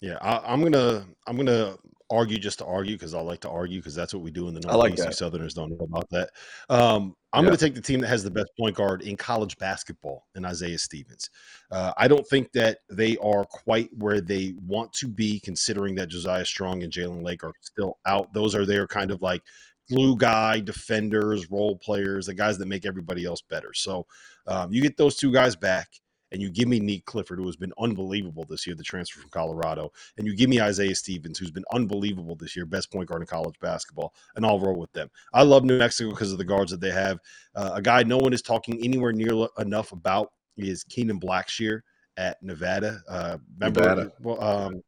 Yeah, 0.00 0.18
I, 0.20 0.52
am 0.52 0.62
gonna 0.62 1.06
I'm 1.26 1.36
gonna 1.36 1.76
argue 2.10 2.38
just 2.38 2.58
to 2.58 2.66
argue 2.66 2.94
because 2.94 3.14
I 3.14 3.20
like 3.20 3.40
to 3.40 3.50
argue 3.50 3.80
because 3.80 3.94
that's 3.94 4.12
what 4.12 4.22
we 4.22 4.30
do 4.30 4.48
in 4.48 4.54
the 4.54 4.60
Northeast. 4.60 5.04
Like 5.04 5.12
Southerners 5.14 5.54
don't 5.54 5.70
know 5.70 5.84
about 5.84 6.08
that. 6.10 6.30
Um, 6.68 7.14
I'm 7.32 7.42
yeah. 7.42 7.48
going 7.48 7.58
to 7.58 7.64
take 7.64 7.74
the 7.74 7.80
team 7.80 8.00
that 8.00 8.08
has 8.08 8.22
the 8.22 8.30
best 8.30 8.50
point 8.58 8.76
guard 8.76 9.02
in 9.02 9.16
college 9.16 9.56
basketball, 9.58 10.26
in 10.36 10.44
Isaiah 10.44 10.78
Stevens. 10.78 11.28
Uh, 11.70 11.92
I 11.96 12.06
don't 12.06 12.26
think 12.28 12.52
that 12.52 12.78
they 12.90 13.16
are 13.18 13.44
quite 13.44 13.90
where 13.96 14.20
they 14.20 14.54
want 14.64 14.92
to 14.94 15.08
be, 15.08 15.40
considering 15.40 15.94
that 15.96 16.08
Josiah 16.08 16.44
Strong 16.44 16.82
and 16.82 16.92
Jalen 16.92 17.24
Lake 17.24 17.42
are 17.42 17.52
still 17.60 17.98
out. 18.06 18.32
Those 18.32 18.54
are 18.54 18.66
their 18.66 18.86
kind 18.86 19.10
of 19.10 19.22
like 19.22 19.42
glue 19.88 20.16
guy, 20.16 20.60
defenders, 20.60 21.50
role 21.50 21.76
players, 21.76 22.26
the 22.26 22.34
guys 22.34 22.58
that 22.58 22.66
make 22.66 22.86
everybody 22.86 23.24
else 23.24 23.42
better. 23.42 23.72
So 23.74 24.06
um, 24.46 24.72
you 24.72 24.82
get 24.82 24.96
those 24.96 25.16
two 25.16 25.32
guys 25.32 25.56
back. 25.56 25.88
and 26.34 26.42
you 26.42 26.50
give 26.50 26.66
me 26.66 26.80
Nique 26.80 27.04
Clifford, 27.04 27.38
who 27.38 27.46
has 27.46 27.56
been 27.56 27.72
unbelievable 27.78 28.44
this 28.48 28.66
year, 28.66 28.74
the 28.74 28.82
transfer 28.82 29.20
from 29.20 29.30
Colorado, 29.30 29.92
and 30.18 30.26
you 30.26 30.34
give 30.34 30.50
me 30.50 30.60
Isaiah 30.60 30.94
Stevens, 30.94 31.38
who's 31.38 31.52
been 31.52 31.64
unbelievable 31.72 32.34
this 32.34 32.56
year, 32.56 32.66
best 32.66 32.90
point 32.90 33.08
guard 33.08 33.22
in 33.22 33.26
college 33.26 33.54
basketball, 33.60 34.12
and 34.34 34.44
I'll 34.44 34.58
roll 34.58 34.74
with 34.74 34.92
them. 34.92 35.08
I 35.32 35.44
love 35.44 35.64
New 35.64 35.78
Mexico 35.78 36.10
because 36.10 36.32
of 36.32 36.38
the 36.38 36.44
guards 36.44 36.72
that 36.72 36.80
they 36.80 36.90
have. 36.90 37.20
Uh, 37.54 37.70
a 37.74 37.80
guy 37.80 38.02
no 38.02 38.18
one 38.18 38.32
is 38.32 38.42
talking 38.42 38.84
anywhere 38.84 39.12
near 39.12 39.46
enough 39.58 39.92
about 39.92 40.32
is 40.56 40.82
Kenan 40.82 41.20
Blackshear 41.20 41.82
at 42.16 42.42
Nevada. 42.42 43.00
Uh, 43.08 43.38
remember, 43.56 43.80
Nevada. 43.80 44.12
Well, 44.20 44.42
um, 44.42 44.82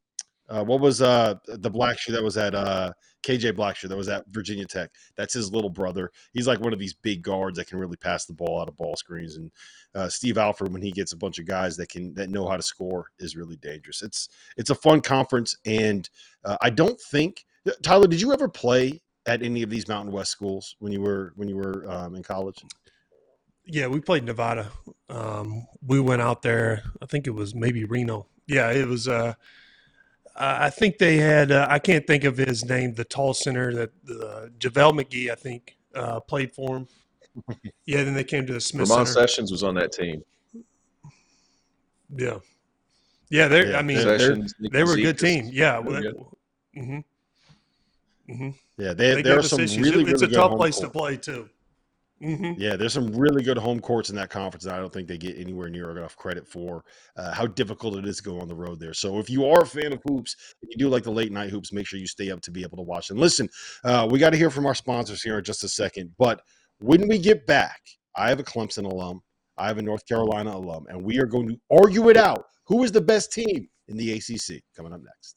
uh, 0.49 0.65
what 0.65 0.81
was 0.81 1.01
uh, 1.01 1.35
the 1.47 1.71
Blackshear 1.71 2.13
that 2.13 2.23
was 2.23 2.37
at 2.37 2.57
uh, 2.57 2.93
KJ 3.27 3.53
Blackshear 3.53 3.89
that 3.89 3.97
was 3.97 4.09
at 4.09 4.25
Virginia 4.29 4.65
Tech? 4.65 4.91
That's 5.17 5.35
his 5.35 5.53
little 5.53 5.71
brother. 5.71 6.13
He's 6.33 6.47
like 6.47 6.61
one 6.61 6.73
of 6.73 6.79
these 6.79 6.95
big 6.95 7.23
guards 7.23 7.59
that 7.59 7.67
can 7.67 7.79
really 7.79 7.97
pass 7.97 8.25
the 8.25 8.33
ball 8.33 8.61
out 8.61 8.69
of 8.69 8.77
ball 8.77 8.95
screens. 8.97 9.37
And 9.37 9.51
uh, 9.95 10.09
Steve 10.09 10.39
Alford, 10.39 10.73
when 10.73 10.83
he 10.83 10.93
gets 10.93 11.13
a 11.13 11.17
bunch 11.17 11.39
of 11.39 11.47
guys 11.47 11.77
that 11.77 11.89
can 11.89 12.15
that 12.15 12.31
know 12.31 12.47
how 12.47 12.57
to 12.57 12.63
score, 12.63 13.11
is 13.19 13.37
really 13.37 13.57
dangerous. 13.57 14.03
It's 14.03 14.29
it's 14.57 14.71
a 14.71 14.75
fun 14.75 15.01
conference, 15.01 15.57
and 15.67 16.09
uh, 16.45 16.57
I 16.61 16.71
don't 16.71 17.01
think 17.01 17.45
Tyler. 17.83 18.07
Did 18.07 18.21
you 18.21 18.33
ever 18.33 18.49
play 18.49 19.03
at 19.27 19.43
any 19.43 19.63
of 19.63 19.71
these 19.71 19.89
Mountain 19.89 20.13
West 20.13 20.31
schools 20.31 20.77
when 20.79 20.93
you 20.93 21.01
were 21.01 21.33
when 21.35 21.49
you 21.49 21.57
were 21.57 21.85
um, 21.91 22.15
in 22.15 22.23
college? 22.23 22.63
Yeah, 23.65 23.89
we 23.89 24.01
played 24.01 24.25
Nevada. 24.25 24.71
Um, 25.09 25.67
we 25.85 25.99
went 25.99 26.23
out 26.23 26.43
there. 26.43 26.85
I 27.03 27.07
think 27.07 27.27
it 27.27 27.33
was 27.33 27.55
maybe 27.55 27.85
Reno. 27.85 28.27
Yeah, 28.47 28.71
it 28.71 28.87
was. 28.87 29.09
Uh, 29.09 29.35
I 30.39 30.71
think 30.71 30.99
they 30.99 31.17
had. 31.17 31.51
Uh, 31.51 31.67
I 31.71 31.79
can't 31.79 32.07
think 32.07 32.25
of 32.25 32.37
his 32.37 32.65
name. 32.65 32.95
The 32.95 33.05
tall 33.05 33.33
center 33.35 33.73
that 33.75 33.91
uh, 34.11 34.49
JaVale 34.59 35.01
McGee, 35.03 35.31
I 35.31 35.35
think, 35.35 35.77
uh, 35.95 36.21
played 36.21 36.53
for 36.53 36.77
him. 36.77 36.89
Yeah, 37.85 38.03
then 38.03 38.15
they 38.15 38.25
came 38.25 38.47
to 38.47 38.53
the 38.55 38.61
Smith 38.61 38.89
Ramon 38.89 39.07
Center. 39.07 39.27
Sessions 39.29 39.51
was 39.53 39.63
on 39.63 39.75
that 39.75 39.93
team. 39.93 40.23
Yeah, 42.17 42.39
yeah. 43.31 43.49
They're. 43.49 43.71
Yeah, 43.73 43.79
I 43.79 43.83
mean, 43.83 43.97
they're- 43.99 44.07
they're, 44.07 44.19
Sessions, 44.19 44.55
they 44.73 44.85
were 44.85 44.95
a 44.95 45.03
good 45.03 45.19
team. 45.19 45.51
Yeah. 45.53 45.81
They're 45.83 46.01
good. 46.03 46.17
Mm-hmm. 46.77 48.33
Mm-hmm. 48.33 48.51
Yeah, 48.79 48.93
they, 48.95 49.15
They 49.17 49.23
there 49.23 49.39
are 49.39 49.43
some 49.43 49.61
issues. 49.61 49.79
really, 49.79 50.03
It- 50.05 50.09
it's 50.11 50.23
really 50.23 50.27
a 50.27 50.29
good 50.29 50.35
tough 50.35 50.51
home 50.51 50.59
place 50.59 50.79
to 50.81 50.89
play 50.91 51.17
too. 51.17 51.49
Hmm 52.21 52.53
Yeah, 52.57 52.77
there's 52.77 52.95
some 52.95 53.09
really 53.09 53.43
good 53.43 53.59
home 53.59 53.81
courts 53.81 54.09
in 54.09 54.17
that 54.17 54.31
conference, 54.31 54.65
and 54.65 54.75
I 54.75 54.79
don't 54.79 54.93
think 54.93 55.07
they 55.07 55.19
get 55.19 55.39
anywhere 55.39 55.69
near 55.69 55.91
enough 55.91 56.17
credit 56.17 56.49
for 56.49 56.85
uh, 57.17 57.33
how 57.35 57.47
difficult 57.47 57.97
it 57.97 58.07
is 58.07 58.17
to 58.19 58.23
go 58.23 58.41
on 58.41 58.49
the 58.49 58.55
road 58.55 58.81
there. 58.81 58.95
So, 58.95 59.19
if 59.19 59.29
you 59.29 59.45
are 59.47 59.63
a 59.63 59.67
fan 59.67 59.93
of 59.93 60.03
hoops, 60.09 60.35
and 60.63 60.71
you 60.71 60.79
do 60.79 60.89
like 60.89 61.03
the 61.03 61.11
late 61.11 61.33
night 61.33 61.51
hoops, 61.51 61.73
make 61.73 61.87
sure 61.87 62.01
you 62.01 62.07
stay 62.07 62.31
up 62.31 62.41
to 62.43 62.51
be 62.51 62.63
able 62.63 62.79
to 62.79 62.83
watch. 62.83 63.11
And 63.11 63.19
listen, 63.19 63.49
uh, 63.85 64.09
we 64.11 64.19
got 64.19 64.31
to 64.31 64.39
hear 64.39 64.51
from 64.51 64.67
our 64.67 64.75
sponsors 64.75 65.23
here 65.23 65.39
in 65.39 65.45
just 65.45 65.65
a 65.65 65.69
second. 65.69 66.13
But 66.19 66.41
when 66.79 67.07
we 67.09 67.19
get 67.19 67.47
back, 67.47 67.81
I 68.17 68.31
have 68.31 68.41
a 68.41 68.45
Clemson 68.45 68.91
alum, 68.91 69.21
I 69.59 69.67
have 69.67 69.79
a 69.79 69.83
North 69.83 70.07
Carolina 70.07 70.57
alum, 70.57 70.87
and 70.89 71.03
we 71.03 71.19
are 71.19 71.27
going 71.27 71.49
to 71.49 71.61
argue 71.71 72.09
it 72.09 72.17
out. 72.17 72.47
Who 72.67 72.83
is 72.83 72.93
the 72.93 73.01
best 73.01 73.33
team 73.33 73.69
in 73.89 73.97
the 73.97 74.13
ACC? 74.13 74.63
Coming 74.75 74.93
up 74.95 75.03
next. 75.03 75.37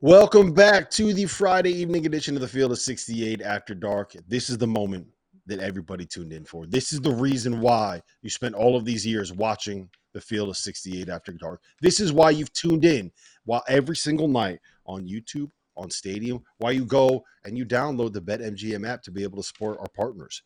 Welcome 0.00 0.52
back 0.52 0.92
to 0.92 1.12
the 1.12 1.24
Friday 1.24 1.72
evening 1.72 2.06
edition 2.06 2.36
of 2.36 2.40
the 2.40 2.46
Field 2.46 2.70
of 2.70 2.78
68 2.78 3.42
After 3.42 3.74
Dark. 3.74 4.14
This 4.28 4.48
is 4.48 4.56
the 4.56 4.64
moment 4.64 5.08
that 5.46 5.58
everybody 5.58 6.06
tuned 6.06 6.32
in 6.32 6.44
for. 6.44 6.68
This 6.68 6.92
is 6.92 7.00
the 7.00 7.10
reason 7.10 7.60
why 7.60 8.00
you 8.22 8.30
spent 8.30 8.54
all 8.54 8.76
of 8.76 8.84
these 8.84 9.04
years 9.04 9.32
watching 9.32 9.90
the 10.12 10.20
Field 10.20 10.50
of 10.50 10.56
68 10.56 11.08
After 11.08 11.32
Dark. 11.32 11.62
This 11.82 11.98
is 11.98 12.12
why 12.12 12.30
you've 12.30 12.52
tuned 12.52 12.84
in 12.84 13.10
while 13.44 13.64
every 13.66 13.96
single 13.96 14.28
night 14.28 14.60
on 14.86 15.08
YouTube, 15.08 15.50
on 15.76 15.90
Stadium, 15.90 16.44
why 16.58 16.70
you 16.70 16.84
go 16.84 17.24
and 17.44 17.58
you 17.58 17.66
download 17.66 18.12
the 18.12 18.22
BetMGM 18.22 18.88
app 18.88 19.02
to 19.02 19.10
be 19.10 19.24
able 19.24 19.38
to 19.38 19.42
support 19.42 19.80
our 19.80 19.88
partners. 19.96 20.44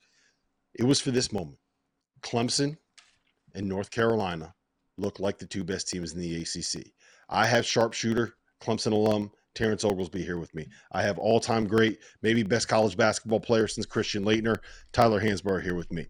It 0.76 0.84
was 0.84 0.98
for 0.98 1.10
this 1.10 1.30
moment. 1.30 1.58
Clemson 2.22 2.78
and 3.54 3.68
North 3.68 3.90
Carolina 3.90 4.54
look 4.96 5.20
like 5.20 5.36
the 5.36 5.46
two 5.46 5.62
best 5.62 5.90
teams 5.90 6.14
in 6.14 6.20
the 6.20 6.40
ACC. 6.40 6.86
I 7.28 7.44
have 7.44 7.66
sharpshooter, 7.66 8.32
Clemson 8.62 8.92
alum, 8.92 9.30
Terrence 9.54 9.84
Oglesby 9.84 10.22
here 10.22 10.38
with 10.38 10.54
me. 10.54 10.66
I 10.92 11.02
have 11.02 11.18
all-time 11.18 11.66
great, 11.66 11.98
maybe 12.22 12.42
best 12.42 12.68
college 12.68 12.96
basketball 12.96 13.40
player 13.40 13.68
since 13.68 13.86
Christian 13.86 14.24
Laettner, 14.24 14.56
Tyler 14.92 15.20
Hansbrough 15.20 15.62
here 15.62 15.74
with 15.74 15.92
me. 15.92 16.06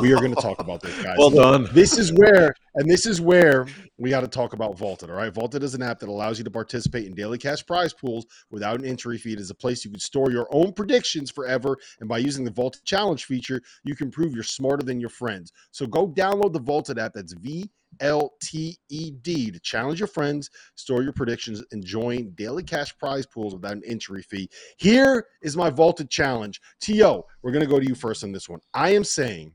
We 0.00 0.12
are 0.12 0.16
going 0.16 0.34
to 0.34 0.40
talk 0.40 0.60
about 0.60 0.82
this, 0.82 1.00
guys. 1.02 1.16
Well 1.18 1.30
done. 1.30 1.68
This 1.72 1.98
is 1.98 2.12
where, 2.14 2.54
and 2.76 2.88
this 2.88 3.04
is 3.04 3.20
where 3.20 3.66
we 3.98 4.08
got 4.08 4.20
to 4.20 4.28
talk 4.28 4.54
about 4.54 4.78
Vaulted. 4.78 5.10
All 5.10 5.16
right, 5.16 5.32
Vaulted 5.32 5.62
is 5.62 5.74
an 5.74 5.82
app 5.82 5.98
that 5.98 6.08
allows 6.08 6.38
you 6.38 6.44
to 6.44 6.50
participate 6.50 7.06
in 7.06 7.14
daily 7.14 7.36
cash 7.36 7.64
prize 7.66 7.92
pools 7.92 8.24
without 8.50 8.80
an 8.80 8.86
entry 8.86 9.18
fee. 9.18 9.34
It 9.34 9.40
is 9.40 9.50
a 9.50 9.54
place 9.54 9.84
you 9.84 9.90
can 9.90 10.00
store 10.00 10.30
your 10.30 10.48
own 10.50 10.72
predictions 10.72 11.30
forever, 11.30 11.76
and 12.00 12.08
by 12.08 12.18
using 12.18 12.44
the 12.44 12.50
Vaulted 12.50 12.84
Challenge 12.84 13.22
feature, 13.22 13.60
you 13.84 13.94
can 13.94 14.10
prove 14.10 14.34
you're 14.34 14.42
smarter 14.42 14.82
than 14.82 15.00
your 15.00 15.10
friends. 15.10 15.52
So 15.72 15.86
go 15.86 16.08
download 16.08 16.54
the 16.54 16.60
Vaulted 16.60 16.98
app. 16.98 17.12
That's 17.12 17.34
V 17.34 17.68
L 18.00 18.32
T 18.42 18.78
E 18.88 19.10
D 19.10 19.50
to 19.50 19.60
challenge 19.60 20.00
your 20.00 20.06
friends, 20.06 20.50
store 20.74 21.02
your 21.02 21.12
predictions, 21.12 21.62
and 21.72 21.84
join 21.84 22.30
daily 22.34 22.62
cash 22.62 22.96
prize 22.98 23.26
pools 23.26 23.54
without 23.54 23.72
an 23.72 23.82
entry 23.86 24.22
fee. 24.22 24.48
Here 24.78 25.26
is 25.42 25.56
my 25.56 25.70
vaulted 25.70 26.10
challenge. 26.10 26.60
T.O., 26.80 27.24
we're 27.42 27.52
going 27.52 27.64
to 27.64 27.70
go 27.70 27.80
to 27.80 27.86
you 27.86 27.94
first 27.94 28.24
on 28.24 28.32
this 28.32 28.48
one. 28.48 28.60
I 28.74 28.90
am 28.90 29.04
saying 29.04 29.52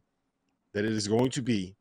that 0.74 0.86
it 0.86 0.91
is 0.91 1.08
going 1.08 1.32
to 1.32 1.41
be 1.41 1.76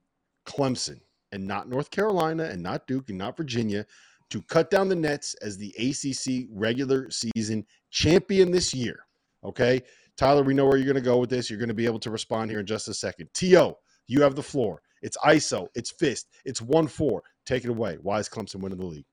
Clemson 0.46 1.00
and 1.32 1.46
not 1.46 1.68
North 1.68 1.90
Carolina 1.90 2.44
and 2.44 2.62
not 2.62 2.86
Duke 2.86 3.08
and 3.08 3.18
not 3.18 3.36
Virginia 3.36 3.84
to 4.30 4.42
cut 4.42 4.70
down 4.70 4.88
the 4.88 4.96
nets 4.96 5.34
as 5.42 5.58
the 5.58 5.74
ACC 5.78 6.48
regular 6.50 7.10
season 7.10 7.66
champion 7.90 8.50
this 8.50 8.72
year. 8.72 9.00
Okay. 9.44 9.82
Tyler, 10.16 10.44
we 10.44 10.54
know 10.54 10.64
where 10.64 10.76
you're 10.76 10.86
going 10.86 10.94
to 10.94 11.00
go 11.00 11.18
with 11.18 11.28
this. 11.28 11.50
You're 11.50 11.58
going 11.58 11.68
to 11.68 11.74
be 11.74 11.86
able 11.86 11.98
to 11.98 12.10
respond 12.10 12.50
here 12.50 12.60
in 12.60 12.66
just 12.66 12.88
a 12.88 12.94
second. 12.94 13.28
T.O., 13.34 13.76
you 14.07 14.23
have 14.23 14.35
the 14.35 14.42
floor. 14.42 14.81
It's 15.02 15.17
ISO, 15.19 15.69
it's 15.75 15.90
fist, 15.90 16.29
it's 16.44 16.63
1 16.63 16.88
4. 16.88 17.23
Take 17.46 17.65
it 17.65 17.71
away. 17.71 17.98
Why 18.00 18.19
is 18.19 18.29
Clemson 18.29 18.57
winning 18.57 18.79
the 18.79 18.87
league? 18.87 19.05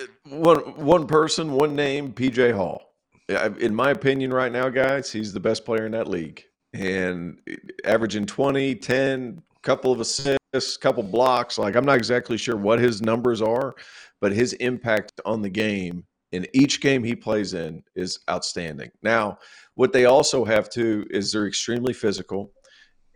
Uh, 0.00 0.06
one 0.24 0.58
one 0.76 1.06
person, 1.06 1.52
one 1.52 1.76
name, 1.76 2.12
PJ 2.12 2.54
Hall. 2.54 2.94
In 3.28 3.74
my 3.74 3.90
opinion, 3.90 4.32
right 4.32 4.50
now, 4.50 4.68
guys, 4.68 5.12
he's 5.12 5.32
the 5.32 5.40
best 5.40 5.64
player 5.64 5.86
in 5.86 5.92
that 5.92 6.08
league. 6.08 6.44
And 6.72 7.38
uh, 7.50 7.54
averaging 7.84 8.24
20, 8.24 8.74
10, 8.74 9.42
couple 9.62 9.92
of 9.92 10.00
assists, 10.00 10.76
couple 10.76 11.02
blocks. 11.02 11.58
Like 11.58 11.76
I'm 11.76 11.84
not 11.84 11.96
exactly 11.96 12.36
sure 12.36 12.56
what 12.56 12.78
his 12.78 13.00
numbers 13.02 13.40
are, 13.40 13.74
but 14.20 14.32
his 14.32 14.52
impact 14.54 15.20
on 15.24 15.42
the 15.42 15.50
game 15.50 16.04
in 16.32 16.46
each 16.52 16.80
game 16.80 17.04
he 17.04 17.14
plays 17.14 17.54
in 17.54 17.82
is 17.94 18.18
outstanding. 18.28 18.90
Now, 19.02 19.38
what 19.74 19.92
they 19.92 20.06
also 20.06 20.44
have 20.44 20.68
too 20.68 21.06
is 21.10 21.32
they're 21.32 21.46
extremely 21.46 21.92
physical. 21.92 22.52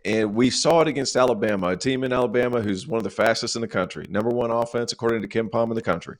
And 0.05 0.35
we 0.35 0.49
saw 0.49 0.81
it 0.81 0.87
against 0.87 1.15
Alabama, 1.15 1.69
a 1.69 1.77
team 1.77 2.03
in 2.03 2.13
Alabama 2.13 2.61
who's 2.61 2.87
one 2.87 2.97
of 2.97 3.03
the 3.03 3.09
fastest 3.09 3.55
in 3.55 3.61
the 3.61 3.67
country, 3.67 4.05
number 4.09 4.29
one 4.29 4.51
offense 4.51 4.93
according 4.93 5.21
to 5.21 5.27
KenPom 5.27 5.69
in 5.69 5.75
the 5.75 5.81
country. 5.81 6.17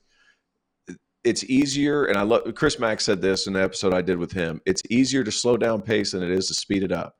It's 1.24 1.44
easier, 1.44 2.04
and 2.04 2.16
I 2.16 2.22
love 2.22 2.54
Chris 2.54 2.78
Mack 2.78 3.00
said 3.00 3.20
this 3.20 3.46
in 3.46 3.54
the 3.54 3.62
episode 3.62 3.94
I 3.94 4.02
did 4.02 4.18
with 4.18 4.32
him. 4.32 4.60
It's 4.66 4.82
easier 4.90 5.24
to 5.24 5.32
slow 5.32 5.56
down 5.56 5.82
pace 5.82 6.12
than 6.12 6.22
it 6.22 6.30
is 6.30 6.46
to 6.48 6.54
speed 6.54 6.82
it 6.82 6.92
up. 6.92 7.16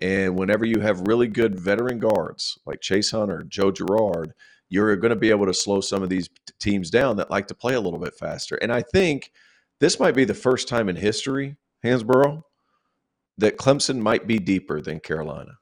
And 0.00 0.36
whenever 0.36 0.64
you 0.64 0.80
have 0.80 1.06
really 1.06 1.28
good 1.28 1.58
veteran 1.58 1.98
guards 1.98 2.58
like 2.66 2.80
Chase 2.80 3.10
Hunter, 3.10 3.44
Joe 3.48 3.70
Girard, 3.70 4.32
you're 4.68 4.96
going 4.96 5.10
to 5.10 5.16
be 5.16 5.30
able 5.30 5.46
to 5.46 5.54
slow 5.54 5.80
some 5.80 6.02
of 6.02 6.08
these 6.08 6.28
teams 6.60 6.90
down 6.90 7.16
that 7.16 7.30
like 7.30 7.46
to 7.48 7.54
play 7.54 7.74
a 7.74 7.80
little 7.80 8.00
bit 8.00 8.14
faster. 8.14 8.56
And 8.56 8.72
I 8.72 8.82
think 8.82 9.30
this 9.80 10.00
might 10.00 10.14
be 10.14 10.24
the 10.24 10.34
first 10.34 10.68
time 10.68 10.88
in 10.88 10.96
history, 10.96 11.56
Hansbrough, 11.84 12.42
that 13.38 13.58
Clemson 13.58 13.98
might 13.98 14.26
be 14.26 14.38
deeper 14.38 14.80
than 14.80 15.00
Carolina. 15.00 15.52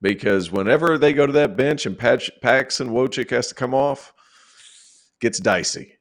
Because 0.00 0.50
whenever 0.50 0.96
they 0.96 1.12
go 1.12 1.26
to 1.26 1.32
that 1.32 1.56
bench 1.56 1.86
and 1.86 1.98
Patch, 1.98 2.30
Paxson 2.40 2.90
Wojcik 2.90 3.30
has 3.30 3.48
to 3.48 3.54
come 3.54 3.74
off, 3.74 4.12
gets 5.20 5.40
dicey. 5.40 5.94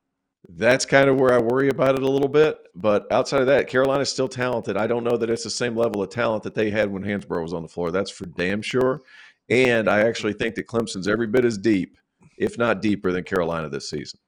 That's 0.49 0.85
kind 0.85 1.09
of 1.09 1.19
where 1.19 1.33
I 1.33 1.39
worry 1.39 1.67
about 1.69 1.95
it 1.95 2.03
a 2.03 2.09
little 2.09 2.29
bit. 2.29 2.57
But 2.75 3.11
outside 3.11 3.41
of 3.41 3.47
that, 3.47 3.67
Carolina's 3.67 4.11
still 4.11 4.27
talented. 4.27 4.77
I 4.77 4.87
don't 4.87 5.03
know 5.03 5.17
that 5.17 5.29
it's 5.29 5.43
the 5.43 5.49
same 5.49 5.75
level 5.75 6.01
of 6.01 6.09
talent 6.09 6.43
that 6.43 6.55
they 6.55 6.69
had 6.69 6.91
when 6.91 7.03
Hansbrough 7.03 7.41
was 7.41 7.53
on 7.53 7.63
the 7.63 7.67
floor. 7.67 7.91
That's 7.91 8.11
for 8.11 8.25
damn 8.25 8.61
sure. 8.61 9.01
And 9.49 9.89
I 9.89 10.01
actually 10.01 10.33
think 10.33 10.55
that 10.55 10.67
Clemson's 10.67 11.07
every 11.07 11.27
bit 11.27 11.43
as 11.43 11.57
deep, 11.57 11.97
if 12.37 12.57
not 12.57 12.81
deeper, 12.81 13.11
than 13.11 13.23
Carolina 13.23 13.69
this 13.69 13.89
season. 13.89 14.19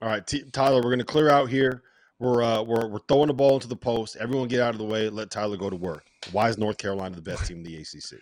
All 0.00 0.08
right, 0.08 0.26
T- 0.26 0.44
Tyler, 0.52 0.76
we're 0.76 0.90
going 0.90 0.98
to 0.98 1.04
clear 1.04 1.28
out 1.28 1.48
here. 1.48 1.82
We're, 2.18 2.42
uh, 2.42 2.62
we're 2.62 2.86
we're 2.86 3.00
throwing 3.08 3.26
the 3.26 3.34
ball 3.34 3.54
into 3.54 3.68
the 3.68 3.76
post. 3.76 4.16
Everyone 4.16 4.46
get 4.46 4.60
out 4.60 4.74
of 4.74 4.78
the 4.78 4.84
way. 4.84 5.08
Let 5.08 5.30
Tyler 5.30 5.56
go 5.56 5.68
to 5.68 5.76
work. 5.76 6.06
Why 6.30 6.48
is 6.48 6.56
North 6.56 6.78
Carolina 6.78 7.16
the 7.16 7.22
best 7.22 7.46
team 7.46 7.58
in 7.58 7.62
the 7.64 7.76
ACC? 7.76 8.20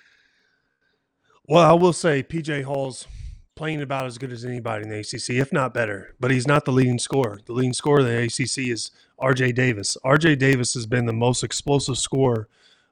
Well, 1.51 1.69
I 1.69 1.73
will 1.73 1.93
say 1.93 2.23
PJ 2.23 2.63
Hall's 2.63 3.09
playing 3.57 3.83
about 3.83 4.07
as 4.07 4.19
good 4.19 4.31
as 4.31 4.45
anybody 4.45 4.85
in 4.85 4.89
the 4.89 5.01
ACC, 5.01 5.31
if 5.31 5.53
not 5.53 5.75
better. 5.75 6.15
But 6.21 6.31
he's 6.31 6.47
not 6.47 6.65
the 6.65 6.71
leading 6.71 7.01
scorer. 7.01 7.41
The 7.45 7.53
leading 7.53 7.73
scorer 7.73 7.99
of 7.99 8.07
the 8.07 8.23
ACC 8.23 8.69
is 8.69 8.93
RJ 9.21 9.57
Davis. 9.57 9.97
RJ 10.05 10.39
Davis 10.39 10.75
has 10.75 10.87
been 10.87 11.07
the 11.07 11.13
most 11.13 11.43
explosive 11.43 11.99
scorer 11.99 12.47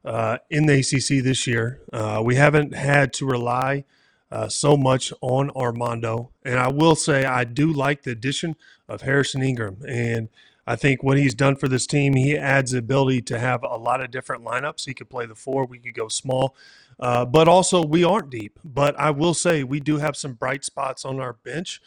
uh, 0.04 0.38
in 0.50 0.66
the 0.66 0.80
ACC 0.80 1.22
this 1.22 1.46
year. 1.46 1.82
Uh, 1.92 2.20
we 2.24 2.34
haven't 2.34 2.74
had 2.74 3.12
to 3.12 3.26
rely 3.26 3.84
uh, 4.32 4.48
so 4.48 4.76
much 4.76 5.12
on 5.20 5.50
Armando. 5.50 6.32
And 6.44 6.58
I 6.58 6.66
will 6.66 6.96
say, 6.96 7.24
I 7.24 7.44
do 7.44 7.72
like 7.72 8.02
the 8.02 8.10
addition 8.10 8.56
of 8.88 9.02
Harrison 9.02 9.40
Ingram. 9.40 9.84
And 9.86 10.30
I 10.66 10.74
think 10.74 11.04
what 11.04 11.16
he's 11.16 11.34
done 11.34 11.54
for 11.54 11.68
this 11.68 11.86
team, 11.86 12.14
he 12.14 12.36
adds 12.36 12.72
the 12.72 12.78
ability 12.78 13.22
to 13.22 13.38
have 13.38 13.62
a 13.62 13.76
lot 13.76 14.00
of 14.00 14.10
different 14.10 14.44
lineups. 14.44 14.84
He 14.84 14.94
could 14.94 15.08
play 15.08 15.26
the 15.26 15.36
four, 15.36 15.64
we 15.64 15.78
could 15.78 15.94
go 15.94 16.08
small. 16.08 16.56
Uh, 17.00 17.24
but 17.24 17.48
also, 17.48 17.82
we 17.84 18.02
aren't 18.02 18.30
deep. 18.30 18.58
But 18.64 18.98
I 18.98 19.10
will 19.10 19.34
say, 19.34 19.62
we 19.62 19.80
do 19.80 19.98
have 19.98 20.16
some 20.16 20.34
bright 20.34 20.64
spots 20.64 21.04
on 21.04 21.20
our 21.20 21.32
bench 21.32 21.80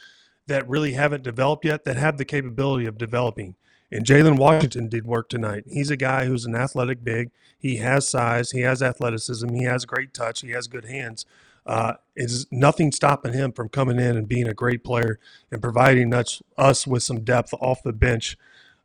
that 0.47 0.68
really 0.68 0.93
haven't 0.93 1.24
developed 1.24 1.66
yet 1.66 1.86
that 1.86 1.97
have 1.97 2.18
the 2.18 2.26
capability 2.26 2.86
of 2.86 2.97
developing. 2.97 3.55
And 3.91 4.05
Jalen 4.05 4.38
Washington 4.38 4.88
did 4.88 5.05
work 5.05 5.28
tonight. 5.28 5.66
He's 5.68 5.91
a 5.91 5.97
guy 5.97 6.26
who's 6.26 6.45
an 6.45 6.55
athletic 6.55 7.03
big. 7.03 7.32
He 7.59 7.78
has 7.78 8.07
size, 8.07 8.51
he 8.51 8.62
has 8.62 8.82
athleticism, 8.82 9.53
he 9.53 9.66
has 9.66 9.86
great 9.86 10.14
touch, 10.14 10.41
he 10.41 10.51
has 10.51 10.68
good 10.68 10.86
hands. 10.86 11.26
Uh, 11.64 11.93
is 12.16 12.47
nothing 12.49 12.91
stopping 12.91 13.34
him 13.34 13.51
from 13.51 13.70
coming 13.70 13.99
in 13.99 14.18
and 14.18 14.28
being 14.28 14.47
a 14.47 14.53
great 14.53 14.84
player 14.84 15.20
and 15.51 15.62
providing 15.62 16.12
us, 16.12 16.41
us 16.57 16.88
with 16.88 17.03
some 17.03 17.20
depth 17.20 17.53
off 17.59 17.84
the 17.84 17.93
bench. 17.93 18.36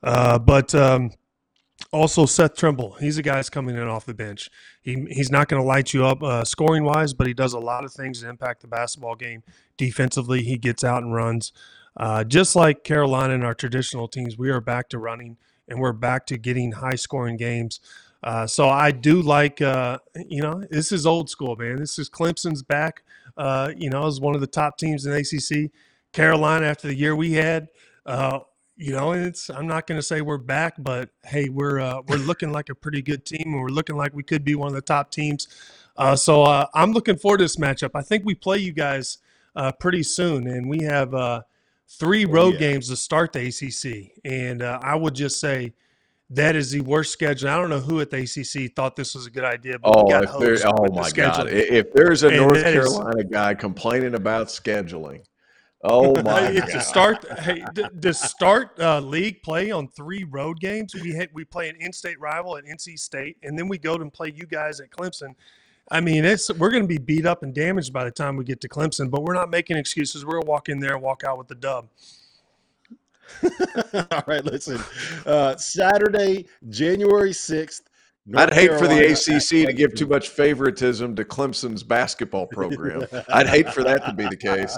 Uh, 0.03 0.39
but 0.39 0.74
um, 0.74 1.12
also 1.93 2.27
Seth 2.27 2.57
Trimble, 2.57 2.97
he's 3.01 3.18
a 3.18 3.22
guy 3.22 3.37
that's 3.37 3.51
coming 3.51 3.77
in 3.77 3.83
off 3.83 4.07
the 4.07 4.14
bench. 4.14 4.51
He 4.83 5.05
he's 5.11 5.31
not 5.31 5.49
going 5.49 5.61
to 5.61 5.66
light 5.66 5.93
you 5.93 6.07
up 6.07 6.22
uh, 6.22 6.45
scoring 6.45 6.85
wise, 6.85 7.12
but 7.12 7.27
he 7.27 7.35
does 7.35 7.53
a 7.53 7.59
lot 7.59 7.85
of 7.85 7.93
things 7.93 8.20
to 8.20 8.29
impact 8.29 8.62
the 8.62 8.68
basketball 8.68 9.14
game. 9.14 9.43
Defensively, 9.77 10.43
he 10.43 10.59
gets 10.59 10.85
out 10.85 11.03
and 11.03 11.14
runs. 11.14 11.53
Uh, 11.97 12.24
just 12.24 12.55
like 12.57 12.85
Carolina 12.85 13.35
and 13.35 13.45
our 13.45 13.55
traditional 13.55 14.09
teams, 14.09 14.37
we 14.37 14.51
are 14.51 14.61
back 14.61 14.89
to 14.91 14.99
running 14.99 15.37
and 15.68 15.81
we're 15.81 15.93
back 15.93 16.27
to 16.27 16.37
getting 16.37 16.72
high 16.72 16.95
scoring 16.95 17.37
games. 17.37 17.81
Uh, 18.22 18.47
so 18.47 18.68
I 18.68 18.91
do 18.91 19.22
like, 19.22 19.62
uh, 19.62 19.99
you 20.29 20.43
know, 20.43 20.62
this 20.70 20.93
is 20.93 21.07
old 21.07 21.31
school, 21.31 21.57
man. 21.57 21.77
This 21.77 21.99
is 21.99 22.11
Clemson's 22.11 22.62
back. 22.62 23.03
Uh, 23.37 23.72
you 23.77 23.91
know, 23.91 24.07
as 24.07 24.20
one 24.20 24.35
of 24.35 24.41
the 24.41 24.47
top 24.47 24.79
teams 24.79 25.07
in 25.07 25.12
ACC. 25.12 25.70
Carolina, 26.12 26.66
after 26.66 26.89
the 26.89 26.95
year 26.95 27.14
we 27.14 27.35
had, 27.35 27.68
uh, 28.07 28.41
you 28.77 28.93
know, 28.93 29.12
it's 29.12 29.49
I'm 29.51 29.66
not 29.66 29.87
going 29.87 29.99
to 29.99 30.03
say 30.03 30.20
we're 30.20 30.39
back, 30.39 30.74
but 30.79 31.09
hey, 31.24 31.49
we're 31.49 31.81
uh, 31.81 32.03
we're 32.09 32.16
looking 32.18 32.53
like 32.53 32.68
a 32.68 32.74
pretty 32.74 33.03
good 33.03 33.24
team, 33.24 33.43
and 33.47 33.61
we're 33.61 33.68
looking 33.68 33.97
like 33.97 34.14
we 34.14 34.22
could 34.22 34.45
be 34.45 34.55
one 34.55 34.68
of 34.68 34.74
the 34.74 34.83
top 34.83 35.11
teams. 35.11 35.49
Uh, 35.97 36.14
so 36.14 36.43
uh, 36.43 36.66
I'm 36.74 36.93
looking 36.93 37.16
forward 37.16 37.39
to 37.39 37.45
this 37.45 37.57
matchup. 37.57 37.93
I 37.95 38.03
think 38.03 38.24
we 38.27 38.35
play 38.35 38.59
you 38.59 38.72
guys 38.72 39.18
uh, 39.55 39.72
pretty 39.72 40.03
soon, 40.03 40.47
and 40.47 40.68
we 40.68 40.81
have 40.85 41.14
uh, 41.14 41.41
three 41.89 42.27
Oh, 42.27 42.31
road 42.31 42.55
yeah. 42.55 42.61
games 42.61 42.89
to 42.89 42.97
start 42.97 43.33
the 43.33 43.47
ACC. 43.49 44.12
And 44.24 44.61
uh, 44.61 44.79
I 44.83 44.95
would 44.95 45.14
just 45.14 45.41
say 45.41 45.72
that 46.29 46.55
is 46.55 46.70
the 46.70 46.81
worst 46.81 47.12
schedule. 47.14 47.49
I 47.49 47.57
don't 47.57 47.70
know 47.70 47.81
who 47.81 48.01
at 48.01 48.11
the 48.11 48.18
ACC 48.18 48.74
thought 48.77 48.95
this 48.97 49.14
was 49.14 49.27
a 49.27 49.31
good 49.31 49.45
idea, 49.45 49.79
but 49.79 49.97
Oh, 49.97 50.05
we 50.05 50.11
got 50.11 50.24
if 50.24 50.64
oh 50.66 50.87
my. 50.93 51.09
God! 51.12 51.49
If 51.49 51.93
there's 51.95 52.24
a 52.24 52.29
And 52.29 52.37
North 52.39 52.55
that 52.62 52.74
is- 52.74 52.91
Carolina 52.93 53.24
guy 53.24 53.55
complaining 53.55 54.14
about 54.14 54.49
scheduling, 54.49 55.22
oh 55.87 56.14
my 56.22 56.47
Hey, 56.47 56.61
God! 56.61 56.68
to 56.68 56.80
start, 56.80 57.39
hey, 57.39 57.64
to, 57.74 57.91
to 58.01 58.14
start 58.14 58.78
uh, 58.78 59.01
league 59.01 59.43
play 59.43 59.70
on 59.70 59.89
three 59.89 60.24
road 60.24 60.61
games, 60.61 60.95
we 60.95 61.12
hit, 61.12 61.30
we 61.32 61.45
play 61.45 61.68
an 61.68 61.76
in-state 61.80 62.20
rival 62.20 62.57
at 62.57 62.64
NC 62.64 62.99
State, 62.99 63.37
and 63.43 63.59
then 63.59 63.68
we 63.68 63.78
go 63.78 63.95
and 63.95 64.12
play 64.12 64.32
you 64.34 64.47
guys 64.47 64.80
at 64.80 64.91
Clemson. 64.91 65.34
I 65.91 66.01
mean, 66.01 66.24
it's 66.24 66.53
we're 66.55 66.70
going 66.70 66.82
to 66.82 66.89
be 66.89 66.99
beat 66.99 67.26
up 67.26 67.43
and 67.43 67.55
damaged 67.55 67.93
by 67.93 68.05
the 68.05 68.11
time 68.11 68.37
we 68.37 68.45
get 68.45 68.61
to 68.62 68.68
Clemson, 68.68 69.11
but 69.11 69.22
we're 69.22 69.34
not 69.34 69.51
making 69.51 69.76
excuses. 69.76 70.26
We're 70.26 70.41
gonna 70.41 70.47
walk 70.47 70.68
in 70.68 70.80
there 70.80 70.95
and 70.95 71.03
walk 71.03 71.22
out 71.24 71.39
with 71.39 71.47
the 71.47 71.55
dub. 71.55 71.87
All 74.11 74.22
right, 74.26 74.45
listen. 74.45 74.80
Uh, 75.24 75.57
Saturday, 75.57 76.47
January 76.68 77.30
6th. 77.30 77.82
I'd 78.34 78.53
hate 78.53 78.72
for 78.72 78.89
the 78.89 79.12
ACC 79.12 79.66
to 79.66 79.72
give 79.72 79.95
too 79.95 80.07
much 80.07 80.30
favoritism 80.30 81.14
to 81.14 81.24
Clemson's 81.24 81.84
basketball 81.84 82.47
program. 82.47 83.07
I'd 83.28 83.47
hate 83.47 83.72
for 83.72 83.84
that 83.84 84.05
to 84.07 84.12
be 84.12 84.26
the 84.26 84.37
case. 84.37 84.76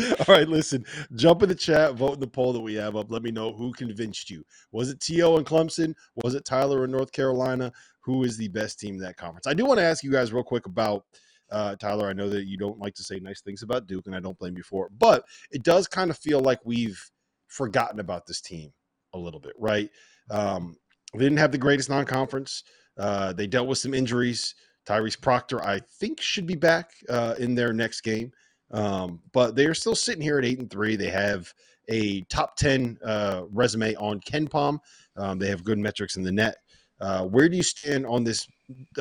All 0.28 0.34
right, 0.34 0.48
listen. 0.48 0.84
Jump 1.14 1.42
in 1.42 1.48
the 1.48 1.54
chat, 1.54 1.94
vote 1.94 2.14
in 2.14 2.20
the 2.20 2.26
poll 2.26 2.52
that 2.52 2.60
we 2.60 2.74
have 2.74 2.96
up. 2.96 3.10
Let 3.10 3.22
me 3.22 3.30
know 3.30 3.52
who 3.52 3.72
convinced 3.72 4.30
you. 4.30 4.44
Was 4.72 4.90
it 4.90 5.00
T.O. 5.00 5.36
and 5.36 5.46
Clemson? 5.46 5.94
Was 6.16 6.34
it 6.34 6.44
Tyler 6.44 6.84
in 6.84 6.90
North 6.90 7.12
Carolina? 7.12 7.72
Who 8.00 8.24
is 8.24 8.36
the 8.36 8.48
best 8.48 8.78
team 8.78 8.94
in 8.94 9.00
that 9.00 9.16
conference? 9.16 9.46
I 9.46 9.54
do 9.54 9.64
want 9.64 9.78
to 9.78 9.84
ask 9.84 10.02
you 10.02 10.10
guys 10.10 10.32
real 10.32 10.42
quick 10.42 10.66
about 10.66 11.04
uh, 11.50 11.76
Tyler. 11.76 12.08
I 12.08 12.12
know 12.12 12.28
that 12.28 12.46
you 12.46 12.56
don't 12.56 12.78
like 12.78 12.94
to 12.94 13.02
say 13.02 13.18
nice 13.18 13.40
things 13.40 13.62
about 13.62 13.86
Duke, 13.86 14.06
and 14.06 14.14
I 14.14 14.20
don't 14.20 14.38
blame 14.38 14.56
you 14.56 14.62
for 14.62 14.86
it, 14.86 14.92
but 14.98 15.24
it 15.50 15.62
does 15.62 15.86
kind 15.86 16.10
of 16.10 16.16
feel 16.16 16.40
like 16.40 16.60
we've 16.64 17.02
forgotten 17.48 18.00
about 18.00 18.26
this 18.26 18.40
team 18.40 18.72
a 19.12 19.18
little 19.18 19.40
bit, 19.40 19.54
right? 19.58 19.90
Um, 20.30 20.76
they 21.12 21.24
didn't 21.24 21.38
have 21.38 21.52
the 21.52 21.58
greatest 21.58 21.90
non-conference. 21.90 22.64
Uh, 22.96 23.32
they 23.32 23.46
dealt 23.46 23.68
with 23.68 23.78
some 23.78 23.94
injuries. 23.94 24.54
Tyrese 24.86 25.20
Proctor, 25.20 25.62
I 25.62 25.80
think, 25.98 26.20
should 26.20 26.46
be 26.46 26.54
back 26.54 26.92
uh, 27.08 27.34
in 27.38 27.54
their 27.54 27.72
next 27.72 28.00
game. 28.02 28.32
Um, 28.70 29.20
but 29.32 29.56
they 29.56 29.66
are 29.66 29.74
still 29.74 29.94
sitting 29.94 30.22
here 30.22 30.38
at 30.38 30.44
eight 30.44 30.60
and 30.60 30.70
three. 30.70 30.96
They 30.96 31.10
have 31.10 31.52
a 31.88 32.22
top 32.22 32.56
ten 32.56 32.98
uh, 33.04 33.42
resume 33.50 33.94
on 33.96 34.20
KenPom. 34.20 34.78
Um, 35.16 35.38
they 35.38 35.48
have 35.48 35.64
good 35.64 35.78
metrics 35.78 36.16
in 36.16 36.22
the 36.22 36.32
net. 36.32 36.56
Uh, 37.00 37.24
where 37.24 37.48
do 37.48 37.56
you 37.56 37.62
stand 37.62 38.06
on 38.06 38.22
this 38.22 38.46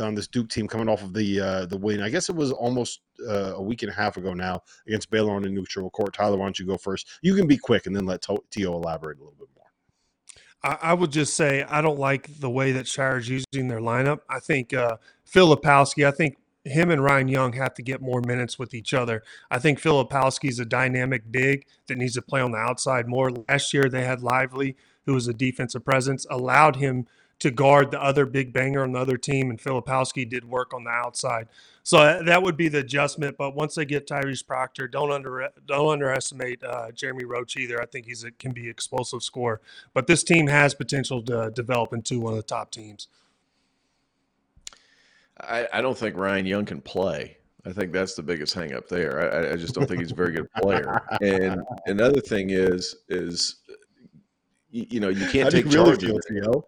on 0.02 0.16
this 0.16 0.28
Duke 0.28 0.50
team 0.50 0.68
coming 0.68 0.90
off 0.90 1.04
of 1.04 1.14
the 1.14 1.40
uh, 1.40 1.66
the 1.66 1.78
win? 1.78 2.02
I 2.02 2.10
guess 2.10 2.30
it 2.30 2.36
was 2.36 2.52
almost 2.52 3.02
uh, 3.28 3.56
a 3.56 3.62
week 3.62 3.84
and 3.84 3.92
a 3.92 3.96
half 3.96 4.18
ago 4.18 4.34
now 4.34 4.62
against 4.88 5.12
Baylor 5.12 5.34
on 5.34 5.46
a 5.46 5.50
neutral 5.50 5.90
court. 5.90 6.14
Tyler, 6.14 6.38
why 6.38 6.46
don't 6.46 6.58
you 6.58 6.66
go 6.66 6.78
first? 6.78 7.08
You 7.22 7.36
can 7.36 7.46
be 7.46 7.58
quick 7.58 7.86
and 7.86 7.96
then 7.96 8.06
let 8.06 8.22
To- 8.24 8.42
elaborate 8.56 9.18
a 9.18 9.22
little 9.22 9.36
bit 9.38 9.50
more. 9.56 9.66
I, 10.64 10.92
I 10.92 10.94
would 10.94 11.12
just 11.12 11.36
say 11.36 11.64
I 11.64 11.82
don't 11.82 12.00
like 12.00 12.40
the 12.40 12.50
way 12.50 12.72
that 12.72 12.86
Scheyer's 12.86 13.30
using 13.30 13.68
their 13.68 13.82
lineup. 13.82 14.22
I 14.30 14.40
think 14.40 14.74
uh, 14.74 14.98
Filipowski, 15.30 16.08
I 16.08 16.12
think 16.12 16.38
him 16.66 16.92
and 16.92 17.04
Ryan 17.04 17.28
Young 17.28 17.54
have 17.54 17.74
to 17.76 17.82
get 17.82 18.02
more 18.02 18.22
minutes 18.22 18.60
with 18.60 18.74
each 18.74 18.94
other. 18.94 19.24
I 19.50 19.60
think 19.60 19.80
Filipowski 19.80 20.50
is 20.50 20.60
a 20.60 20.66
dynamic 20.66 21.32
big 21.32 21.66
that 21.88 21.98
needs 21.98 22.16
to 22.16 22.22
play 22.22 22.42
on 22.42 22.52
the 22.52 22.58
outside 22.58 23.08
more. 23.08 23.32
Last 23.32 23.74
year 23.74 23.90
they 23.90 24.04
had 24.04 24.22
Lively, 24.22 24.76
who 25.06 25.14
was 25.14 25.28
a 25.28 25.34
defensive 25.34 25.86
presence, 25.86 26.26
allowed 26.30 26.76
him 26.76 27.08
to 27.40 27.52
guard 27.52 27.92
the 27.92 28.04
other 28.04 28.26
big 28.26 28.52
banger 28.52 28.84
on 28.84 28.92
the 28.92 29.00
other 29.00 29.18
team, 29.18 29.50
and 29.50 29.60
Filipowski 29.60 30.30
did 30.30 30.44
work 30.44 30.74
on 30.74 30.84
the 30.84 30.90
outside. 30.90 31.48
So 31.84 32.00
uh, 32.00 32.24
that 32.24 32.44
would 32.44 32.58
be 32.58 32.68
the 32.68 32.80
adjustment. 32.80 33.38
But 33.38 33.56
once 33.56 33.76
they 33.76 33.86
get 33.86 34.08
Tyrese 34.08 34.46
Proctor, 34.46 34.88
don't 34.88 35.12
under 35.12 35.50
don't 35.66 35.94
underestimate 35.94 36.62
uh, 36.64 36.92
Jeremy 36.92 37.24
Roach 37.24 37.56
either. 37.56 37.82
I 37.82 37.86
think 37.86 38.06
he's 38.06 38.26
a, 38.26 38.32
can 38.32 38.52
be 38.52 38.70
explosive 38.70 39.24
scorer. 39.24 39.62
But 39.94 40.06
this 40.08 40.24
team 40.24 40.48
has 40.48 40.74
potential 40.76 41.22
to 41.24 41.50
develop 41.52 41.94
into 41.94 42.20
one 42.20 42.34
of 42.34 42.38
the 42.38 42.44
top 42.44 42.72
teams. 42.72 43.08
I, 45.42 45.68
I 45.74 45.82
don't 45.82 45.98
think 45.98 46.16
Ryan 46.18 46.46
Young 46.46 46.66
can 46.66 46.82
play. 46.82 47.38
I 47.66 47.74
think 47.74 47.92
that's 47.92 48.16
the 48.16 48.24
biggest 48.24 48.54
hang 48.54 48.74
up 48.74 48.88
there. 48.88 49.34
I, 49.34 49.54
I 49.54 49.56
just 49.56 49.76
don't 49.76 49.86
think 49.86 50.00
he's 50.00 50.12
a 50.12 50.16
very 50.16 50.32
good 50.32 50.48
player. 50.62 51.02
And 51.22 51.62
another 51.88 52.22
thing 52.22 52.50
is 52.52 52.96
is 53.10 53.58
you, 54.72 54.86
you 54.90 55.00
know 55.00 55.10
you 55.10 55.28
can't 55.28 55.52
take 55.52 55.66
really 55.66 55.98
charge. 55.98 56.02
feel, 56.02 56.20
Theo? 56.28 56.64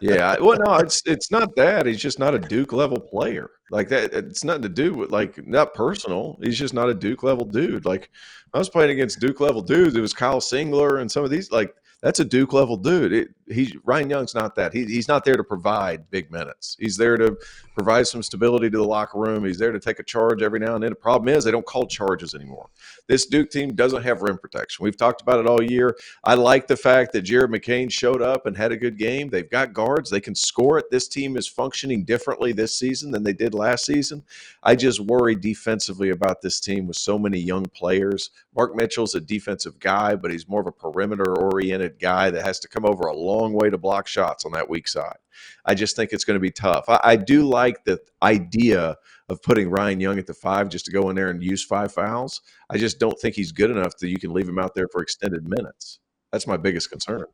yeah, 0.00 0.36
well, 0.40 0.58
no, 0.64 0.74
it's 0.76 1.02
it's 1.06 1.30
not 1.30 1.56
that. 1.56 1.86
He's 1.86 2.00
just 2.00 2.18
not 2.18 2.34
a 2.34 2.38
Duke 2.38 2.72
level 2.72 3.00
player. 3.00 3.50
Like 3.70 3.88
that, 3.88 4.12
it's 4.12 4.44
nothing 4.44 4.62
to 4.62 4.68
do 4.68 4.94
with 4.94 5.10
like 5.10 5.46
not 5.46 5.74
personal. 5.74 6.38
He's 6.42 6.58
just 6.58 6.74
not 6.74 6.88
a 6.88 6.94
Duke 6.94 7.22
level 7.22 7.46
dude. 7.46 7.84
Like 7.86 8.10
I 8.52 8.58
was 8.58 8.68
playing 8.68 8.90
against 8.90 9.20
Duke 9.20 9.40
level 9.40 9.62
dudes. 9.62 9.96
It 9.96 10.00
was 10.00 10.12
Kyle 10.12 10.40
Singler 10.40 11.00
and 11.00 11.10
some 11.10 11.24
of 11.24 11.30
these. 11.30 11.50
Like 11.50 11.74
that's 12.02 12.20
a 12.20 12.24
Duke 12.24 12.52
level 12.52 12.76
dude. 12.76 13.12
It, 13.12 13.28
he's 13.50 13.76
Ryan 13.84 14.10
Young's 14.10 14.34
not 14.34 14.54
that. 14.56 14.72
He, 14.72 14.84
he's 14.84 15.08
not 15.08 15.24
there 15.24 15.36
to 15.36 15.44
provide 15.44 16.10
big 16.10 16.30
minutes. 16.30 16.76
He's 16.78 16.96
there 16.96 17.16
to 17.16 17.36
provide 17.74 18.06
some 18.06 18.22
stability 18.22 18.70
to 18.70 18.76
the 18.76 18.84
locker 18.84 19.18
room. 19.18 19.44
He's 19.44 19.58
there 19.58 19.72
to 19.72 19.80
take 19.80 19.98
a 19.98 20.02
charge 20.02 20.42
every 20.42 20.60
now 20.60 20.74
and 20.74 20.82
then. 20.82 20.90
The 20.90 20.96
problem 20.96 21.28
is 21.28 21.44
they 21.44 21.50
don't 21.50 21.66
call 21.66 21.86
charges 21.86 22.34
anymore. 22.34 22.68
This 23.08 23.26
Duke 23.26 23.50
team 23.50 23.74
doesn't 23.74 24.02
have 24.02 24.22
rim 24.22 24.38
protection. 24.38 24.84
We've 24.84 24.96
talked 24.96 25.22
about 25.22 25.40
it 25.40 25.46
all 25.46 25.62
year. 25.62 25.96
I 26.24 26.34
like 26.34 26.66
the 26.66 26.76
fact 26.76 27.12
that 27.12 27.22
Jared 27.22 27.50
McCain 27.50 27.90
showed 27.90 28.22
up 28.22 28.46
and 28.46 28.56
had 28.56 28.72
a 28.72 28.76
good 28.76 28.98
game. 28.98 29.28
They've 29.28 29.50
got 29.50 29.72
guards. 29.72 30.10
They 30.10 30.20
can 30.20 30.34
score 30.34 30.78
it. 30.78 30.90
This 30.90 31.08
team 31.08 31.36
is 31.36 31.46
functioning 31.46 32.04
differently 32.04 32.52
this 32.52 32.74
season 32.74 33.10
than 33.10 33.22
they 33.22 33.32
did 33.32 33.54
last 33.54 33.84
season. 33.84 34.22
I 34.62 34.76
just 34.76 35.00
worry 35.00 35.34
defensively 35.34 36.10
about 36.10 36.42
this 36.42 36.60
team 36.60 36.86
with 36.86 36.96
so 36.96 37.18
many 37.18 37.38
young 37.38 37.64
players. 37.64 38.30
Mark 38.54 38.74
Mitchell's 38.76 39.14
a 39.14 39.20
defensive 39.20 39.78
guy, 39.78 40.14
but 40.16 40.30
he's 40.30 40.48
more 40.48 40.60
of 40.60 40.66
a 40.66 40.72
perimeter 40.72 41.36
oriented 41.36 41.98
guy 41.98 42.30
that 42.30 42.44
has 42.44 42.60
to 42.60 42.68
come 42.68 42.84
over 42.84 43.04
a 43.06 43.16
long 43.16 43.39
way 43.48 43.70
to 43.70 43.78
block 43.78 44.06
shots 44.06 44.44
on 44.44 44.52
that 44.52 44.68
weak 44.68 44.88
side. 44.88 45.16
I 45.64 45.74
just 45.74 45.96
think 45.96 46.12
it's 46.12 46.24
going 46.24 46.36
to 46.36 46.40
be 46.40 46.50
tough. 46.50 46.84
I, 46.88 47.00
I 47.02 47.16
do 47.16 47.48
like 47.48 47.84
the 47.84 47.98
idea 48.22 48.96
of 49.28 49.42
putting 49.42 49.70
Ryan 49.70 50.00
Young 50.00 50.18
at 50.18 50.26
the 50.26 50.34
five 50.34 50.68
just 50.68 50.84
to 50.86 50.92
go 50.92 51.10
in 51.10 51.16
there 51.16 51.30
and 51.30 51.42
use 51.42 51.64
five 51.64 51.92
fouls. 51.92 52.40
I 52.68 52.78
just 52.78 52.98
don't 52.98 53.18
think 53.18 53.34
he's 53.34 53.52
good 53.52 53.70
enough 53.70 53.96
that 53.98 54.08
you 54.08 54.18
can 54.18 54.32
leave 54.32 54.48
him 54.48 54.58
out 54.58 54.74
there 54.74 54.88
for 54.92 55.02
extended 55.02 55.48
minutes. 55.48 56.00
That's 56.32 56.46
my 56.46 56.56
biggest 56.56 56.90
concern. 56.90 57.24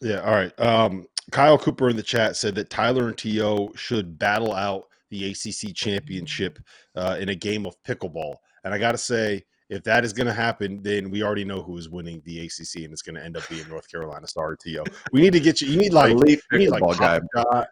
Yeah. 0.00 0.20
All 0.20 0.34
right. 0.34 0.60
Um, 0.60 1.06
Kyle 1.30 1.58
Cooper 1.58 1.88
in 1.88 1.96
the 1.96 2.02
chat 2.02 2.36
said 2.36 2.54
that 2.54 2.70
Tyler 2.70 3.08
and 3.08 3.18
To 3.18 3.72
should 3.76 4.18
battle 4.18 4.54
out 4.54 4.84
the 5.10 5.30
ACC 5.30 5.74
championship 5.74 6.58
uh, 6.94 7.16
in 7.18 7.30
a 7.30 7.34
game 7.34 7.66
of 7.66 7.74
pickleball. 7.82 8.36
And 8.64 8.74
I 8.74 8.78
got 8.78 8.92
to 8.92 8.98
say, 8.98 9.44
if 9.68 9.82
that 9.84 10.04
is 10.04 10.12
going 10.12 10.26
to 10.26 10.32
happen, 10.32 10.82
then 10.82 11.10
we 11.10 11.22
already 11.22 11.44
know 11.44 11.62
who 11.62 11.76
is 11.76 11.88
winning 11.88 12.22
the 12.24 12.40
ACC, 12.46 12.84
and 12.84 12.92
it's 12.92 13.02
going 13.02 13.16
to 13.16 13.24
end 13.24 13.36
up 13.36 13.48
being 13.48 13.68
North 13.68 13.90
Carolina 13.90 14.26
Star 14.26 14.56
To. 14.56 14.84
We 15.12 15.20
need 15.20 15.32
to 15.34 15.40
get 15.40 15.60
you. 15.60 15.68
You 15.68 15.76
need 15.78 15.92
like 15.92 16.12
Elite 16.12 16.40
you 16.52 16.58
need 16.58 16.70
like 16.70 16.82
guy. 16.98 17.20
Pop 17.34 17.68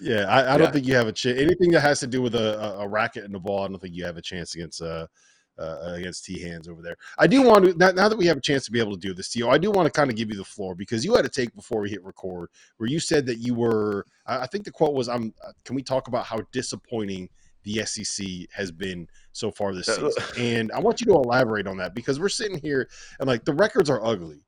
Yeah, 0.00 0.24
I, 0.24 0.40
I 0.40 0.52
Yeah. 0.52 0.58
don't 0.58 0.72
think 0.72 0.86
you 0.86 0.94
have 0.94 1.08
a 1.08 1.12
chance. 1.12 1.38
Anything 1.38 1.70
that 1.72 1.80
has 1.80 2.00
to 2.00 2.06
do 2.06 2.22
with 2.22 2.34
a, 2.34 2.58
a, 2.58 2.78
a 2.80 2.88
racket 2.88 3.24
and 3.24 3.34
the 3.34 3.38
ball, 3.38 3.64
I 3.64 3.68
don't 3.68 3.78
think 3.80 3.94
you 3.94 4.04
have 4.04 4.16
a 4.16 4.22
chance 4.22 4.54
against 4.54 4.80
uh, 4.80 5.06
uh 5.58 5.92
against 5.96 6.24
T 6.24 6.40
hands 6.40 6.66
over 6.66 6.80
there. 6.80 6.96
I 7.18 7.26
do 7.26 7.42
want 7.42 7.66
to 7.66 7.74
now, 7.76 7.90
now 7.90 8.08
that 8.08 8.16
we 8.16 8.24
have 8.26 8.38
a 8.38 8.42
chance 8.42 8.64
to 8.64 8.72
be 8.72 8.80
able 8.80 8.92
to 8.92 8.98
do 8.98 9.12
this, 9.12 9.28
Tio. 9.28 9.50
I 9.50 9.58
do 9.58 9.70
want 9.70 9.84
to 9.84 9.92
kind 9.92 10.10
of 10.10 10.16
give 10.16 10.30
you 10.30 10.36
the 10.36 10.44
floor 10.44 10.74
because 10.74 11.04
you 11.04 11.14
had 11.14 11.26
a 11.26 11.28
take 11.28 11.54
before 11.54 11.82
we 11.82 11.90
hit 11.90 12.02
record 12.02 12.48
where 12.78 12.88
you 12.88 12.98
said 12.98 13.26
that 13.26 13.36
you 13.36 13.54
were. 13.54 14.06
I 14.24 14.38
I 14.38 14.46
think 14.46 14.64
the 14.64 14.70
quote 14.70 14.94
was, 14.94 15.10
"I'm." 15.10 15.34
uh, 15.46 15.52
Can 15.66 15.76
we 15.76 15.82
talk 15.82 16.08
about 16.08 16.24
how 16.24 16.40
disappointing 16.52 17.28
the 17.64 17.84
SEC 17.84 18.26
has 18.52 18.70
been 18.72 19.08
so 19.32 19.50
far 19.50 19.74
this 19.74 19.86
season? 19.86 20.10
And 20.38 20.72
I 20.72 20.78
want 20.80 21.00
you 21.00 21.06
to 21.06 21.14
elaborate 21.14 21.66
on 21.66 21.76
that 21.78 21.94
because 21.94 22.18
we're 22.20 22.28
sitting 22.28 22.58
here 22.60 22.88
and 23.18 23.28
like 23.28 23.44
the 23.44 23.54
records 23.54 23.90
are 23.90 24.04
ugly. 24.04 24.44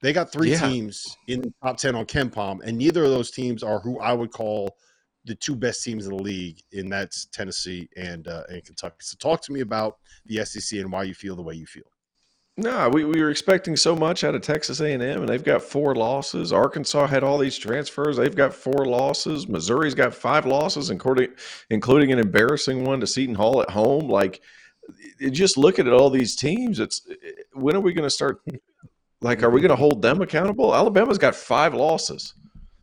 They 0.00 0.12
got 0.12 0.30
three 0.30 0.50
Yeah. 0.50 0.60
teams 0.60 1.16
in 1.28 1.40
the 1.40 1.52
top 1.62 1.78
10 1.78 1.94
on 1.94 2.04
KenPom, 2.04 2.60
and 2.62 2.76
neither 2.76 3.04
of 3.04 3.10
those 3.10 3.30
teams 3.30 3.62
are 3.62 3.80
who 3.80 3.98
I 4.00 4.12
would 4.12 4.30
call 4.30 4.76
the 5.24 5.34
two 5.34 5.56
best 5.56 5.82
teams 5.82 6.06
in 6.06 6.14
the 6.14 6.22
league, 6.22 6.60
and 6.74 6.92
that's 6.92 7.24
Tennessee 7.26 7.88
and 7.96 8.28
uh, 8.28 8.42
and 8.50 8.62
Kentucky. 8.62 8.96
So 9.00 9.16
talk 9.18 9.40
to 9.42 9.52
me 9.52 9.60
about 9.60 9.98
the 10.26 10.44
SEC 10.44 10.78
and 10.78 10.92
why 10.92 11.04
you 11.04 11.14
feel 11.14 11.34
the 11.34 11.42
way 11.42 11.54
you 11.54 11.64
feel. 11.64 11.84
No, 12.56 12.88
we, 12.88 13.04
we 13.04 13.20
were 13.20 13.30
expecting 13.30 13.76
so 13.76 13.96
much 13.96 14.22
out 14.22 14.36
of 14.36 14.42
Texas 14.42 14.80
A&M, 14.80 15.02
and 15.02 15.28
they've 15.28 15.42
got 15.42 15.60
four 15.60 15.96
losses. 15.96 16.52
Arkansas 16.52 17.08
had 17.08 17.24
all 17.24 17.36
these 17.36 17.58
transfers; 17.58 18.16
they've 18.16 18.34
got 18.34 18.54
four 18.54 18.86
losses. 18.86 19.48
Missouri's 19.48 19.94
got 19.94 20.14
five 20.14 20.46
losses, 20.46 20.90
including 20.90 21.30
including 21.70 22.12
an 22.12 22.20
embarrassing 22.20 22.84
one 22.84 23.00
to 23.00 23.08
Seton 23.08 23.34
Hall 23.34 23.60
at 23.60 23.70
home. 23.70 24.08
Like, 24.08 24.40
just 25.32 25.56
looking 25.56 25.88
at 25.88 25.92
all 25.92 26.10
these 26.10 26.36
teams. 26.36 26.78
It's 26.78 27.04
when 27.54 27.74
are 27.74 27.80
we 27.80 27.92
going 27.92 28.06
to 28.06 28.10
start? 28.10 28.40
Like, 29.20 29.42
are 29.42 29.50
we 29.50 29.60
going 29.60 29.70
to 29.70 29.76
hold 29.76 30.00
them 30.00 30.22
accountable? 30.22 30.76
Alabama's 30.76 31.18
got 31.18 31.34
five 31.34 31.74
losses, 31.74 32.34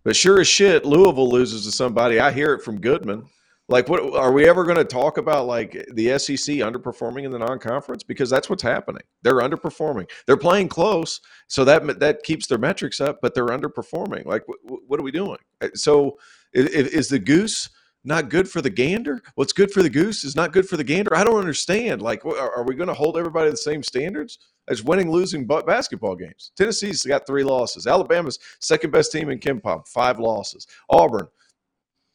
but 0.04 0.18
sure 0.18 0.42
as 0.42 0.50
shit, 0.50 0.84
Louisville 0.84 1.30
loses 1.30 1.64
to 1.64 1.72
somebody. 1.72 2.20
I 2.20 2.32
hear 2.32 2.54
it 2.54 2.62
from 2.62 2.82
Goodman. 2.82 3.26
Like, 3.70 3.90
what 3.90 4.02
are 4.16 4.32
we 4.32 4.48
ever 4.50 4.64
going 4.66 4.78
to 4.78 4.84
talk 4.84 5.18
about? 5.18 5.48
Like 5.48 5.72
the 5.94 6.18
SEC 6.20 6.56
underperforming 6.58 7.24
in 7.24 7.32
the 7.32 7.40
non-conference 7.40 8.04
because 8.04 8.30
that's 8.30 8.50
what's 8.50 8.64
happening. 8.64 9.02
They're 9.24 9.36
underperforming. 9.40 10.10
They're 10.28 10.38
playing 10.38 10.68
close, 10.68 11.22
so 11.48 11.64
that 11.66 12.00
that 12.00 12.24
keeps 12.24 12.48
their 12.48 12.58
metrics 12.58 13.00
up, 13.02 13.20
but 13.22 13.34
they're 13.34 13.48
underperforming. 13.48 14.26
Like, 14.26 14.44
what, 14.48 15.00
are 15.00 15.04
we 15.04 15.12
doing? 15.12 15.38
Uh, 15.62 15.70
So, 15.76 16.18
is, 16.54 16.68
is 16.90 17.08
the 17.10 17.20
goose 17.20 17.70
not 18.04 18.30
good 18.30 18.50
for 18.50 18.62
the 18.62 18.70
gander? 18.70 19.22
What's 19.36 19.54
good 19.54 19.72
for 19.72 19.82
the 19.84 19.90
goose 19.90 20.24
is 20.24 20.36
not 20.36 20.54
good 20.54 20.68
for 20.68 20.78
the 20.78 20.84
gander. 20.84 21.16
I 21.16 21.24
don't 21.24 21.40
understand. 21.40 22.02
Like, 22.02 22.26
are, 22.26 22.64
we 22.64 22.76
going 22.76 22.88
to 22.90 22.94
hold 22.94 23.18
everybody 23.18 23.48
to 23.48 23.52
the 23.52 23.58
same 23.58 23.84
standards 23.84 24.40
as 24.68 24.84
winning, 24.84 25.12
losing 25.12 25.48
ba- 25.48 25.64
basketball 25.64 26.16
games? 26.16 26.52
Tennessee's 26.58 27.04
got 27.04 27.28
three 27.28 27.44
losses. 27.44 27.88
Alabama's 27.88 28.40
second 28.60 28.92
best 28.92 29.12
team 29.12 29.30
in 29.30 29.40
KenPom, 29.40 29.88
five 29.88 30.20
losses. 30.20 30.68
Auburn, 30.90 31.28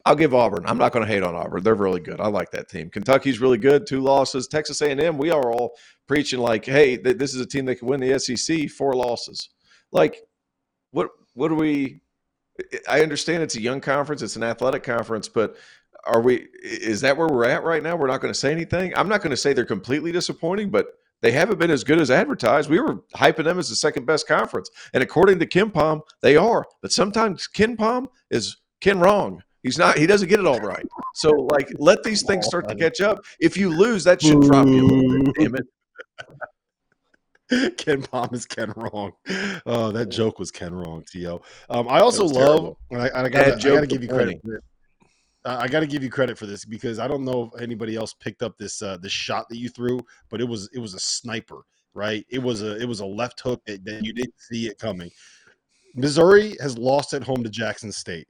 I'll 0.07 0.15
give 0.15 0.33
Auburn. 0.33 0.63
I'm 0.65 0.77
not 0.77 0.93
going 0.93 1.05
to 1.05 1.11
hate 1.11 1.21
on 1.21 1.35
Auburn. 1.35 1.63
They're 1.63 1.75
really 1.75 1.99
good. 1.99 2.21
I 2.21 2.27
like 2.27 2.49
that 2.51 2.69
team. 2.69 2.89
Kentucky's 2.89 3.41
really 3.41 3.57
good. 3.57 3.85
Two 3.85 3.99
losses. 3.99 4.47
Texas 4.47 4.81
A&M. 4.81 5.17
We 5.17 5.31
are 5.31 5.51
all 5.51 5.73
preaching 6.07 6.39
like, 6.39 6.63
hey, 6.63 6.95
th- 6.95 7.17
this 7.17 7.35
is 7.35 7.41
a 7.41 7.45
team 7.45 7.65
that 7.65 7.75
can 7.75 7.89
win 7.89 7.99
the 7.99 8.17
SEC. 8.17 8.69
Four 8.69 8.93
losses. 8.93 9.49
Like, 9.91 10.21
what? 10.91 11.09
What 11.33 11.49
do 11.49 11.55
we? 11.55 11.99
I 12.87 13.01
understand 13.01 13.43
it's 13.43 13.57
a 13.57 13.61
young 13.61 13.81
conference. 13.81 14.21
It's 14.21 14.37
an 14.37 14.43
athletic 14.43 14.81
conference, 14.83 15.27
but 15.27 15.57
are 16.05 16.21
we? 16.21 16.47
Is 16.63 17.01
that 17.01 17.17
where 17.17 17.27
we're 17.27 17.43
at 17.43 17.65
right 17.65 17.83
now? 17.83 17.97
We're 17.97 18.07
not 18.07 18.21
going 18.21 18.33
to 18.33 18.39
say 18.39 18.53
anything. 18.53 18.95
I'm 18.95 19.09
not 19.09 19.21
going 19.21 19.31
to 19.31 19.37
say 19.37 19.51
they're 19.51 19.65
completely 19.65 20.13
disappointing, 20.13 20.69
but 20.69 20.87
they 21.21 21.31
haven't 21.31 21.59
been 21.59 21.69
as 21.69 21.83
good 21.83 21.99
as 21.99 22.09
advertised. 22.09 22.69
We 22.69 22.79
were 22.79 23.03
hyping 23.15 23.43
them 23.43 23.59
as 23.59 23.67
the 23.67 23.75
second 23.75 24.05
best 24.05 24.25
conference, 24.25 24.69
and 24.93 25.03
according 25.03 25.39
to 25.39 25.45
KenPom, 25.45 25.99
they 26.21 26.37
are. 26.37 26.65
But 26.81 26.93
sometimes 26.93 27.49
KenPom 27.53 28.07
is 28.31 28.55
Ken 28.79 28.99
wrong. 28.99 29.43
He's 29.67 29.77
not. 29.77 29.97
He 29.97 30.07
doesn't 30.07 30.29
get 30.29 30.39
it 30.39 30.47
all 30.47 30.61
right. 30.61 30.85
So, 31.13 31.31
like, 31.51 31.69
let 31.77 32.01
these 32.03 32.23
things 32.23 32.45
start 32.45 32.69
to 32.69 32.75
catch 32.75 33.01
up. 33.01 33.25
If 33.37 33.57
you 33.57 33.69
lose, 33.69 34.05
that 34.05 34.21
should 34.21 34.41
drop 34.41 34.65
you 34.65 34.85
a 34.85 34.87
little 34.87 35.23
bit. 35.23 35.35
Damn 35.35 35.55
it. 35.55 35.67
KenPom 37.77 38.33
is 38.33 38.45
Ken 38.45 38.71
wrong. 38.77 39.11
Oh, 39.65 39.91
that 39.91 40.07
joke 40.07 40.39
was 40.39 40.51
Ken 40.51 40.73
wrong, 40.73 41.03
To. 41.11 41.41
Um, 41.69 41.89
I 41.89 41.99
also 41.99 42.25
love, 42.25 42.77
and 42.91 43.01
I, 43.01 43.05
I 43.07 43.29
gotta, 43.29 43.55
I 43.55 43.59
gotta 43.59 43.87
give 43.87 44.03
you 44.03 44.09
credit. 44.09 44.39
For. 44.41 44.61
Uh, 45.43 45.57
I 45.59 45.67
got 45.67 45.81
to 45.81 45.87
give 45.87 46.01
you 46.01 46.09
credit 46.09 46.37
for 46.37 46.45
this 46.45 46.63
because 46.63 46.97
I 46.97 47.09
don't 47.09 47.25
know 47.25 47.51
if 47.53 47.61
anybody 47.61 47.95
else 47.97 48.13
picked 48.13 48.41
up 48.41 48.57
this 48.57 48.81
uh, 48.81 48.97
this 49.01 49.11
shot 49.11 49.49
that 49.49 49.57
you 49.57 49.67
threw, 49.67 49.99
but 50.29 50.39
it 50.39 50.47
was 50.47 50.69
it 50.73 50.79
was 50.79 50.93
a 50.93 50.99
sniper, 50.99 51.61
right? 51.93 52.25
It 52.29 52.39
was 52.39 52.63
a 52.63 52.77
it 52.77 52.85
was 52.85 53.01
a 53.01 53.05
left 53.05 53.41
hook 53.41 53.61
that, 53.65 53.83
that 53.83 54.05
you 54.05 54.13
didn't 54.13 54.39
see 54.39 54.67
it 54.67 54.77
coming. 54.77 55.09
Missouri 55.95 56.55
has 56.61 56.77
lost 56.77 57.13
at 57.13 57.23
home 57.23 57.43
to 57.43 57.49
Jackson 57.49 57.91
State. 57.91 58.27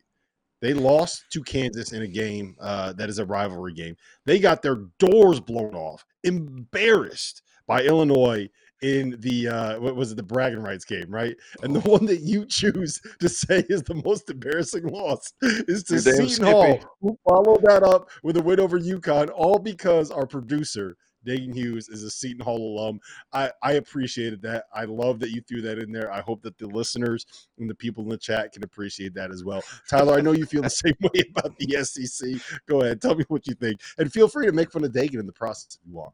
They 0.62 0.74
lost 0.74 1.26
to 1.32 1.44
Kansas 1.44 1.92
in 1.92 2.02
a 2.02 2.08
game 2.08 2.56
uh, 2.60 2.94
that 2.94 3.10
is 3.10 3.20
a 3.20 3.26
rivalry 3.26 3.74
game. 3.74 3.96
They 4.26 4.40
got 4.40 4.62
their 4.62 4.88
doors 5.00 5.40
blown 5.40 5.76
off, 5.76 6.06
embarrassed 6.24 7.44
by 7.68 7.84
Illinois 7.84 8.50
in 8.82 9.18
the 9.20 9.48
uh, 9.48 9.80
what 9.80 9.96
was 9.96 10.12
it 10.12 10.16
the 10.16 10.24
bragging 10.24 10.62
rights 10.62 10.86
game, 10.86 11.08
right? 11.10 11.36
And 11.64 11.76
the 11.76 11.80
one 11.90 12.06
that 12.06 12.22
you 12.22 12.46
choose 12.46 13.02
to 13.20 13.30
say 13.30 13.64
is 13.70 13.84
the 13.84 14.02
most 14.06 14.30
embarrassing 14.30 14.88
loss 14.88 15.34
is 15.42 15.84
to 15.86 16.00
Seton 16.00 16.46
Hall, 16.46 16.80
who 17.02 17.18
followed 17.28 17.64
that 17.64 17.84
up 17.84 18.10
with 18.24 18.38
a 18.38 18.42
win 18.42 18.60
over 18.60 18.80
UConn, 18.80 19.30
all 19.34 19.60
because 19.60 20.12
our 20.12 20.28
producer 20.28 20.96
Dayton 21.26 21.54
Hughes 21.54 21.90
is 21.90 22.04
a 22.04 22.10
Seton 22.10 22.44
Hall 22.44 22.78
alum. 22.78 23.00
I, 23.34 23.52
I 23.62 23.74
appreciated 23.74 24.42
that. 24.44 24.66
I 24.74 24.86
love 24.86 25.20
that 25.20 25.32
you 25.32 25.42
threw 25.42 25.62
that 25.62 25.80
in 25.80 25.92
there. 25.92 26.12
I 26.12 26.22
hope 26.22 26.42
that 26.44 26.58
the 26.58 26.68
listeners 26.68 27.26
and 27.60 27.70
the 27.70 27.76
people 27.76 28.04
in 28.04 28.10
the 28.10 28.18
chat 28.18 28.54
can 28.54 28.64
appreciate 28.64 29.14
that 29.16 29.32
as 29.32 29.44
well. 29.44 29.62
Tyler, 29.90 30.18
I 30.18 30.22
know 30.22 30.32
you 30.32 30.46
feel 30.46 30.62
the 30.62 30.70
same 30.72 30.96
way 31.02 31.24
about 31.36 31.58
the 31.58 31.84
SEC. 31.84 32.30
Go 32.68 32.82
ahead, 32.82 33.02
tell 33.02 33.16
me 33.16 33.26
what 33.28 33.48
you 33.48 33.56
think, 33.56 33.82
and 33.98 34.12
feel 34.12 34.28
free 34.28 34.46
to 34.46 34.54
make 34.54 34.72
fun 34.72 34.84
of 34.84 34.92
Dagan 34.92 35.20
in 35.20 35.26
the 35.26 35.34
process 35.34 35.78
if 35.82 35.88
you 35.88 35.96
want. 35.96 36.14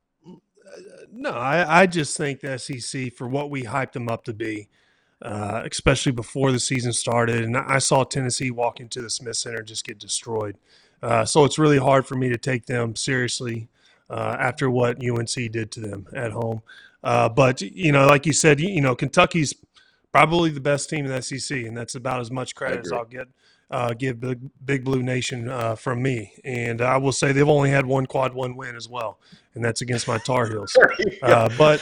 No, 1.12 1.32
I, 1.32 1.82
I 1.82 1.86
just 1.86 2.18
think 2.18 2.40
the 2.40 2.58
SEC 2.58 3.14
for 3.14 3.28
what 3.28 3.50
we 3.50 3.64
hyped 3.64 3.92
them 3.94 4.10
up 4.10 4.24
to 4.26 4.34
be, 4.34 4.70
uh, 5.22 5.64
especially 5.70 6.12
before 6.12 6.52
the 6.52 6.60
season 6.60 6.94
started, 6.94 7.44
and 7.44 7.56
I 7.56 7.80
saw 7.80 8.04
Tennessee 8.04 8.52
walk 8.52 8.80
into 8.80 9.02
the 9.02 9.10
Smith 9.10 9.36
Center 9.36 9.60
and 9.60 9.68
just 9.68 9.86
get 9.86 10.00
destroyed. 10.00 10.58
Uh, 11.02 11.26
so 11.26 11.44
it's 11.44 11.60
really 11.60 11.78
hard 11.78 12.08
for 12.08 12.16
me 12.16 12.30
to 12.30 12.38
take 12.38 12.66
them 12.66 12.96
seriously 12.96 13.68
uh, 14.10 14.36
after 14.40 14.70
what 14.70 15.04
UNC 15.04 15.52
did 15.52 15.72
to 15.72 15.80
them 15.80 16.08
at 16.14 16.32
home. 16.32 16.62
Uh, 17.04 17.30
but 17.30 17.62
you 17.62 17.92
know, 17.92 18.08
like 18.08 18.26
you 18.26 18.34
said, 18.34 18.60
you, 18.60 18.70
you 18.70 18.82
know, 18.82 18.96
Kentucky's 18.96 19.54
probably 20.12 20.50
the 20.50 20.62
best 20.62 20.90
team 20.90 21.06
in 21.06 21.12
the 21.12 21.22
SEC, 21.22 21.58
and 21.58 21.76
that's 21.76 21.96
about 21.96 22.22
as 22.22 22.32
much 22.32 22.56
credit 22.56 22.86
as. 22.86 22.92
I'll 22.92 23.06
get 23.06 23.28
uh, 23.74 23.94
give 23.94 24.20
Big, 24.20 24.40
Big 24.64 24.84
Blue 24.84 25.02
Nation 25.02 25.50
uh, 25.50 25.76
from 25.76 26.02
me. 26.02 26.32
And 26.44 26.80
I 26.80 26.98
will 26.98 27.12
say 27.12 27.32
they've 27.32 27.50
only 27.50 27.72
had 27.72 27.86
one 27.86 28.06
quad 28.06 28.34
one 28.34 28.56
win 28.56 28.76
as 28.76 28.88
well, 28.88 29.20
and 29.56 29.66
that's 29.66 29.82
against 29.82 30.08
my 30.08 30.20
Tar 30.20 30.48
Heels. 30.48 30.78
Uh, 31.22 31.50
but 31.58 31.82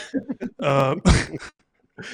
uh, 0.60 0.94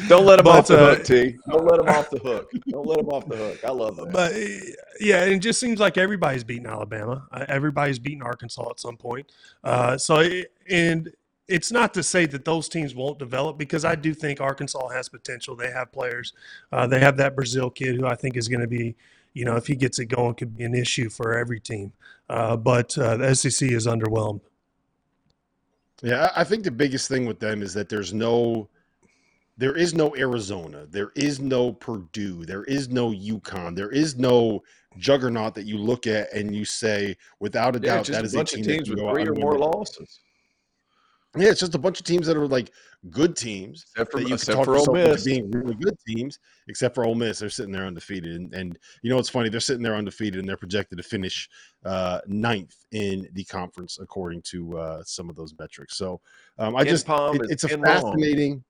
Don't 0.09 0.25
let 0.27 0.39
him 0.39 0.45
But, 0.45 0.59
off 0.59 0.67
the 0.69 0.79
uh, 0.79 0.95
hook, 0.97 1.05
T. 1.05 1.37
Don't 1.49 1.65
let 1.67 1.81
him 1.81 1.89
off 1.89 2.11
the 2.11 2.19
hook. 2.19 2.51
Don't 2.69 2.87
let 2.87 2.99
him 2.99 3.09
off 3.09 3.29
the 3.29 3.37
hook. 3.37 3.65
I 3.65 3.71
love 3.71 3.97
that. 3.97 4.13
but 4.13 4.33
eh, 4.35 4.61
yeah, 5.01 5.25
it 5.25 5.39
just 5.39 5.61
seems 5.61 5.81
like 5.81 5.97
everybody's 5.99 6.45
beating 6.45 6.67
Alabama. 6.67 7.27
Uh, 7.33 7.45
Everybody's 7.49 7.99
beating 7.99 8.23
Arkansas 8.23 8.69
at 8.71 8.81
some 8.81 8.97
point. 8.97 9.31
Uh, 9.65 9.97
so 9.99 10.19
it- 10.19 10.53
and 10.69 11.13
it's 11.49 11.73
not 11.73 11.95
to 11.95 12.03
say 12.03 12.27
that 12.27 12.45
those 12.45 12.69
teams 12.69 12.95
won't 12.95 13.19
develop 13.19 13.57
because 13.57 13.85
I 13.85 13.95
do 13.95 14.13
think 14.13 14.41
Arkansas 14.41 14.89
has 14.89 15.09
potential. 15.09 15.57
They 15.57 15.71
have 15.71 15.91
players. 15.93 16.35
Uh, 16.71 16.87
they 16.87 17.01
have 17.01 17.17
that 17.17 17.35
Brazile 17.35 17.75
kid 17.75 17.97
who 17.97 18.07
I 18.07 18.15
think 18.17 18.37
is 18.37 18.49
going 18.49 18.61
to 18.61 18.67
be, 18.67 18.95
you 19.33 19.47
know, 19.47 19.57
if 19.57 19.67
he 19.67 19.75
gets 19.75 19.99
it 19.99 20.07
going, 20.07 20.35
could 20.35 20.57
be 20.59 20.65
an 20.65 20.75
issue 20.75 21.09
for 21.09 21.39
every 21.39 21.59
team. 21.59 21.93
Uh, 22.29 22.55
but 22.57 22.97
uh, 22.99 23.17
the 23.17 23.35
SEC 23.35 23.71
is 23.71 23.87
underwhelmed. 23.87 24.41
Yeah, 26.03 26.31
I 26.37 26.43
I 26.43 26.45
think 26.45 26.65
the 26.65 26.71
biggest 26.71 27.09
thing 27.09 27.25
with 27.27 27.41
them 27.41 27.63
is 27.63 27.73
that 27.75 27.89
there's 27.89 28.13
no, 28.13 28.69
there 29.59 29.77
is 29.77 29.93
no 29.93 30.15
Arizona, 30.17 30.87
there 30.89 31.11
is 31.17 31.41
no 31.41 31.73
Purdue, 31.73 32.47
there 32.47 32.65
is 32.65 32.89
no 32.89 33.11
UConn, 33.11 33.75
there 33.75 33.91
is 33.91 34.17
no 34.17 34.63
juggernaut 34.97 35.55
that 35.57 35.67
you 35.67 35.77
look 35.77 36.07
at 36.07 36.33
and 36.33 36.55
you 36.55 36.65
say, 36.65 37.17
without 37.41 37.75
a 37.75 37.81
yeah, 37.81 37.97
doubt, 37.97 38.07
that 38.07 38.23
a 38.23 38.25
is 38.25 38.35
a 38.35 38.39
bunch 38.39 38.53
team 38.53 38.61
of 38.61 38.67
teams 38.67 38.89
with 38.89 39.01
three 39.01 39.27
or 39.27 39.35
more 39.35 39.59
losses. 39.59 40.21
Yeah, 41.37 41.51
it's 41.51 41.61
just 41.61 41.75
a 41.75 41.79
bunch 41.79 42.01
of 42.01 42.07
teams 42.07 42.27
that 42.27 42.37
are 42.37 42.47
like 42.47 42.73
good 43.11 43.37
teams 43.37 43.85
Except 43.91 44.11
for, 44.11 44.21
that 44.21 44.29
you 44.29 44.35
except 44.35 44.57
talk 44.57 44.65
for 44.65 44.77
Ole 44.77 44.95
Miss. 44.95 45.25
being 45.25 45.51
really 45.51 45.75
good 45.75 45.97
teams, 46.07 46.39
except 46.69 46.95
for 46.95 47.05
Ole 47.05 47.15
Miss. 47.15 47.39
They're 47.39 47.51
sitting 47.51 47.71
there 47.73 47.87
undefeated, 47.87 48.35
and, 48.37 48.55
and 48.55 48.79
you 49.03 49.11
know 49.11 49.19
it's 49.19 49.29
funny. 49.29 49.49
They're 49.49 49.61
sitting 49.61 49.83
there 49.83 49.95
undefeated, 49.95 50.41
and 50.41 50.49
they're 50.49 50.57
projected 50.57 50.99
to 50.99 51.05
finish 51.05 51.49
uh, 51.85 52.21
ninth 52.27 52.75
in 52.93 53.29
the 53.35 53.45
conference 53.45 53.99
according 54.01 54.43
to 54.43 54.79
uh, 54.79 55.03
some 55.05 55.29
of 55.29 55.37
those 55.37 55.55
metrics. 55.59 55.97
So 55.97 56.21
um, 56.59 56.75
I 56.77 56.85
Ken 56.85 56.93
just 56.93 57.09
it- 57.09 57.51
it's 57.51 57.65
a 57.65 57.69
fascinating. 57.69 58.65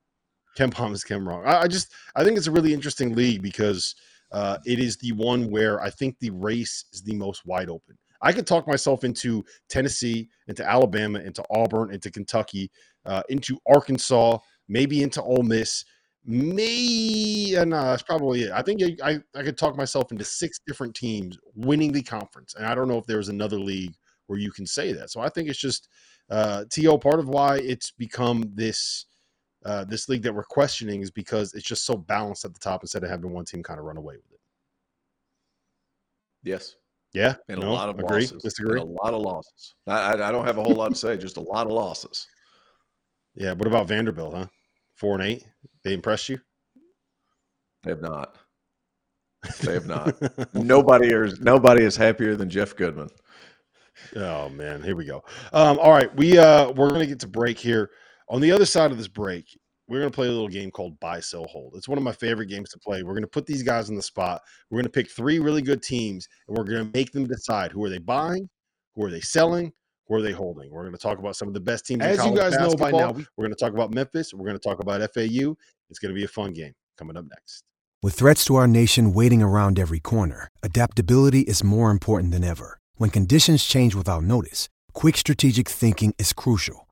KenPom 0.57 0.93
is 0.93 1.03
Ken 1.03 1.25
wrong. 1.25 1.43
I, 1.45 1.61
I 1.61 1.67
just 1.67 1.93
I 2.15 2.23
think 2.23 2.37
it's 2.37 2.47
a 2.47 2.51
really 2.51 2.73
interesting 2.73 3.15
league 3.15 3.41
because 3.41 3.95
uh, 4.31 4.57
it 4.65 4.79
is 4.79 4.97
the 4.97 5.11
one 5.13 5.49
where 5.49 5.81
I 5.81 5.89
think 5.89 6.17
the 6.19 6.31
race 6.31 6.85
is 6.93 7.01
the 7.01 7.15
most 7.15 7.45
wide 7.45 7.69
open. 7.69 7.97
I 8.21 8.33
could 8.33 8.45
talk 8.45 8.67
myself 8.67 9.03
into 9.03 9.45
Tennessee, 9.69 10.29
into 10.47 10.67
Alabama, 10.67 11.19
into 11.19 11.43
Auburn, 11.51 11.93
into 11.93 12.11
Kentucky, 12.11 12.69
uh, 13.05 13.23
into 13.29 13.57
Arkansas, 13.67 14.37
maybe 14.67 15.03
into 15.03 15.21
Ole 15.21 15.43
Miss. 15.43 15.85
May 16.25 17.55
uh, 17.57 17.63
no, 17.63 17.81
that's 17.81 18.03
probably 18.03 18.43
it. 18.43 18.51
I 18.51 18.61
think 18.61 18.81
I, 18.83 19.11
I, 19.11 19.19
I 19.35 19.43
could 19.43 19.57
talk 19.57 19.77
myself 19.77 20.11
into 20.11 20.25
six 20.25 20.59
different 20.67 20.93
teams 20.95 21.37
winning 21.55 21.91
the 21.91 22.03
conference, 22.03 22.55
and 22.55 22.65
I 22.65 22.75
don't 22.75 22.89
know 22.89 22.97
if 22.97 23.05
there's 23.05 23.29
another 23.29 23.59
league 23.59 23.95
where 24.27 24.37
you 24.37 24.51
can 24.51 24.67
say 24.67 24.91
that. 24.93 25.09
So 25.09 25.21
I 25.21 25.29
think 25.29 25.49
it's 25.49 25.59
just 25.59 25.87
uh, 26.29 26.65
to 26.69 26.97
part 26.99 27.19
of 27.19 27.29
why 27.29 27.57
it's 27.57 27.91
become 27.91 28.43
this 28.53 29.05
uh, 29.65 29.83
this 29.85 30.07
league 30.09 30.23
that 30.23 30.33
we're 30.33 30.43
questioning 30.43 31.01
is 31.01 31.11
because 31.11 31.53
it's 31.53 31.65
just 31.67 31.85
so 31.85 31.97
balanced 31.97 32.45
at 32.45 32.53
the 32.53 32.59
top 32.59 32.83
instead 32.83 33.03
of 33.03 33.09
having 33.09 33.31
one 33.31 33.45
team 33.45 33.61
kind 33.63 33.79
of 33.79 33.85
run 33.85 33.97
away 33.97 34.15
with 34.15 34.31
it. 34.31 34.39
Yes. 36.43 36.75
Yeah, 37.11 37.35
And 37.47 37.59
no, 37.61 37.69
a 37.69 37.73
lot 37.73 37.89
of 37.89 37.97
agree, 37.97 38.21
losses. 38.21 38.43
disagree. 38.43 38.79
And 38.79 38.89
a 38.89 39.03
lot 39.03 39.15
of 39.15 39.21
losses. 39.21 39.73
I, 39.87 40.13
I, 40.13 40.29
I 40.29 40.31
don't 40.31 40.45
have 40.45 40.59
a 40.59 40.63
whole 40.63 40.75
lot 40.75 40.89
to 40.89 40.95
say, 40.95 41.17
just 41.17 41.37
a 41.37 41.41
lot 41.41 41.65
of 41.65 41.73
losses. 41.73 42.27
Yeah, 43.33 43.53
what 43.53 43.67
about 43.67 43.87
Vanderbilt? 43.87 44.35
Huh? 44.35 44.45
Four 44.95 45.15
and 45.15 45.23
eight. 45.23 45.47
They 45.83 45.93
impressed 45.93 46.29
you? 46.29 46.39
They 47.83 47.91
have 47.91 48.01
not. 48.01 48.35
They 49.61 49.73
have 49.73 49.87
not. 49.87 50.15
nobody 50.53 51.07
is 51.07 51.39
nobody 51.39 51.83
is 51.83 51.95
happier 51.95 52.35
than 52.35 52.49
Jeff 52.49 52.75
Goodman. 52.75 53.09
Oh 54.15 54.49
man, 54.49 54.83
here 54.83 54.95
we 54.95 55.05
go. 55.05 55.23
Um, 55.53 55.79
all 55.79 55.91
right, 55.91 56.13
we 56.15 56.37
uh 56.37 56.71
we're 56.71 56.89
gonna 56.89 57.05
get 57.07 57.21
to 57.21 57.27
break 57.27 57.57
here. 57.57 57.89
On 58.31 58.39
the 58.41 58.51
other 58.51 58.65
side 58.65 58.91
of 58.91 58.97
this 58.97 59.07
break, 59.07 59.57
we're 59.87 59.97
gonna 59.97 60.11
play 60.11 60.27
a 60.27 60.31
little 60.31 60.47
game 60.47 60.69
called 60.69 60.99
Buy, 60.99 61.19
Sell, 61.19 61.45
Hold. 61.45 61.73
It's 61.75 61.87
one 61.87 61.97
of 61.97 62.03
my 62.03 62.11
favorite 62.11 62.45
games 62.45 62.69
to 62.69 62.79
play. 62.79 63.01
We're 63.01 63.15
gonna 63.15 63.25
put 63.25 63.47
these 63.47 63.63
guys 63.63 63.89
on 63.89 63.95
the 63.95 64.03
spot. 64.03 64.41
We're 64.69 64.79
gonna 64.79 64.89
pick 64.89 65.09
three 65.09 65.39
really 65.39 65.63
good 65.63 65.81
teams, 65.81 66.27
and 66.47 66.55
we're 66.55 66.63
gonna 66.63 66.91
make 66.93 67.11
them 67.11 67.25
decide 67.25 67.71
who 67.71 67.83
are 67.83 67.89
they 67.89 67.97
buying, 67.97 68.47
who 68.95 69.03
are 69.03 69.09
they 69.09 69.21
selling, 69.21 69.73
who 70.07 70.13
are 70.13 70.21
they 70.21 70.31
holding. 70.31 70.71
We're 70.71 70.83
gonna 70.85 70.97
talk 70.97 71.17
about 71.17 71.37
some 71.37 71.47
of 71.47 71.55
the 71.55 71.59
best 71.59 71.87
teams. 71.87 72.03
in 72.03 72.07
As 72.07 72.17
you 72.17 72.23
college 72.23 72.39
guys 72.39 72.59
know 72.59 72.75
by 72.75 72.91
now, 72.91 73.13
we're 73.35 73.45
gonna 73.45 73.55
talk 73.55 73.73
about 73.73 73.91
Memphis. 73.91 74.31
We're 74.31 74.45
gonna 74.45 74.59
talk 74.59 74.79
about 74.79 75.01
FAU. 75.01 75.55
It's 75.89 75.97
gonna 75.97 76.13
be 76.13 76.23
a 76.23 76.27
fun 76.27 76.53
game 76.53 76.73
coming 76.97 77.17
up 77.17 77.25
next. 77.27 77.63
With 78.03 78.13
threats 78.13 78.45
to 78.45 78.55
our 78.55 78.67
nation 78.67 79.11
waiting 79.11 79.41
around 79.41 79.79
every 79.79 79.99
corner, 79.99 80.49
adaptability 80.61 81.41
is 81.41 81.63
more 81.63 81.89
important 81.89 82.31
than 82.31 82.43
ever. 82.43 82.77
When 82.97 83.09
conditions 83.09 83.65
change 83.65 83.95
without 83.95 84.23
notice, 84.23 84.69
quick 84.93 85.17
strategic 85.17 85.67
thinking 85.67 86.13
is 86.19 86.31
crucial. 86.31 86.87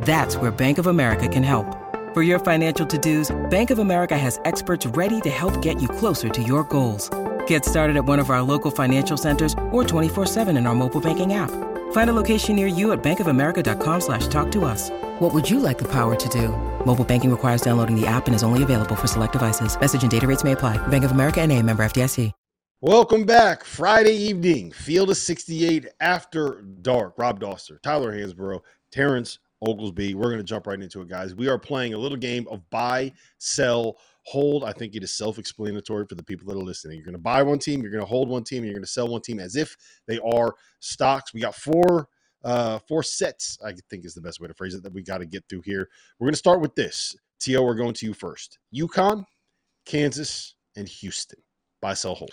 That's 0.00 0.34
where 0.36 0.50
Bank 0.50 0.78
of 0.78 0.86
America 0.86 1.28
can 1.28 1.44
help. 1.44 1.76
For 2.12 2.24
your 2.24 2.40
financial 2.40 2.84
to 2.86 2.98
dos, 2.98 3.30
Bank 3.50 3.70
of 3.70 3.78
America 3.78 4.18
has 4.18 4.40
experts 4.44 4.84
ready 4.84 5.20
to 5.20 5.30
help 5.30 5.62
get 5.62 5.80
you 5.80 5.86
closer 5.86 6.28
to 6.28 6.42
your 6.42 6.64
goals. 6.64 7.08
Get 7.46 7.64
started 7.64 7.96
at 7.96 8.04
one 8.04 8.18
of 8.18 8.30
our 8.30 8.42
local 8.42 8.72
financial 8.72 9.16
centers 9.16 9.52
or 9.70 9.84
24-7 9.84 10.48
in 10.58 10.66
our 10.66 10.74
mobile 10.74 11.00
banking 11.00 11.34
app. 11.34 11.52
Find 11.92 12.10
a 12.10 12.12
location 12.12 12.56
near 12.56 12.66
you 12.66 12.90
at 12.90 13.00
bankofamerica.com 13.00 14.00
slash 14.00 14.26
talk 14.26 14.50
to 14.50 14.64
us. 14.64 14.90
What 15.20 15.32
would 15.32 15.48
you 15.48 15.60
like 15.60 15.78
the 15.78 15.92
power 15.92 16.16
to 16.16 16.28
do? 16.28 16.48
Mobile 16.84 17.04
banking 17.04 17.30
requires 17.30 17.62
downloading 17.62 17.94
the 17.94 18.08
app 18.08 18.26
and 18.26 18.34
is 18.34 18.42
only 18.42 18.64
available 18.64 18.96
for 18.96 19.06
select 19.06 19.34
devices. 19.34 19.78
Message 19.78 20.02
and 20.02 20.10
data 20.10 20.26
rates 20.26 20.42
may 20.42 20.52
apply. 20.52 20.78
Bank 20.88 21.04
of 21.04 21.12
America 21.12 21.40
and 21.40 21.52
a 21.52 21.62
member 21.62 21.84
FDIC. 21.84 22.32
Welcome 22.82 23.26
back. 23.26 23.62
Friday 23.62 24.14
evening, 24.14 24.72
Field 24.72 25.10
of 25.10 25.18
68 25.18 25.88
after 26.00 26.62
dark. 26.80 27.12
Rob 27.18 27.38
Dauster, 27.38 27.78
Tyler 27.82 28.10
Hansbrough, 28.10 28.60
Terrence 28.90 29.38
Oglesby. 29.62 30.14
We're 30.14 30.30
going 30.30 30.38
to 30.38 30.44
jump 30.44 30.66
right 30.66 30.80
into 30.80 31.00
it, 31.02 31.08
guys. 31.08 31.34
We 31.34 31.48
are 31.48 31.58
playing 31.58 31.94
a 31.94 31.98
little 31.98 32.16
game 32.16 32.46
of 32.50 32.68
buy, 32.70 33.12
sell, 33.38 33.98
hold. 34.24 34.64
I 34.64 34.72
think 34.72 34.94
it 34.94 35.02
is 35.02 35.12
self 35.12 35.38
explanatory 35.38 36.06
for 36.06 36.14
the 36.14 36.22
people 36.22 36.46
that 36.48 36.58
are 36.58 36.64
listening. 36.64 36.96
You're 36.96 37.04
going 37.04 37.14
to 37.14 37.18
buy 37.18 37.42
one 37.42 37.58
team, 37.58 37.82
you're 37.82 37.90
going 37.90 38.04
to 38.04 38.08
hold 38.08 38.28
one 38.28 38.44
team, 38.44 38.64
you're 38.64 38.74
going 38.74 38.82
to 38.82 38.90
sell 38.90 39.08
one 39.08 39.22
team 39.22 39.38
as 39.38 39.56
if 39.56 39.76
they 40.06 40.18
are 40.18 40.54
stocks. 40.80 41.34
We 41.34 41.40
got 41.40 41.54
four. 41.54 42.08
Uh, 42.42 42.78
four 42.88 43.02
sets, 43.02 43.58
I 43.62 43.74
think 43.90 44.06
is 44.06 44.14
the 44.14 44.20
best 44.22 44.40
way 44.40 44.48
to 44.48 44.54
phrase 44.54 44.74
it, 44.74 44.82
that 44.82 44.94
we 44.94 45.02
got 45.02 45.18
to 45.18 45.26
get 45.26 45.44
through 45.50 45.60
here. 45.66 45.90
We're 46.18 46.24
going 46.24 46.32
to 46.32 46.38
start 46.38 46.62
with 46.62 46.74
this. 46.74 47.14
T.O., 47.38 47.62
we're 47.62 47.74
going 47.74 47.92
to 47.92 48.06
you 48.06 48.14
first. 48.14 48.58
UConn, 48.74 49.26
Kansas, 49.84 50.54
and 50.74 50.88
Houston. 50.88 51.38
Buy, 51.82 51.92
sell, 51.92 52.14
hold. 52.14 52.32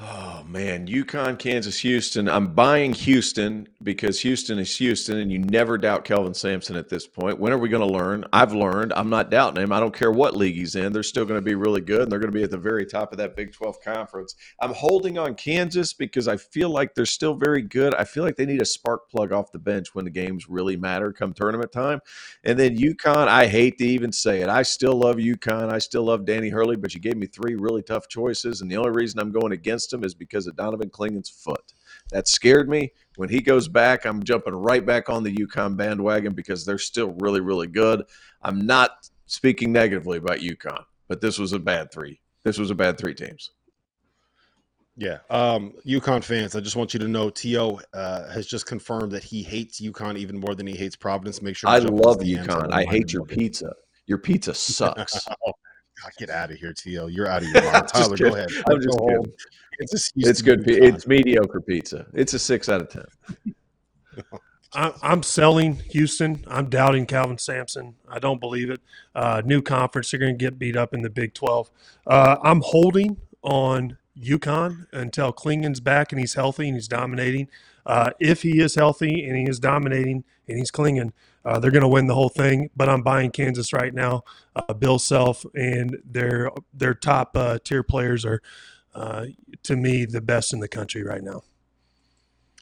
Oh 0.00 0.44
man, 0.46 0.86
UConn, 0.86 1.40
Kansas, 1.40 1.80
Houston. 1.80 2.28
I'm 2.28 2.54
buying 2.54 2.92
Houston 2.92 3.66
because 3.82 4.20
Houston 4.20 4.60
is 4.60 4.76
Houston, 4.76 5.18
and 5.18 5.32
you 5.32 5.40
never 5.40 5.76
doubt 5.76 6.04
Kelvin 6.04 6.34
Sampson 6.34 6.76
at 6.76 6.88
this 6.88 7.04
point. 7.04 7.40
When 7.40 7.52
are 7.52 7.58
we 7.58 7.68
going 7.68 7.84
to 7.84 7.92
learn? 7.92 8.24
I've 8.32 8.52
learned. 8.52 8.92
I'm 8.92 9.10
not 9.10 9.28
doubting 9.28 9.64
him. 9.64 9.72
I 9.72 9.80
don't 9.80 9.92
care 9.92 10.12
what 10.12 10.36
league 10.36 10.54
he's 10.54 10.76
in. 10.76 10.92
They're 10.92 11.02
still 11.02 11.24
going 11.24 11.38
to 11.38 11.44
be 11.44 11.56
really 11.56 11.80
good, 11.80 12.02
and 12.02 12.12
they're 12.12 12.20
going 12.20 12.30
to 12.30 12.38
be 12.38 12.44
at 12.44 12.52
the 12.52 12.56
very 12.56 12.86
top 12.86 13.10
of 13.10 13.18
that 13.18 13.34
Big 13.34 13.52
12 13.52 13.80
conference. 13.80 14.36
I'm 14.60 14.72
holding 14.72 15.18
on 15.18 15.34
Kansas 15.34 15.92
because 15.92 16.28
I 16.28 16.36
feel 16.36 16.70
like 16.70 16.94
they're 16.94 17.04
still 17.04 17.34
very 17.34 17.62
good. 17.62 17.92
I 17.96 18.04
feel 18.04 18.22
like 18.22 18.36
they 18.36 18.46
need 18.46 18.62
a 18.62 18.66
spark 18.66 19.10
plug 19.10 19.32
off 19.32 19.50
the 19.50 19.58
bench 19.58 19.96
when 19.96 20.04
the 20.04 20.12
games 20.12 20.48
really 20.48 20.76
matter 20.76 21.12
come 21.12 21.32
tournament 21.32 21.72
time. 21.72 21.98
And 22.44 22.56
then 22.56 22.78
UConn, 22.78 23.26
I 23.26 23.48
hate 23.48 23.78
to 23.78 23.84
even 23.84 24.12
say 24.12 24.42
it. 24.42 24.48
I 24.48 24.62
still 24.62 24.94
love 24.94 25.16
UConn. 25.16 25.72
I 25.72 25.78
still 25.78 26.04
love 26.04 26.24
Danny 26.24 26.50
Hurley, 26.50 26.76
but 26.76 26.94
you 26.94 27.00
gave 27.00 27.16
me 27.16 27.26
three 27.26 27.56
really 27.56 27.82
tough 27.82 28.06
choices, 28.06 28.60
and 28.60 28.70
the 28.70 28.76
only 28.76 28.90
reason 28.90 29.18
I'm 29.18 29.32
going 29.32 29.50
against 29.50 29.87
him 29.92 30.04
is 30.04 30.14
because 30.14 30.46
of 30.46 30.56
Donovan 30.56 30.90
Clingan's 30.90 31.28
foot. 31.28 31.72
That 32.10 32.28
scared 32.28 32.68
me. 32.68 32.92
When 33.16 33.28
he 33.28 33.40
goes 33.40 33.68
back, 33.68 34.04
I'm 34.04 34.22
jumping 34.22 34.54
right 34.54 34.84
back 34.84 35.08
on 35.08 35.22
the 35.22 35.34
UConn 35.34 35.76
bandwagon 35.76 36.32
because 36.34 36.64
they're 36.64 36.78
still 36.78 37.14
really, 37.18 37.40
really 37.40 37.66
good. 37.66 38.04
I'm 38.42 38.66
not 38.66 39.08
speaking 39.26 39.72
negatively 39.72 40.18
about 40.18 40.38
UConn, 40.38 40.84
but 41.08 41.20
this 41.20 41.38
was 41.38 41.52
a 41.52 41.58
bad 41.58 41.92
three. 41.92 42.20
This 42.44 42.58
was 42.58 42.70
a 42.70 42.74
bad 42.74 42.98
three 42.98 43.14
teams. 43.14 43.50
Yeah. 44.98 45.18
Um, 45.30 45.74
UConn 45.86 46.24
fans, 46.24 46.56
I 46.56 46.60
just 46.60 46.74
want 46.74 46.92
you 46.92 46.98
to 47.00 47.08
know 47.08 47.30
T.O. 47.30 47.80
Uh, 47.94 48.28
has 48.30 48.46
just 48.48 48.66
confirmed 48.66 49.12
that 49.12 49.22
he 49.22 49.44
hates 49.44 49.80
UConn 49.80 50.18
even 50.18 50.40
more 50.40 50.56
than 50.56 50.66
he 50.66 50.74
hates 50.74 50.96
Providence. 50.96 51.40
Make 51.40 51.56
sure 51.56 51.70
to 51.70 51.76
I 51.76 51.78
love 51.78 52.18
the 52.18 52.34
DMs 52.34 52.40
and 52.40 52.48
UConn. 52.48 52.72
I 52.72 52.84
hate 52.84 53.12
your 53.12 53.24
pizza. 53.24 53.72
Your 54.06 54.18
pizza 54.18 54.54
sucks. 54.54 55.24
God, 55.24 55.54
get 56.18 56.30
out 56.30 56.50
of 56.50 56.56
here, 56.56 56.72
TL. 56.72 57.14
You're 57.14 57.28
out 57.28 57.42
of 57.42 57.48
your 57.48 57.62
mind. 57.72 57.88
Tyler, 57.94 58.16
go 58.16 58.34
ahead. 58.34 58.48
I'm 58.68 58.80
just 58.80 58.98
Go 58.98 59.06
home. 59.06 59.24
kidding. 59.24 59.32
It's, 59.78 60.12
It's 60.16 60.42
good. 60.42 60.64
pi- 60.64 60.72
It's 60.72 61.06
mediocre 61.06 61.60
pizza. 61.60 62.06
It's 62.14 62.34
a 62.34 62.38
six 62.38 62.68
out 62.68 62.80
of 62.82 62.88
ten. 62.88 63.04
I, 64.74 64.92
I'm 65.02 65.22
selling 65.22 65.76
Houston. 65.90 66.44
I'm 66.46 66.68
doubting 66.68 67.06
Kelvin 67.06 67.38
Sampson. 67.38 67.94
I 68.08 68.18
don't 68.18 68.40
believe 68.40 68.68
it. 68.70 68.80
Uh, 69.14 69.40
new 69.44 69.62
conference, 69.62 70.10
they're 70.10 70.20
going 70.20 70.36
to 70.36 70.44
get 70.44 70.58
beat 70.58 70.76
up 70.76 70.92
in 70.92 71.00
the 71.02 71.08
Big 71.10 71.32
12. 71.32 71.70
Uh, 72.06 72.36
I'm 72.42 72.60
holding 72.60 73.16
on 73.42 73.96
UConn 74.20 74.86
until 74.92 75.32
Clingan's 75.32 75.80
back 75.80 76.12
and 76.12 76.20
he's 76.20 76.34
healthy 76.34 76.66
and 76.68 76.76
he's 76.76 76.88
dominating. 76.88 77.48
Uh, 77.86 78.10
if 78.20 78.42
he 78.42 78.60
is 78.60 78.74
healthy 78.74 79.24
and 79.26 79.38
he 79.38 79.44
is 79.44 79.58
dominating 79.58 80.24
and 80.46 80.58
he's 80.58 80.70
Klingon, 80.70 81.12
uh, 81.46 81.58
they're 81.58 81.70
going 81.70 81.80
to 81.82 81.88
win 81.88 82.06
the 82.06 82.14
whole 82.14 82.28
thing. 82.28 82.68
But 82.76 82.90
I'm 82.90 83.02
buying 83.02 83.30
Kansas 83.30 83.72
right 83.72 83.94
now. 83.94 84.22
Uh, 84.54 84.74
Bill 84.74 84.98
Self 84.98 85.46
and 85.54 85.96
their 86.04 86.50
their 86.74 86.92
top 86.92 87.34
uh, 87.36 87.58
tier 87.64 87.82
players 87.82 88.26
are, 88.26 88.42
uh, 88.94 89.26
to 89.64 89.76
me, 89.76 90.04
the 90.04 90.20
best 90.20 90.52
in 90.52 90.60
the 90.60 90.68
country 90.68 91.02
right 91.02 91.22
now. 91.22 91.42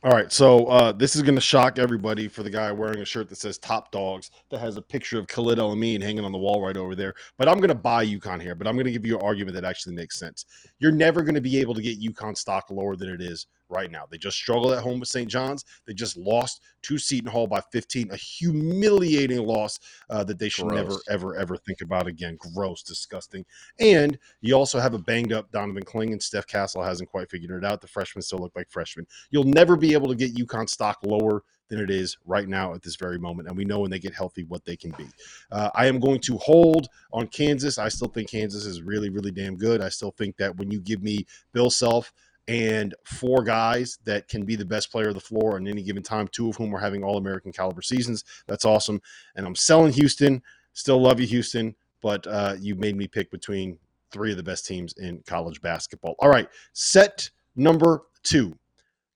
All 0.03 0.12
right, 0.12 0.31
so 0.31 0.66
uh, 0.66 0.93
this 0.93 1.16
is 1.16 1.22
going 1.22 1.35
to 1.35 1.41
shock 1.41 1.79
everybody 1.79 2.29
for 2.29 2.43
the 2.43 2.51
guy 2.51 2.70
wearing 2.70 3.01
a 3.01 3.05
shirt 3.05 3.29
that 3.31 3.39
says 3.39 3.59
"Top 3.59 3.91
Dogs" 3.91 4.31
that 4.51 4.59
has 4.59 4.77
a 4.77 4.83
picture 4.83 5.18
of 5.18 5.27
Khalid 5.27 5.59
El 5.59 5.72
Amin 5.72 6.03
hanging 6.03 6.24
on 6.24 6.33
the 6.33 6.39
wall 6.39 6.62
right 6.64 6.77
over 6.77 6.95
there. 6.95 7.14
But 7.39 7.49
I'm 7.49 7.57
going 7.57 7.70
to 7.70 7.74
buy 7.74 8.07
UConn 8.07 8.41
here, 8.41 8.55
but 8.55 8.68
I'm 8.68 8.77
going 8.77 8.85
to 8.85 8.93
give 8.93 9.07
you 9.07 9.18
an 9.18 9.24
argument 9.24 9.55
that 9.55 9.64
actually 9.64 9.97
makes 9.97 10.18
sense. 10.18 10.45
You're 10.79 10.93
never 10.93 11.22
going 11.22 11.35
to 11.35 11.41
be 11.41 11.59
able 11.59 11.74
to 11.74 11.83
get 11.83 12.01
UConn 12.01 12.37
stock 12.37 12.70
lower 12.70 12.95
than 12.95 13.09
it 13.09 13.22
is 13.22 13.47
right 13.68 13.90
now. 13.90 14.04
They 14.10 14.18
just 14.18 14.36
struggled 14.36 14.72
at 14.72 14.82
home 14.82 15.00
with 15.00 15.08
St. 15.08 15.28
John's. 15.28 15.64
They 15.86 15.94
just 15.94 16.16
lost 16.16 16.62
to 16.82 16.98
Seton 16.98 17.30
Hall 17.30 17.46
by 17.46 17.60
15, 17.72 18.10
a 18.10 18.16
humiliating 18.16 19.44
loss 19.44 19.78
uh, 20.10 20.24
that 20.24 20.38
they 20.38 20.48
should 20.48 20.66
never, 20.66 20.94
ever, 21.08 21.36
ever 21.36 21.56
think 21.56 21.80
about 21.80 22.06
again. 22.06 22.38
Gross, 22.54 22.82
disgusting. 22.82 23.44
And 23.80 24.18
you 24.40 24.54
also 24.54 24.78
have 24.78 24.94
a 24.94 24.98
banged 24.98 25.32
up 25.32 25.50
Donovan 25.50 25.84
Clingan 25.84 26.12
and 26.12 26.22
Steph 26.22 26.46
Castle 26.46 26.82
hasn't 26.82 27.10
quite 27.10 27.30
figured 27.30 27.50
it 27.50 27.66
out. 27.66 27.80
The 27.80 27.88
freshmen 27.88 28.22
still 28.22 28.38
look 28.38 28.54
like 28.54 28.70
freshmen. 28.70 29.06
You'll 29.30 29.44
never 29.44 29.76
be 29.76 29.92
able 29.92 30.08
to 30.08 30.14
get 30.14 30.34
UConn 30.34 30.68
stock 30.68 30.98
lower 31.02 31.42
than 31.68 31.80
it 31.80 31.90
is 31.90 32.16
right 32.24 32.48
now 32.48 32.74
at 32.74 32.82
this 32.82 32.96
very 32.96 33.18
moment. 33.18 33.48
And 33.48 33.56
we 33.56 33.64
know 33.64 33.80
when 33.80 33.90
they 33.90 33.98
get 33.98 34.14
healthy 34.14 34.44
what 34.44 34.64
they 34.64 34.76
can 34.76 34.92
be. 34.92 35.06
Uh, 35.50 35.70
I 35.74 35.86
am 35.86 35.98
going 35.98 36.20
to 36.20 36.36
hold 36.38 36.88
on 37.12 37.26
Kansas. 37.28 37.78
I 37.78 37.88
still 37.88 38.08
think 38.08 38.30
Kansas 38.30 38.64
is 38.64 38.82
really, 38.82 39.10
really 39.10 39.32
damn 39.32 39.56
good. 39.56 39.80
I 39.80 39.88
still 39.88 40.12
think 40.12 40.36
that 40.36 40.56
when 40.56 40.70
you 40.70 40.80
give 40.80 41.02
me 41.02 41.26
Bill 41.52 41.70
Self 41.70 42.12
and 42.49 42.94
four 43.05 43.42
guys 43.42 43.99
that 44.05 44.28
can 44.28 44.44
be 44.44 44.57
the 44.57 44.64
best 44.64 44.90
player 44.90 45.09
of 45.09 45.14
the 45.14 45.20
floor 45.20 45.57
on 45.57 45.66
any 45.66 45.82
given 45.82 46.03
time, 46.03 46.28
two 46.28 46.49
of 46.49 46.57
whom 46.57 46.74
are 46.74 46.80
having 46.80 47.03
all 47.03 47.16
American 47.16 47.53
caliber 47.53 47.82
seasons, 47.82 48.24
that's 48.47 48.64
awesome. 48.64 49.01
And 49.34 49.47
I'm 49.47 49.57
selling 49.57 49.92
Houston. 49.92 50.42
Still 50.72 51.01
love 51.01 51.18
you, 51.20 51.26
Houston, 51.26 51.74
but 52.03 52.26
uh, 52.26 52.55
you 52.61 52.74
made 52.74 52.97
me 52.97 53.09
pick 53.09 53.30
between 53.30 53.78
three 54.12 54.30
of 54.30 54.36
the 54.36 54.42
best 54.42 54.66
teams 54.66 54.92
in 54.99 55.22
college 55.26 55.61
basketball. 55.61 56.14
All 56.18 56.28
right, 56.28 56.49
set 56.72 57.30
number 57.57 58.03
two 58.22 58.57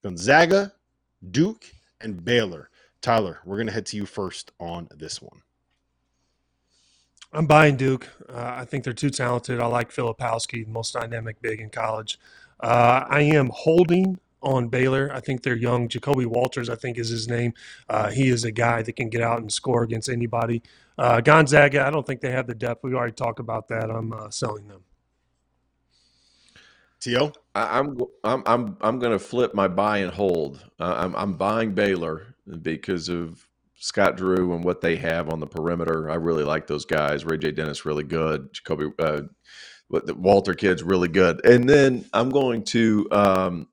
Gonzaga, 0.03 0.73
Duke, 1.31 1.67
and 2.01 2.25
Baylor. 2.25 2.71
Tyler, 3.03 3.41
we're 3.45 3.57
going 3.57 3.67
to 3.67 3.73
head 3.73 3.87
to 3.87 3.97
you 3.97 4.07
first 4.07 4.53
on 4.59 4.89
this 4.97 5.23
one. 5.23 5.41
I'm 7.33 7.47
buying 7.47 7.77
Duke. 7.77 8.09
Uh, 8.29 8.55
I 8.57 8.65
think 8.65 8.83
they're 8.83 8.93
too 8.93 9.11
talented. 9.11 9.61
I 9.61 9.67
like 9.67 9.93
Filipowski, 9.93 10.65
the 10.65 10.73
most 10.73 10.95
dynamic 10.95 11.41
big 11.41 11.61
in 11.61 11.71
college. 11.71 12.19
Uh, 12.63 13.05
I 13.09 13.23
am 13.23 13.51
holding 13.55 14.19
on 14.43 14.69
Baylor. 14.69 15.11
I 15.15 15.21
think 15.21 15.43
they're 15.43 15.57
young. 15.57 15.89
Ja'Kobe 15.89 16.27
Walters, 16.27 16.71
I 16.71 16.77
think, 16.77 16.99
is 16.99 17.09
his 17.11 17.29
name. 17.29 17.55
Uh, 17.89 18.11
he 18.11 18.29
is 18.29 18.45
a 18.45 18.53
guy 18.53 18.83
that 18.83 18.97
can 18.97 19.11
get 19.11 19.23
out 19.23 19.41
and 19.41 19.53
score 19.53 19.83
against 19.83 20.09
anybody. 20.09 20.63
Uh, 20.99 21.21
Gonzaga, 21.21 21.87
I 21.87 21.91
don't 21.91 22.07
think 22.07 22.21
they 22.21 22.33
have 22.33 22.47
the 22.47 22.55
depth. 22.55 22.85
We 22.85 22.95
already 22.95 23.15
talked 23.15 23.41
about 23.41 23.69
that. 23.69 23.91
I'm 23.91 24.13
uh, 24.13 24.31
selling 24.31 24.69
them. 24.69 24.83
T.O.? 27.01 27.33
I- 27.55 27.79
I'm 27.81 27.99
I'm 28.25 28.43
I'm 28.47 28.77
I'm 28.81 28.99
going 28.99 29.13
to 29.13 29.19
flip 29.19 29.55
my 29.55 29.69
buy 29.69 29.99
and 29.99 30.13
hold. 30.13 30.65
Uh, 30.81 30.95
I'm 30.99 31.17
I'm 31.17 31.35
buying 31.35 31.75
Baylor 31.75 32.35
because 32.63 33.09
of 33.09 33.47
Scott 33.77 34.17
Drew 34.17 34.55
and 34.55 34.65
what 34.65 34.81
they 34.83 34.97
have 34.97 35.31
on 35.31 35.41
the 35.41 35.47
perimeter. 35.47 36.11
I 36.11 36.17
really 36.17 36.45
like 36.45 36.67
those 36.67 36.85
guys. 36.85 37.25
Ray 37.25 37.39
J. 37.39 37.53
Dennis 37.53 37.87
really 37.87 38.05
good. 38.05 38.53
Ja'Kobe 38.55 39.29
the 39.91 40.15
Walter 40.15 40.55
kid's 40.55 40.83
really 40.83 41.09
good. 41.09 41.45
And 41.45 41.69
then 41.69 42.05
I'm 42.13 42.31
going 42.31 42.65
to 42.65 43.09
um, 43.11 43.69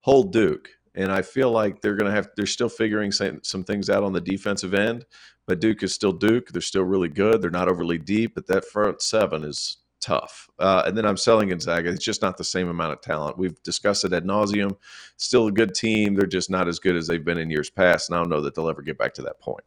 hold 0.00 0.32
Duke. 0.32 0.68
And 0.94 1.10
I 1.10 1.22
feel 1.22 1.50
like 1.50 1.80
they're 1.80 1.96
going 1.96 2.10
to 2.10 2.14
have 2.14 2.28
they're 2.36 2.46
still 2.46 2.68
figuring 2.68 3.12
some, 3.12 3.40
some 3.42 3.64
things 3.64 3.88
out 3.88 4.04
on 4.04 4.12
the 4.12 4.20
defensive 4.20 4.74
end, 4.74 5.06
but 5.46 5.60
Duke 5.60 5.82
is 5.82 5.94
still 5.94 6.12
Duke. 6.12 6.48
They're 6.48 6.60
still 6.60 6.82
really 6.84 7.08
good. 7.08 7.40
They're 7.40 7.50
not 7.50 7.68
overly 7.68 7.98
deep, 7.98 8.34
but 8.34 8.46
that 8.48 8.66
front 8.66 9.00
seven 9.00 9.42
is 9.42 9.78
tough. 10.02 10.50
Uh, 10.58 10.82
and 10.84 10.98
then 10.98 11.06
I'm 11.06 11.16
selling 11.16 11.48
Gonzaga. 11.48 11.88
It's 11.88 12.04
just 12.04 12.20
not 12.20 12.36
the 12.36 12.44
same 12.44 12.68
amount 12.68 12.92
of 12.92 13.00
talent. 13.00 13.38
We've 13.38 13.60
discussed 13.62 14.04
it 14.04 14.12
ad 14.12 14.24
nauseum. 14.24 14.76
Still 15.16 15.46
a 15.46 15.52
good 15.52 15.74
team. 15.74 16.14
They're 16.14 16.26
just 16.26 16.50
not 16.50 16.68
as 16.68 16.78
good 16.78 16.96
as 16.96 17.06
they've 17.06 17.24
been 17.24 17.38
in 17.38 17.50
years 17.50 17.70
past. 17.70 18.10
And 18.10 18.16
I 18.16 18.20
don't 18.20 18.28
know 18.28 18.40
that 18.42 18.54
they'll 18.54 18.68
ever 18.68 18.82
get 18.82 18.98
back 18.98 19.14
to 19.14 19.22
that 19.22 19.40
point. 19.40 19.64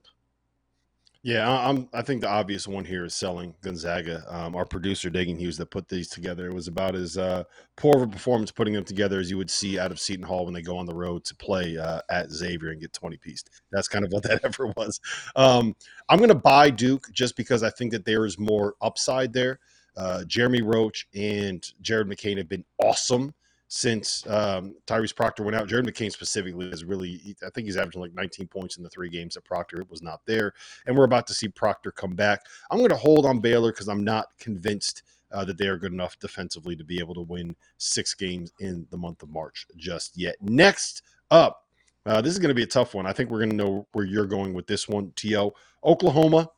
Yeah, 1.26 1.50
I- 1.50 1.70
I'm. 1.70 1.90
I 1.92 2.04
think 2.04 2.22
the 2.22 2.30
obvious 2.30 2.68
one 2.68 2.86
here 2.86 3.04
is 3.04 3.16
selling 3.16 3.56
Gonzaga. 3.64 4.24
Um, 4.28 4.56
our 4.56 4.64
producer 4.64 5.10
Dagan 5.10 5.40
Hughes 5.40 5.58
that 5.58 5.72
put 5.72 5.88
these 5.88 6.08
together. 6.08 6.46
It 6.46 6.54
was 6.54 6.68
about 6.68 6.94
as 6.94 7.18
uh, 7.18 7.46
poor 7.76 7.96
of 7.96 8.04
a 8.04 8.08
performance 8.08 8.52
putting 8.52 8.76
them 8.76 8.84
together 8.84 9.20
as 9.20 9.32
you 9.32 9.38
would 9.38 9.50
see 9.50 9.80
out 9.80 9.92
of 9.92 10.00
Seton 10.00 10.24
Hall 10.24 10.46
when 10.46 10.54
they 10.54 10.62
go 10.62 10.78
on 10.78 10.86
the 10.86 10.94
road 10.94 11.26
to 11.26 11.36
play 11.36 11.80
uh, 11.80 12.00
at 12.12 12.30
Xavier 12.30 12.70
and 12.70 12.80
get 12.80 12.94
20 12.94 13.18
pieced. 13.18 13.50
That's 13.72 13.88
kind 13.88 14.06
of 14.06 14.12
what 14.12 14.22
that 14.30 14.46
ever 14.46 14.68
was. 14.78 15.00
Um, 15.36 15.76
I'm 16.10 16.20
going 16.20 16.30
to 16.30 16.36
buy 16.36 16.70
Duke 16.70 17.08
just 17.12 17.36
because 17.36 17.64
I 17.64 17.72
think 17.72 17.92
that 17.94 18.06
there 18.06 18.28
is 18.28 18.38
more 18.38 18.76
upside 18.80 19.34
there. 19.34 19.60
Uh, 19.98 20.26
Jeremy 20.26 20.62
Roach 20.62 21.08
and 21.16 21.66
Jared 21.82 22.08
McCain 22.08 22.38
have 22.38 22.50
been 22.50 22.66
awesome 22.84 23.34
since 23.68 24.26
um, 24.28 24.76
Tyrese 24.86 25.16
Proctor 25.16 25.44
went 25.44 25.56
out. 25.56 25.68
Jared 25.68 25.86
McCain 25.86 26.12
specifically 26.12 26.68
is 26.68 26.84
really, 26.84 27.36
I 27.46 27.50
think 27.50 27.66
he's 27.66 27.78
averaging 27.78 28.02
like 28.02 28.14
19 28.14 28.48
points 28.48 28.78
in 28.78 28.84
the 28.84 28.90
three 28.90 29.10
games 29.10 29.34
that 29.34 29.44
Proctor 29.44 29.84
was 29.90 30.02
not 30.02 30.22
there. 30.26 30.54
And 30.86 30.96
we're 30.96 31.06
about 31.06 31.28
to 31.28 31.34
see 31.34 31.48
Proctor 31.48 31.92
come 31.92 32.14
back. 32.16 32.42
I'm 32.70 32.78
going 32.78 32.90
to 32.90 32.96
hold 32.96 33.26
on 33.26 33.40
Baylor 33.40 33.72
because 33.72 33.88
I'm 33.88 34.04
not 34.04 34.28
convinced 34.38 35.04
uh, 35.32 35.44
that 35.46 35.58
they 35.58 35.68
are 35.68 35.78
good 35.78 35.94
enough 35.94 36.18
defensively 36.20 36.76
to 36.76 36.84
be 36.84 37.00
able 37.00 37.16
to 37.16 37.22
win 37.22 37.56
six 37.78 38.14
games 38.14 38.54
in 38.60 38.88
the 38.92 38.98
month 38.98 39.24
of 39.24 39.30
March 39.30 39.66
just 39.76 40.18
yet. 40.18 40.36
Next 40.42 41.02
up, 41.32 41.64
uh, 42.06 42.22
this 42.22 42.34
is 42.34 42.40
going 42.40 42.50
to 42.50 42.56
be 42.56 42.64
a 42.64 42.68
tough 42.68 42.94
one. 42.94 43.08
I 43.08 43.14
think 43.14 43.32
we're 43.32 43.40
going 43.40 43.50
to 43.50 43.56
know 43.56 43.88
where 43.94 44.06
you're 44.06 44.28
going 44.28 44.54
with 44.54 44.68
this 44.68 44.88
one, 44.88 45.12
T.O. 45.16 45.54
Oklahoma, 45.84 46.50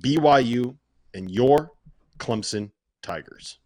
BYU, 0.00 0.76
and 1.14 1.30
your 1.30 1.72
Clemson 2.18 2.70
Tigers. 3.02 3.58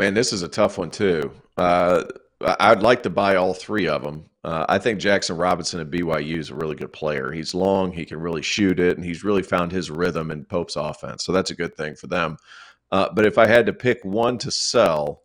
Man, 0.00 0.14
this 0.14 0.32
is 0.32 0.40
a 0.40 0.48
tough 0.48 0.78
one 0.78 0.90
too. 0.90 1.30
Uh, 1.58 2.04
I'd 2.40 2.80
like 2.80 3.02
to 3.02 3.10
buy 3.10 3.36
all 3.36 3.52
three 3.52 3.86
of 3.86 4.02
them. 4.02 4.30
Uh, 4.42 4.64
I 4.66 4.78
think 4.78 4.98
Jaxson 4.98 5.38
Robinson 5.38 5.78
at 5.78 5.90
BYU 5.90 6.38
is 6.38 6.48
a 6.48 6.54
really 6.54 6.74
good 6.74 6.90
player. 6.90 7.30
He's 7.30 7.52
long, 7.52 7.92
he 7.92 8.06
can 8.06 8.18
really 8.18 8.40
shoot 8.40 8.80
it, 8.80 8.96
and 8.96 9.04
he's 9.04 9.24
really 9.24 9.42
found 9.42 9.72
his 9.72 9.90
rhythm 9.90 10.30
in 10.30 10.46
Pope's 10.46 10.76
offense. 10.76 11.22
So 11.22 11.32
that's 11.32 11.50
a 11.50 11.54
good 11.54 11.76
thing 11.76 11.96
for 11.96 12.06
them. 12.06 12.38
Uh, 12.90 13.10
but 13.12 13.26
if 13.26 13.36
I 13.36 13.46
had 13.46 13.66
to 13.66 13.74
pick 13.74 14.02
one 14.02 14.38
to 14.38 14.50
sell, 14.50 15.20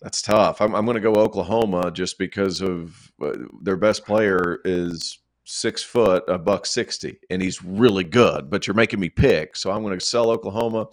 that's 0.00 0.22
tough. 0.22 0.62
I'm, 0.62 0.74
I'm 0.74 0.86
going 0.86 0.94
to 0.94 1.00
go 1.02 1.20
Oklahoma 1.20 1.90
just 1.90 2.16
because 2.16 2.62
of 2.62 3.12
uh, 3.20 3.34
their 3.60 3.76
best 3.76 4.06
player 4.06 4.60
is 4.64 5.18
six 5.44 5.82
foot, 5.82 6.24
a 6.26 6.38
buck 6.38 6.64
sixty, 6.64 7.18
and 7.28 7.42
he's 7.42 7.62
really 7.62 8.04
good. 8.04 8.48
But 8.48 8.66
you're 8.66 8.72
making 8.72 9.00
me 9.00 9.10
pick, 9.10 9.56
so 9.56 9.70
I'm 9.70 9.82
going 9.82 9.98
to 9.98 10.02
sell 10.02 10.30
Oklahoma. 10.30 10.86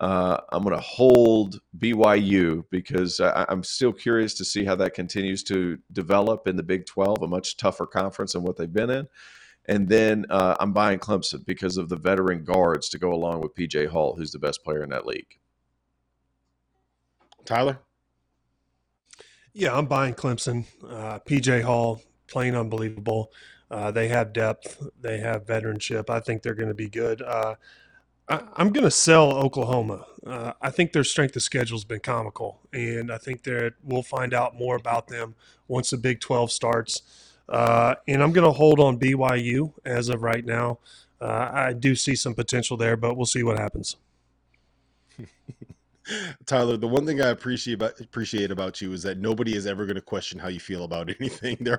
Uh, 0.00 0.40
I'm 0.52 0.62
going 0.62 0.76
to 0.76 0.82
hold 0.82 1.60
BYU 1.76 2.64
because 2.70 3.20
I, 3.20 3.44
I'm 3.48 3.64
still 3.64 3.92
curious 3.92 4.34
to 4.34 4.44
see 4.44 4.64
how 4.64 4.76
that 4.76 4.94
continues 4.94 5.42
to 5.44 5.78
develop 5.92 6.46
in 6.46 6.56
the 6.56 6.62
Big 6.62 6.86
12, 6.86 7.22
a 7.22 7.26
much 7.26 7.56
tougher 7.56 7.86
conference 7.86 8.34
than 8.34 8.42
what 8.42 8.56
they've 8.56 8.72
been 8.72 8.90
in. 8.90 9.08
And 9.66 9.88
then 9.88 10.24
uh, 10.30 10.56
I'm 10.60 10.72
buying 10.72 10.98
Clemson 10.98 11.44
because 11.44 11.76
of 11.76 11.88
the 11.88 11.96
veteran 11.96 12.44
guards 12.44 12.88
to 12.90 12.98
go 12.98 13.12
along 13.12 13.40
with 13.40 13.54
PJ 13.54 13.88
Hall, 13.88 14.14
who's 14.16 14.30
the 14.30 14.38
best 14.38 14.64
player 14.64 14.82
in 14.82 14.90
that 14.90 15.04
league. 15.04 15.38
Tyler? 17.44 17.78
Yeah, 19.52 19.76
I'm 19.76 19.86
buying 19.86 20.14
Clemson. 20.14 20.64
Uh, 20.88 21.18
PJ 21.18 21.62
Hall 21.62 22.00
playing 22.28 22.54
unbelievable. 22.54 23.32
Uh, 23.70 23.90
they 23.90 24.08
have 24.08 24.32
depth. 24.32 24.82
They 25.00 25.18
have 25.18 25.44
veteranship. 25.44 26.08
I 26.08 26.20
think 26.20 26.42
they're 26.42 26.54
going 26.54 26.68
to 26.68 26.74
be 26.74 26.88
good. 26.88 27.22
I, 28.28 28.42
I'm 28.56 28.70
going 28.70 28.84
to 28.84 28.90
sell 28.90 29.32
Oklahoma. 29.32 30.04
Uh, 30.26 30.52
I 30.60 30.70
think 30.70 30.92
their 30.92 31.04
strength 31.04 31.36
of 31.36 31.42
schedule 31.42 31.76
has 31.76 31.84
been 31.84 32.00
comical, 32.00 32.60
and 32.72 33.10
I 33.10 33.18
think 33.18 33.42
that 33.44 33.74
we'll 33.82 34.02
find 34.02 34.34
out 34.34 34.56
more 34.56 34.76
about 34.76 35.08
them 35.08 35.34
once 35.68 35.90
the 35.90 35.96
Big 35.96 36.20
12 36.20 36.52
starts. 36.52 37.02
Uh, 37.48 37.94
and 38.06 38.22
I'm 38.22 38.32
going 38.32 38.44
to 38.46 38.52
hold 38.52 38.78
on 38.78 38.98
BYU 38.98 39.72
as 39.84 40.10
of 40.10 40.22
right 40.22 40.44
now. 40.44 40.78
Uh, 41.20 41.50
I 41.52 41.72
do 41.72 41.94
see 41.94 42.14
some 42.14 42.34
potential 42.34 42.76
there, 42.76 42.96
but 42.96 43.16
we'll 43.16 43.26
see 43.26 43.42
what 43.42 43.58
happens. 43.58 43.96
Tyler, 46.46 46.76
the 46.76 46.88
one 46.88 47.06
thing 47.06 47.20
I 47.20 47.28
appreciate 47.28 47.74
about 47.74 48.00
appreciate 48.00 48.50
about 48.50 48.80
you 48.80 48.92
is 48.92 49.02
that 49.02 49.18
nobody 49.18 49.54
is 49.54 49.66
ever 49.66 49.84
going 49.84 49.96
to 49.96 50.02
question 50.02 50.38
how 50.38 50.48
you 50.48 50.60
feel 50.60 50.84
about 50.84 51.10
anything. 51.20 51.56
Their 51.60 51.78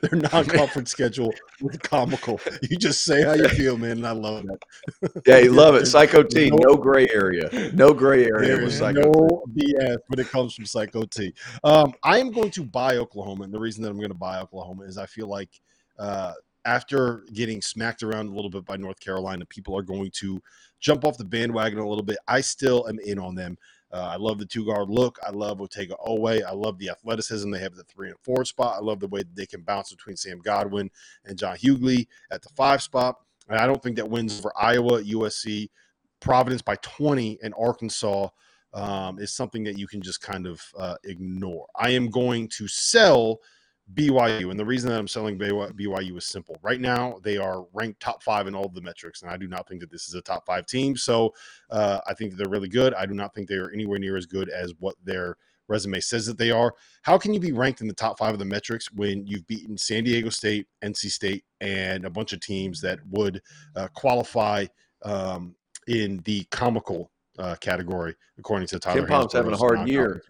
their 0.00 0.18
non-conference 0.18 0.90
schedule 0.92 1.32
is 1.60 1.78
comical. 1.78 2.40
You 2.62 2.76
just 2.76 3.02
say 3.04 3.22
how 3.22 3.34
you 3.34 3.48
feel, 3.48 3.76
man, 3.76 3.92
and 3.92 4.06
I 4.06 4.12
love 4.12 4.44
that. 4.44 5.22
Yeah, 5.26 5.38
you 5.38 5.52
love 5.52 5.74
it. 5.76 5.86
Psycho 5.86 6.22
T, 6.22 6.50
no, 6.50 6.56
no 6.56 6.76
gray 6.76 7.06
area, 7.12 7.70
no 7.74 7.92
gray 7.92 8.24
area 8.26 8.56
with 8.56 8.74
Psycho. 8.74 9.00
no 9.00 9.44
BS 9.56 9.98
when 10.08 10.18
it 10.18 10.28
comes 10.28 10.54
from 10.54 10.66
Psycho 10.66 11.04
T. 11.04 11.32
Um, 11.64 11.94
I 12.02 12.18
am 12.18 12.30
going 12.32 12.50
to 12.52 12.64
buy 12.64 12.96
Oklahoma, 12.96 13.44
and 13.44 13.54
the 13.54 13.58
reason 13.58 13.82
that 13.82 13.90
I'm 13.90 13.98
going 13.98 14.08
to 14.08 14.14
buy 14.14 14.40
Oklahoma 14.40 14.84
is 14.84 14.98
I 14.98 15.06
feel 15.06 15.28
like 15.28 15.50
uh, 15.98 16.32
after 16.64 17.24
getting 17.32 17.60
smacked 17.60 18.02
around 18.02 18.28
a 18.28 18.34
little 18.34 18.50
bit 18.50 18.64
by 18.64 18.76
North 18.76 19.00
Carolina, 19.00 19.44
people 19.46 19.76
are 19.76 19.82
going 19.82 20.10
to 20.14 20.40
jump 20.80 21.04
off 21.04 21.18
the 21.18 21.24
bandwagon 21.24 21.78
a 21.78 21.88
little 21.88 22.04
bit. 22.04 22.18
I 22.28 22.40
still 22.40 22.88
am 22.88 22.98
in 23.00 23.18
on 23.18 23.34
them. 23.34 23.58
Uh, 23.92 24.10
I 24.12 24.16
love 24.16 24.38
the 24.38 24.46
two 24.46 24.64
guard 24.64 24.88
look. 24.88 25.18
I 25.26 25.30
love 25.30 25.58
Otega 25.58 25.94
Oweh. 26.06 26.42
I 26.44 26.52
love 26.52 26.78
the 26.78 26.88
athleticism 26.88 27.50
they 27.50 27.58
have 27.58 27.72
at 27.72 27.78
the 27.78 27.84
three 27.84 28.08
and 28.08 28.18
four 28.20 28.44
spot. 28.44 28.76
I 28.76 28.80
love 28.80 29.00
the 29.00 29.08
way 29.08 29.20
that 29.20 29.36
they 29.36 29.44
can 29.44 29.62
bounce 29.62 29.90
between 29.90 30.16
Sam 30.16 30.38
Godwin 30.38 30.90
and 31.26 31.38
John 31.38 31.56
Hugley 31.56 32.06
at 32.30 32.42
the 32.42 32.48
five 32.50 32.80
spot. 32.82 33.16
And 33.48 33.58
I 33.58 33.66
don't 33.66 33.82
think 33.82 33.96
that 33.96 34.08
wins 34.08 34.40
for 34.40 34.52
Iowa, 34.58 35.02
USC, 35.02 35.68
Providence 36.20 36.62
by 36.62 36.76
20, 36.76 37.40
and 37.42 37.52
Arkansas 37.58 38.28
um, 38.72 39.18
is 39.18 39.32
something 39.32 39.64
that 39.64 39.76
you 39.76 39.86
can 39.86 40.00
just 40.00 40.22
kind 40.22 40.46
of 40.46 40.62
uh, 40.78 40.94
ignore. 41.04 41.66
I 41.76 41.90
am 41.90 42.08
going 42.08 42.48
to 42.48 42.68
sell 42.68 43.40
BYU, 43.94 44.50
and 44.50 44.58
the 44.58 44.64
reason 44.64 44.90
that 44.90 44.98
I'm 44.98 45.08
selling 45.08 45.38
BYU 45.38 46.16
is 46.16 46.24
simple. 46.24 46.56
Right 46.62 46.80
now, 46.80 47.18
they 47.22 47.36
are 47.36 47.66
ranked 47.72 48.00
top 48.00 48.22
five 48.22 48.46
in 48.46 48.54
all 48.54 48.64
of 48.64 48.74
the 48.74 48.80
metrics, 48.80 49.22
and 49.22 49.30
I 49.30 49.36
do 49.36 49.48
not 49.48 49.68
think 49.68 49.80
that 49.80 49.90
this 49.90 50.08
is 50.08 50.14
a 50.14 50.22
top 50.22 50.46
five 50.46 50.66
team. 50.66 50.96
So 50.96 51.34
uh, 51.70 52.00
I 52.06 52.14
think 52.14 52.34
they're 52.34 52.48
really 52.48 52.68
good. 52.68 52.94
I 52.94 53.06
do 53.06 53.14
not 53.14 53.34
think 53.34 53.48
they 53.48 53.56
are 53.56 53.70
anywhere 53.70 53.98
near 53.98 54.16
as 54.16 54.26
good 54.26 54.48
as 54.48 54.72
what 54.78 54.94
their 55.04 55.36
resume 55.68 56.00
says 56.00 56.26
that 56.26 56.38
they 56.38 56.50
are. 56.50 56.74
How 57.02 57.18
can 57.18 57.34
you 57.34 57.40
be 57.40 57.52
ranked 57.52 57.80
in 57.80 57.88
the 57.88 57.94
top 57.94 58.18
five 58.18 58.32
of 58.32 58.38
the 58.38 58.44
metrics 58.44 58.92
when 58.92 59.26
you've 59.26 59.46
beaten 59.46 59.76
San 59.76 60.04
Diego 60.04 60.28
State, 60.28 60.66
NC 60.82 61.10
State, 61.10 61.44
and 61.60 62.04
a 62.04 62.10
bunch 62.10 62.32
of 62.32 62.40
teams 62.40 62.80
that 62.82 62.98
would 63.10 63.42
uh, 63.76 63.88
qualify 63.94 64.66
um, 65.04 65.54
in 65.88 66.18
the 66.24 66.44
comical 66.50 67.10
uh, 67.38 67.56
category, 67.60 68.14
according 68.38 68.68
to 68.68 68.78
Tyler. 68.78 69.06
KenPom's 69.06 69.32
having 69.32 69.52
a 69.52 69.56
hard 69.56 69.88
year. 69.88 70.22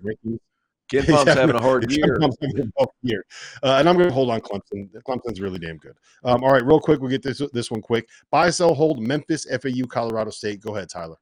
KenPom's 0.92 1.24
Yeah, 1.26 1.34
having 1.34 1.56
a 1.56 1.60
hard 1.60 1.90
year. 1.90 2.18
Having 2.20 2.60
a 2.60 2.80
tough 2.80 2.90
year. 3.02 3.24
Uh, 3.62 3.76
and 3.78 3.88
I'm 3.88 3.96
going 3.96 4.08
to 4.08 4.14
hold 4.14 4.30
on 4.30 4.40
Clemson. 4.40 4.90
Clemson's 5.06 5.40
really 5.40 5.58
damn 5.58 5.78
good. 5.78 5.96
Um, 6.24 6.44
all 6.44 6.52
right, 6.52 6.64
real 6.64 6.80
quick, 6.80 7.00
we'll 7.00 7.10
get 7.10 7.22
this 7.22 7.42
this 7.52 7.70
one 7.70 7.80
quick. 7.80 8.08
Buy, 8.30 8.50
sell, 8.50 8.74
hold. 8.74 9.00
Memphis, 9.00 9.46
FAU, 9.46 9.86
Colorado 9.88 10.30
State. 10.30 10.60
Go 10.60 10.76
ahead, 10.76 10.88
Tyler. 10.88 11.16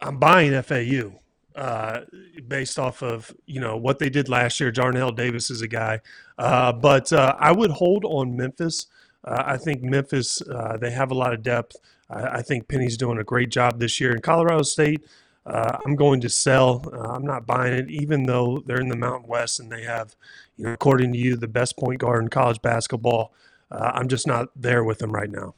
I'm 0.00 0.18
buying 0.18 0.60
FAU 0.62 1.18
uh, 1.56 2.02
based 2.46 2.78
off 2.78 3.02
of 3.02 3.34
you 3.46 3.60
know 3.60 3.76
what 3.76 3.98
they 3.98 4.08
did 4.08 4.28
last 4.28 4.60
year. 4.60 4.70
Johnell 4.70 5.14
Davis 5.14 5.50
is 5.50 5.60
a 5.60 5.68
guy, 5.68 6.00
uh, 6.38 6.72
but 6.72 7.12
uh, 7.12 7.34
I 7.38 7.52
would 7.52 7.70
hold 7.70 8.04
on 8.04 8.36
Memphis. 8.36 8.86
Uh, 9.24 9.42
I 9.44 9.56
think 9.56 9.82
Memphis 9.82 10.40
uh, 10.42 10.76
they 10.80 10.90
have 10.90 11.10
a 11.10 11.14
lot 11.14 11.34
of 11.34 11.42
depth. 11.42 11.76
I, 12.08 12.38
I 12.38 12.42
think 12.42 12.68
Penny's 12.68 12.96
doing 12.96 13.18
a 13.18 13.24
great 13.24 13.50
job 13.50 13.80
this 13.80 14.00
year. 14.00 14.12
In 14.12 14.20
Colorado 14.20 14.62
State, 14.62 15.04
uh, 15.48 15.78
I'm 15.84 15.96
going 15.96 16.20
to 16.20 16.28
sell. 16.28 16.84
Uh, 16.92 17.14
I'm 17.14 17.24
not 17.24 17.46
buying 17.46 17.72
it, 17.72 17.90
even 17.90 18.24
though 18.24 18.62
they're 18.66 18.80
in 18.80 18.88
the 18.88 18.96
Mountain 18.96 19.28
West 19.28 19.60
and 19.60 19.72
they 19.72 19.82
have, 19.82 20.14
you 20.56 20.66
know, 20.66 20.72
according 20.74 21.12
to 21.12 21.18
you, 21.18 21.36
the 21.36 21.48
best 21.48 21.76
point 21.78 22.00
guard 22.00 22.22
in 22.22 22.28
college 22.28 22.60
basketball. 22.60 23.32
Uh, 23.70 23.92
I'm 23.94 24.08
just 24.08 24.26
not 24.26 24.48
there 24.54 24.84
with 24.84 24.98
them 24.98 25.10
right 25.10 25.30
now. 25.30 25.54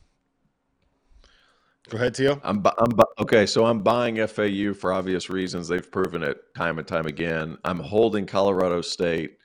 Go 1.89 1.97
ahead, 1.97 2.15
Tio. 2.15 2.41
I'm, 2.45 2.61
bu- 2.61 2.71
I'm 2.79 2.91
bu- 2.91 3.03
okay. 3.21 3.47
So 3.47 3.67
I'm 3.67 3.81
buying 3.81 4.25
FAU 4.29 4.75
for 4.75 4.93
obvious 4.93 5.29
reasons. 5.29 5.67
They've 5.67 5.91
proven 5.91 6.23
it 6.23 6.39
time 6.55 6.79
and 6.79 6.87
time 6.87 7.07
again. 7.07 7.59
I'm 7.65 7.81
holding 7.81 8.27
Colorado 8.27 8.81
State 8.83 9.39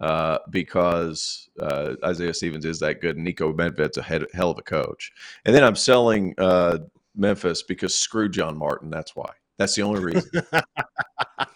uh, 0.00 0.38
because 0.50 1.48
uh, 1.60 1.94
Isaiah 2.04 2.34
Stevens 2.34 2.64
is 2.64 2.80
that 2.80 3.00
good. 3.00 3.16
Niko 3.18 3.54
Medved's 3.54 3.98
a 3.98 4.02
head, 4.02 4.24
hell 4.34 4.50
of 4.50 4.58
a 4.58 4.62
coach. 4.62 5.12
And 5.44 5.54
then 5.54 5.62
I'm 5.62 5.76
selling 5.76 6.34
uh, 6.38 6.78
Memphis 7.14 7.62
because 7.62 7.94
screw 7.94 8.28
John 8.28 8.58
Martin. 8.58 8.90
That's 8.90 9.14
why. 9.14 9.30
That's 9.58 9.74
the 9.74 9.82
only 9.82 10.02
reason. 10.02 10.30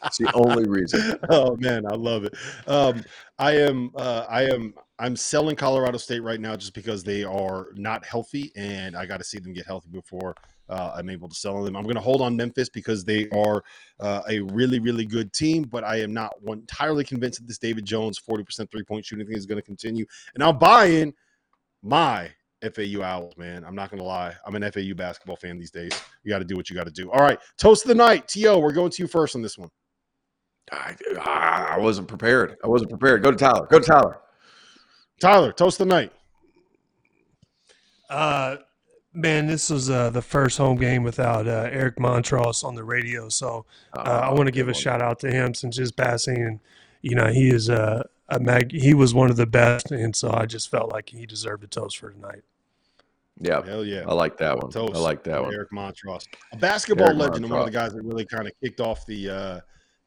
It's 0.04 0.18
the 0.18 0.32
only 0.34 0.68
reason. 0.68 1.18
oh 1.30 1.56
man, 1.56 1.84
I 1.84 1.94
love 1.94 2.24
it. 2.24 2.34
Um, 2.68 3.04
I 3.38 3.56
am, 3.56 3.90
uh, 3.96 4.24
I 4.28 4.44
am, 4.44 4.72
I'm 5.00 5.16
selling 5.16 5.56
Colorado 5.56 5.98
State 5.98 6.22
right 6.22 6.40
now 6.40 6.54
just 6.54 6.74
because 6.74 7.02
they 7.02 7.24
are 7.24 7.68
not 7.74 8.04
healthy, 8.04 8.52
and 8.56 8.96
I 8.96 9.04
got 9.04 9.18
to 9.18 9.24
see 9.24 9.38
them 9.38 9.52
get 9.52 9.66
healthy 9.66 9.88
before 9.90 10.34
uh, 10.68 10.92
I'm 10.96 11.10
able 11.10 11.28
to 11.28 11.34
sell 11.34 11.62
them. 11.62 11.76
I'm 11.76 11.84
going 11.84 11.96
to 11.96 12.00
hold 12.00 12.20
on 12.20 12.36
Memphis 12.36 12.68
because 12.68 13.04
they 13.04 13.28
are 13.30 13.62
uh, 14.00 14.22
a 14.28 14.40
really, 14.40 14.78
really 14.78 15.06
good 15.06 15.32
team, 15.32 15.64
but 15.64 15.84
I 15.84 16.00
am 16.00 16.12
not 16.12 16.34
entirely 16.46 17.04
convinced 17.04 17.40
that 17.40 17.46
this 17.46 17.58
David 17.58 17.84
Jones 17.84 18.18
40% 18.18 18.70
three 18.70 18.82
point 18.82 19.04
shooting 19.04 19.26
thing 19.26 19.36
is 19.36 19.46
going 19.46 19.58
to 19.58 19.62
continue. 19.62 20.06
And 20.34 20.42
I'm 20.42 20.58
buying 20.58 21.14
my 21.82 22.30
FAU 22.62 23.02
Owls, 23.02 23.36
man. 23.36 23.64
I'm 23.64 23.74
not 23.74 23.90
going 23.90 24.00
to 24.00 24.06
lie. 24.06 24.34
I'm 24.46 24.54
an 24.54 24.70
FAU 24.70 24.94
basketball 24.94 25.36
fan 25.36 25.58
these 25.58 25.70
days. 25.70 25.92
You 26.24 26.30
got 26.30 26.38
to 26.38 26.44
do 26.44 26.56
what 26.56 26.70
you 26.70 26.76
got 26.76 26.86
to 26.86 26.92
do. 26.92 27.10
All 27.10 27.20
right, 27.20 27.38
toast 27.58 27.84
of 27.84 27.88
the 27.88 27.94
night, 27.94 28.28
To. 28.28 28.58
We're 28.58 28.72
going 28.72 28.90
to 28.90 29.02
you 29.02 29.08
first 29.08 29.36
on 29.36 29.42
this 29.42 29.58
one. 29.58 29.70
I, 30.72 30.96
I 31.20 31.78
wasn't 31.78 32.08
prepared. 32.08 32.56
I 32.64 32.68
wasn't 32.68 32.90
prepared. 32.90 33.22
Go 33.22 33.30
to 33.30 33.36
Tyler. 33.36 33.66
Go 33.70 33.78
to 33.78 33.84
Tyler. 33.84 34.18
Tyler, 35.20 35.52
toast 35.52 35.80
of 35.80 35.88
the 35.88 35.94
night. 35.94 36.12
Uh, 38.10 38.56
man, 39.12 39.46
this 39.46 39.70
was 39.70 39.88
uh, 39.90 40.10
the 40.10 40.22
first 40.22 40.58
home 40.58 40.76
game 40.76 41.02
without 41.02 41.46
uh, 41.46 41.68
Eric 41.70 41.96
Montross 41.96 42.64
on 42.64 42.74
the 42.74 42.84
radio, 42.84 43.28
so 43.28 43.64
uh, 43.96 44.00
I 44.00 44.32
want 44.32 44.46
to 44.46 44.52
give 44.52 44.68
a 44.68 44.74
shout 44.74 45.00
out 45.00 45.18
to 45.20 45.30
him 45.30 45.54
since 45.54 45.76
his 45.76 45.90
passing, 45.90 46.42
and 46.42 46.60
you 47.02 47.14
know 47.14 47.28
he 47.28 47.48
is 47.48 47.70
uh, 48.28 48.36
a 48.36 48.40
mag. 48.40 48.72
He 48.72 48.94
was 48.94 49.14
one 49.14 49.30
of 49.30 49.36
the 49.36 49.46
best, 49.46 49.90
and 49.90 50.14
so 50.14 50.32
I 50.32 50.46
just 50.46 50.70
felt 50.70 50.90
like 50.90 51.10
he 51.10 51.26
deserved 51.26 51.64
a 51.64 51.66
toast 51.66 51.98
for 51.98 52.10
tonight. 52.10 52.42
Yeah, 53.40 53.64
Hell 53.64 53.84
yeah. 53.84 54.04
I 54.06 54.14
like 54.14 54.38
that 54.38 54.56
one. 54.56 54.70
Toast 54.70 54.94
I 54.94 54.98
like 54.98 55.22
that 55.24 55.42
one. 55.42 55.52
Eric 55.52 55.70
Montross, 55.70 56.26
a 56.52 56.56
basketball 56.56 57.08
Eric 57.08 57.18
legend, 57.18 57.44
and 57.44 57.50
one 57.50 57.60
of 57.60 57.66
the 57.66 57.72
guys 57.72 57.92
that 57.92 58.02
really 58.02 58.24
kind 58.24 58.46
of 58.46 58.52
kicked 58.62 58.80
off 58.80 59.04
the 59.04 59.28
uh, 59.28 59.60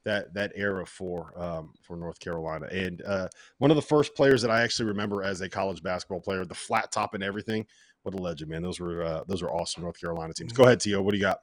that 0.04 0.34
that 0.34 0.52
era 0.56 0.86
for 0.86 1.32
um, 1.40 1.74
for 1.82 1.96
North 1.96 2.20
Carolina, 2.20 2.68
and 2.72 3.04
uh, 3.04 3.28
one 3.60 3.70
of 3.70 3.76
the 3.76 3.82
first 3.82 4.16
players 4.16 4.42
that 4.42 4.50
I 4.50 4.62
actually 4.62 4.88
remember 4.88 5.22
as 5.24 5.42
a 5.42 5.50
college 5.50 5.84
basketball 5.84 6.22
player, 6.22 6.44
the 6.44 6.56
flat 6.56 6.92
top 6.92 7.14
and 7.14 7.24
everything. 7.24 7.66
What 8.04 8.16
a 8.16 8.18
legend, 8.18 8.50
man! 8.50 8.64
Those 8.64 8.80
were 8.80 9.04
uh, 9.04 9.24
those 9.28 9.44
were 9.44 9.52
awesome 9.52 9.84
North 9.84 10.00
Carolina 10.00 10.34
teams. 10.34 10.54
Go 10.54 10.64
ahead, 10.64 10.80
Tio. 10.80 11.02
What 11.02 11.12
do 11.12 11.18
you 11.18 11.24
got? 11.24 11.42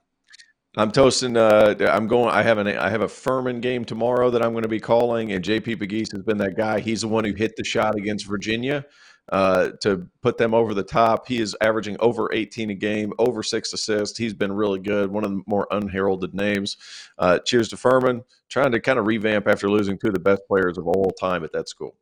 I'm 0.79 0.93
toasting. 0.93 1.37
Uh, 1.37 1.75
I'm 1.91 2.07
going. 2.07 2.29
I 2.29 2.43
have 2.43 2.59
an. 2.59 2.69
I 2.69 2.91
have 2.91 3.01
a 3.01 3.09
Furman 3.09 3.61
game 3.61 3.85
tomorrow 3.85 4.31
that 4.31 4.43
I'm 4.43 4.53
going 4.53 4.63
to 4.63 4.69
be 4.69 4.81
calling, 4.81 5.33
and 5.33 5.43
JP 5.43 5.79
Pegues 5.79 6.13
has 6.13 6.23
been 6.23 6.37
that 6.39 6.57
guy. 6.57 6.81
He's 6.81 7.01
the 7.01 7.09
one 7.09 7.25
who 7.25 7.33
hit 7.33 7.57
the 7.57 7.65
shot 7.65 7.97
against 7.97 8.27
Virginia 8.27 8.85
uh, 9.31 9.71
to 9.81 10.07
put 10.23 10.37
them 10.37 10.53
over 10.53 10.75
the 10.75 10.83
top. 10.83 11.27
He 11.27 11.41
is 11.41 11.57
averaging 11.63 11.97
over 12.01 12.33
18 12.33 12.71
a 12.71 12.75
game, 12.75 13.13
over 13.19 13.43
six 13.43 13.73
assists. 13.73 14.19
He's 14.19 14.35
been 14.35 14.53
really 14.53 14.79
good. 14.79 15.11
One 15.11 15.25
of 15.25 15.31
the 15.31 15.43
more 15.47 15.67
unheralded 15.71 16.35
names. 16.35 16.77
Uh, 17.19 17.39
cheers 17.39 17.69
to 17.71 17.77
Furman, 17.79 18.23
trying 18.51 18.73
to 18.73 18.81
kind 18.81 18.99
of 18.99 19.07
revamp 19.07 19.49
after 19.49 19.71
losing 19.71 19.99
two 19.99 20.09
of 20.09 20.15
the 20.15 20.21
best 20.21 20.43
players 20.47 20.77
of 20.77 20.87
all 20.87 21.11
time 21.11 21.43
at 21.43 21.53
that 21.53 21.69
school. 21.69 21.97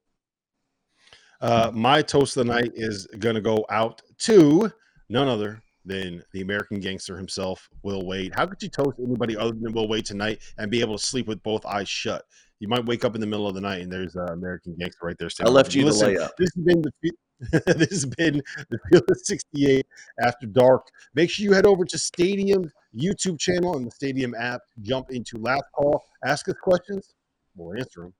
Uh, 1.40 1.70
my 1.72 2.02
toast 2.02 2.36
of 2.36 2.46
the 2.46 2.52
night 2.52 2.72
is 2.74 3.06
going 3.18 3.34
to 3.34 3.40
go 3.40 3.64
out 3.70 4.02
to 4.18 4.72
none 5.08 5.28
other 5.28 5.62
than 5.84 6.22
the 6.32 6.40
American 6.40 6.80
gangster 6.80 7.16
himself, 7.16 7.68
Will 7.82 8.06
Wade. 8.06 8.32
How 8.34 8.46
could 8.46 8.62
you 8.62 8.68
toast 8.68 8.98
anybody 8.98 9.36
other 9.36 9.52
than 9.52 9.72
Will 9.72 9.88
Wade 9.88 10.06
tonight 10.06 10.40
and 10.58 10.70
be 10.70 10.80
able 10.80 10.96
to 10.96 11.04
sleep 11.04 11.26
with 11.26 11.42
both 11.42 11.64
eyes 11.66 11.88
shut? 11.88 12.24
You 12.60 12.68
might 12.68 12.86
wake 12.86 13.04
up 13.04 13.14
in 13.14 13.20
the 13.20 13.26
middle 13.26 13.46
of 13.46 13.54
the 13.54 13.60
night 13.60 13.82
and 13.82 13.92
there's 13.92 14.16
uh, 14.16 14.24
American 14.32 14.74
gangster 14.78 15.06
right 15.06 15.16
there. 15.18 15.28
I 15.40 15.48
left 15.48 15.74
you 15.74 15.82
the 15.82 15.88
Listen, 15.88 16.14
layup. 16.14 16.30
This 16.38 16.50
has 16.54 16.64
been 16.64 16.82
the 16.82 17.12
this 17.66 17.90
has 17.90 18.06
been 18.06 18.40
the 18.70 18.78
Field 18.90 19.04
of 19.10 19.18
68 19.22 19.84
After 20.22 20.46
Dark. 20.46 20.86
Make 21.14 21.30
sure 21.30 21.44
you 21.44 21.52
head 21.52 21.66
over 21.66 21.84
to 21.84 21.98
Stadium 21.98 22.70
YouTube 22.96 23.38
channel 23.38 23.76
and 23.76 23.86
the 23.86 23.90
Stadium 23.90 24.34
app. 24.34 24.62
Jump 24.82 25.10
into 25.10 25.36
Last 25.38 25.64
Call. 25.74 26.02
Ask 26.24 26.48
us 26.48 26.54
questions. 26.62 27.14
We'll 27.56 27.78
answer 27.78 28.10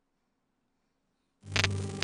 them. 1.52 2.03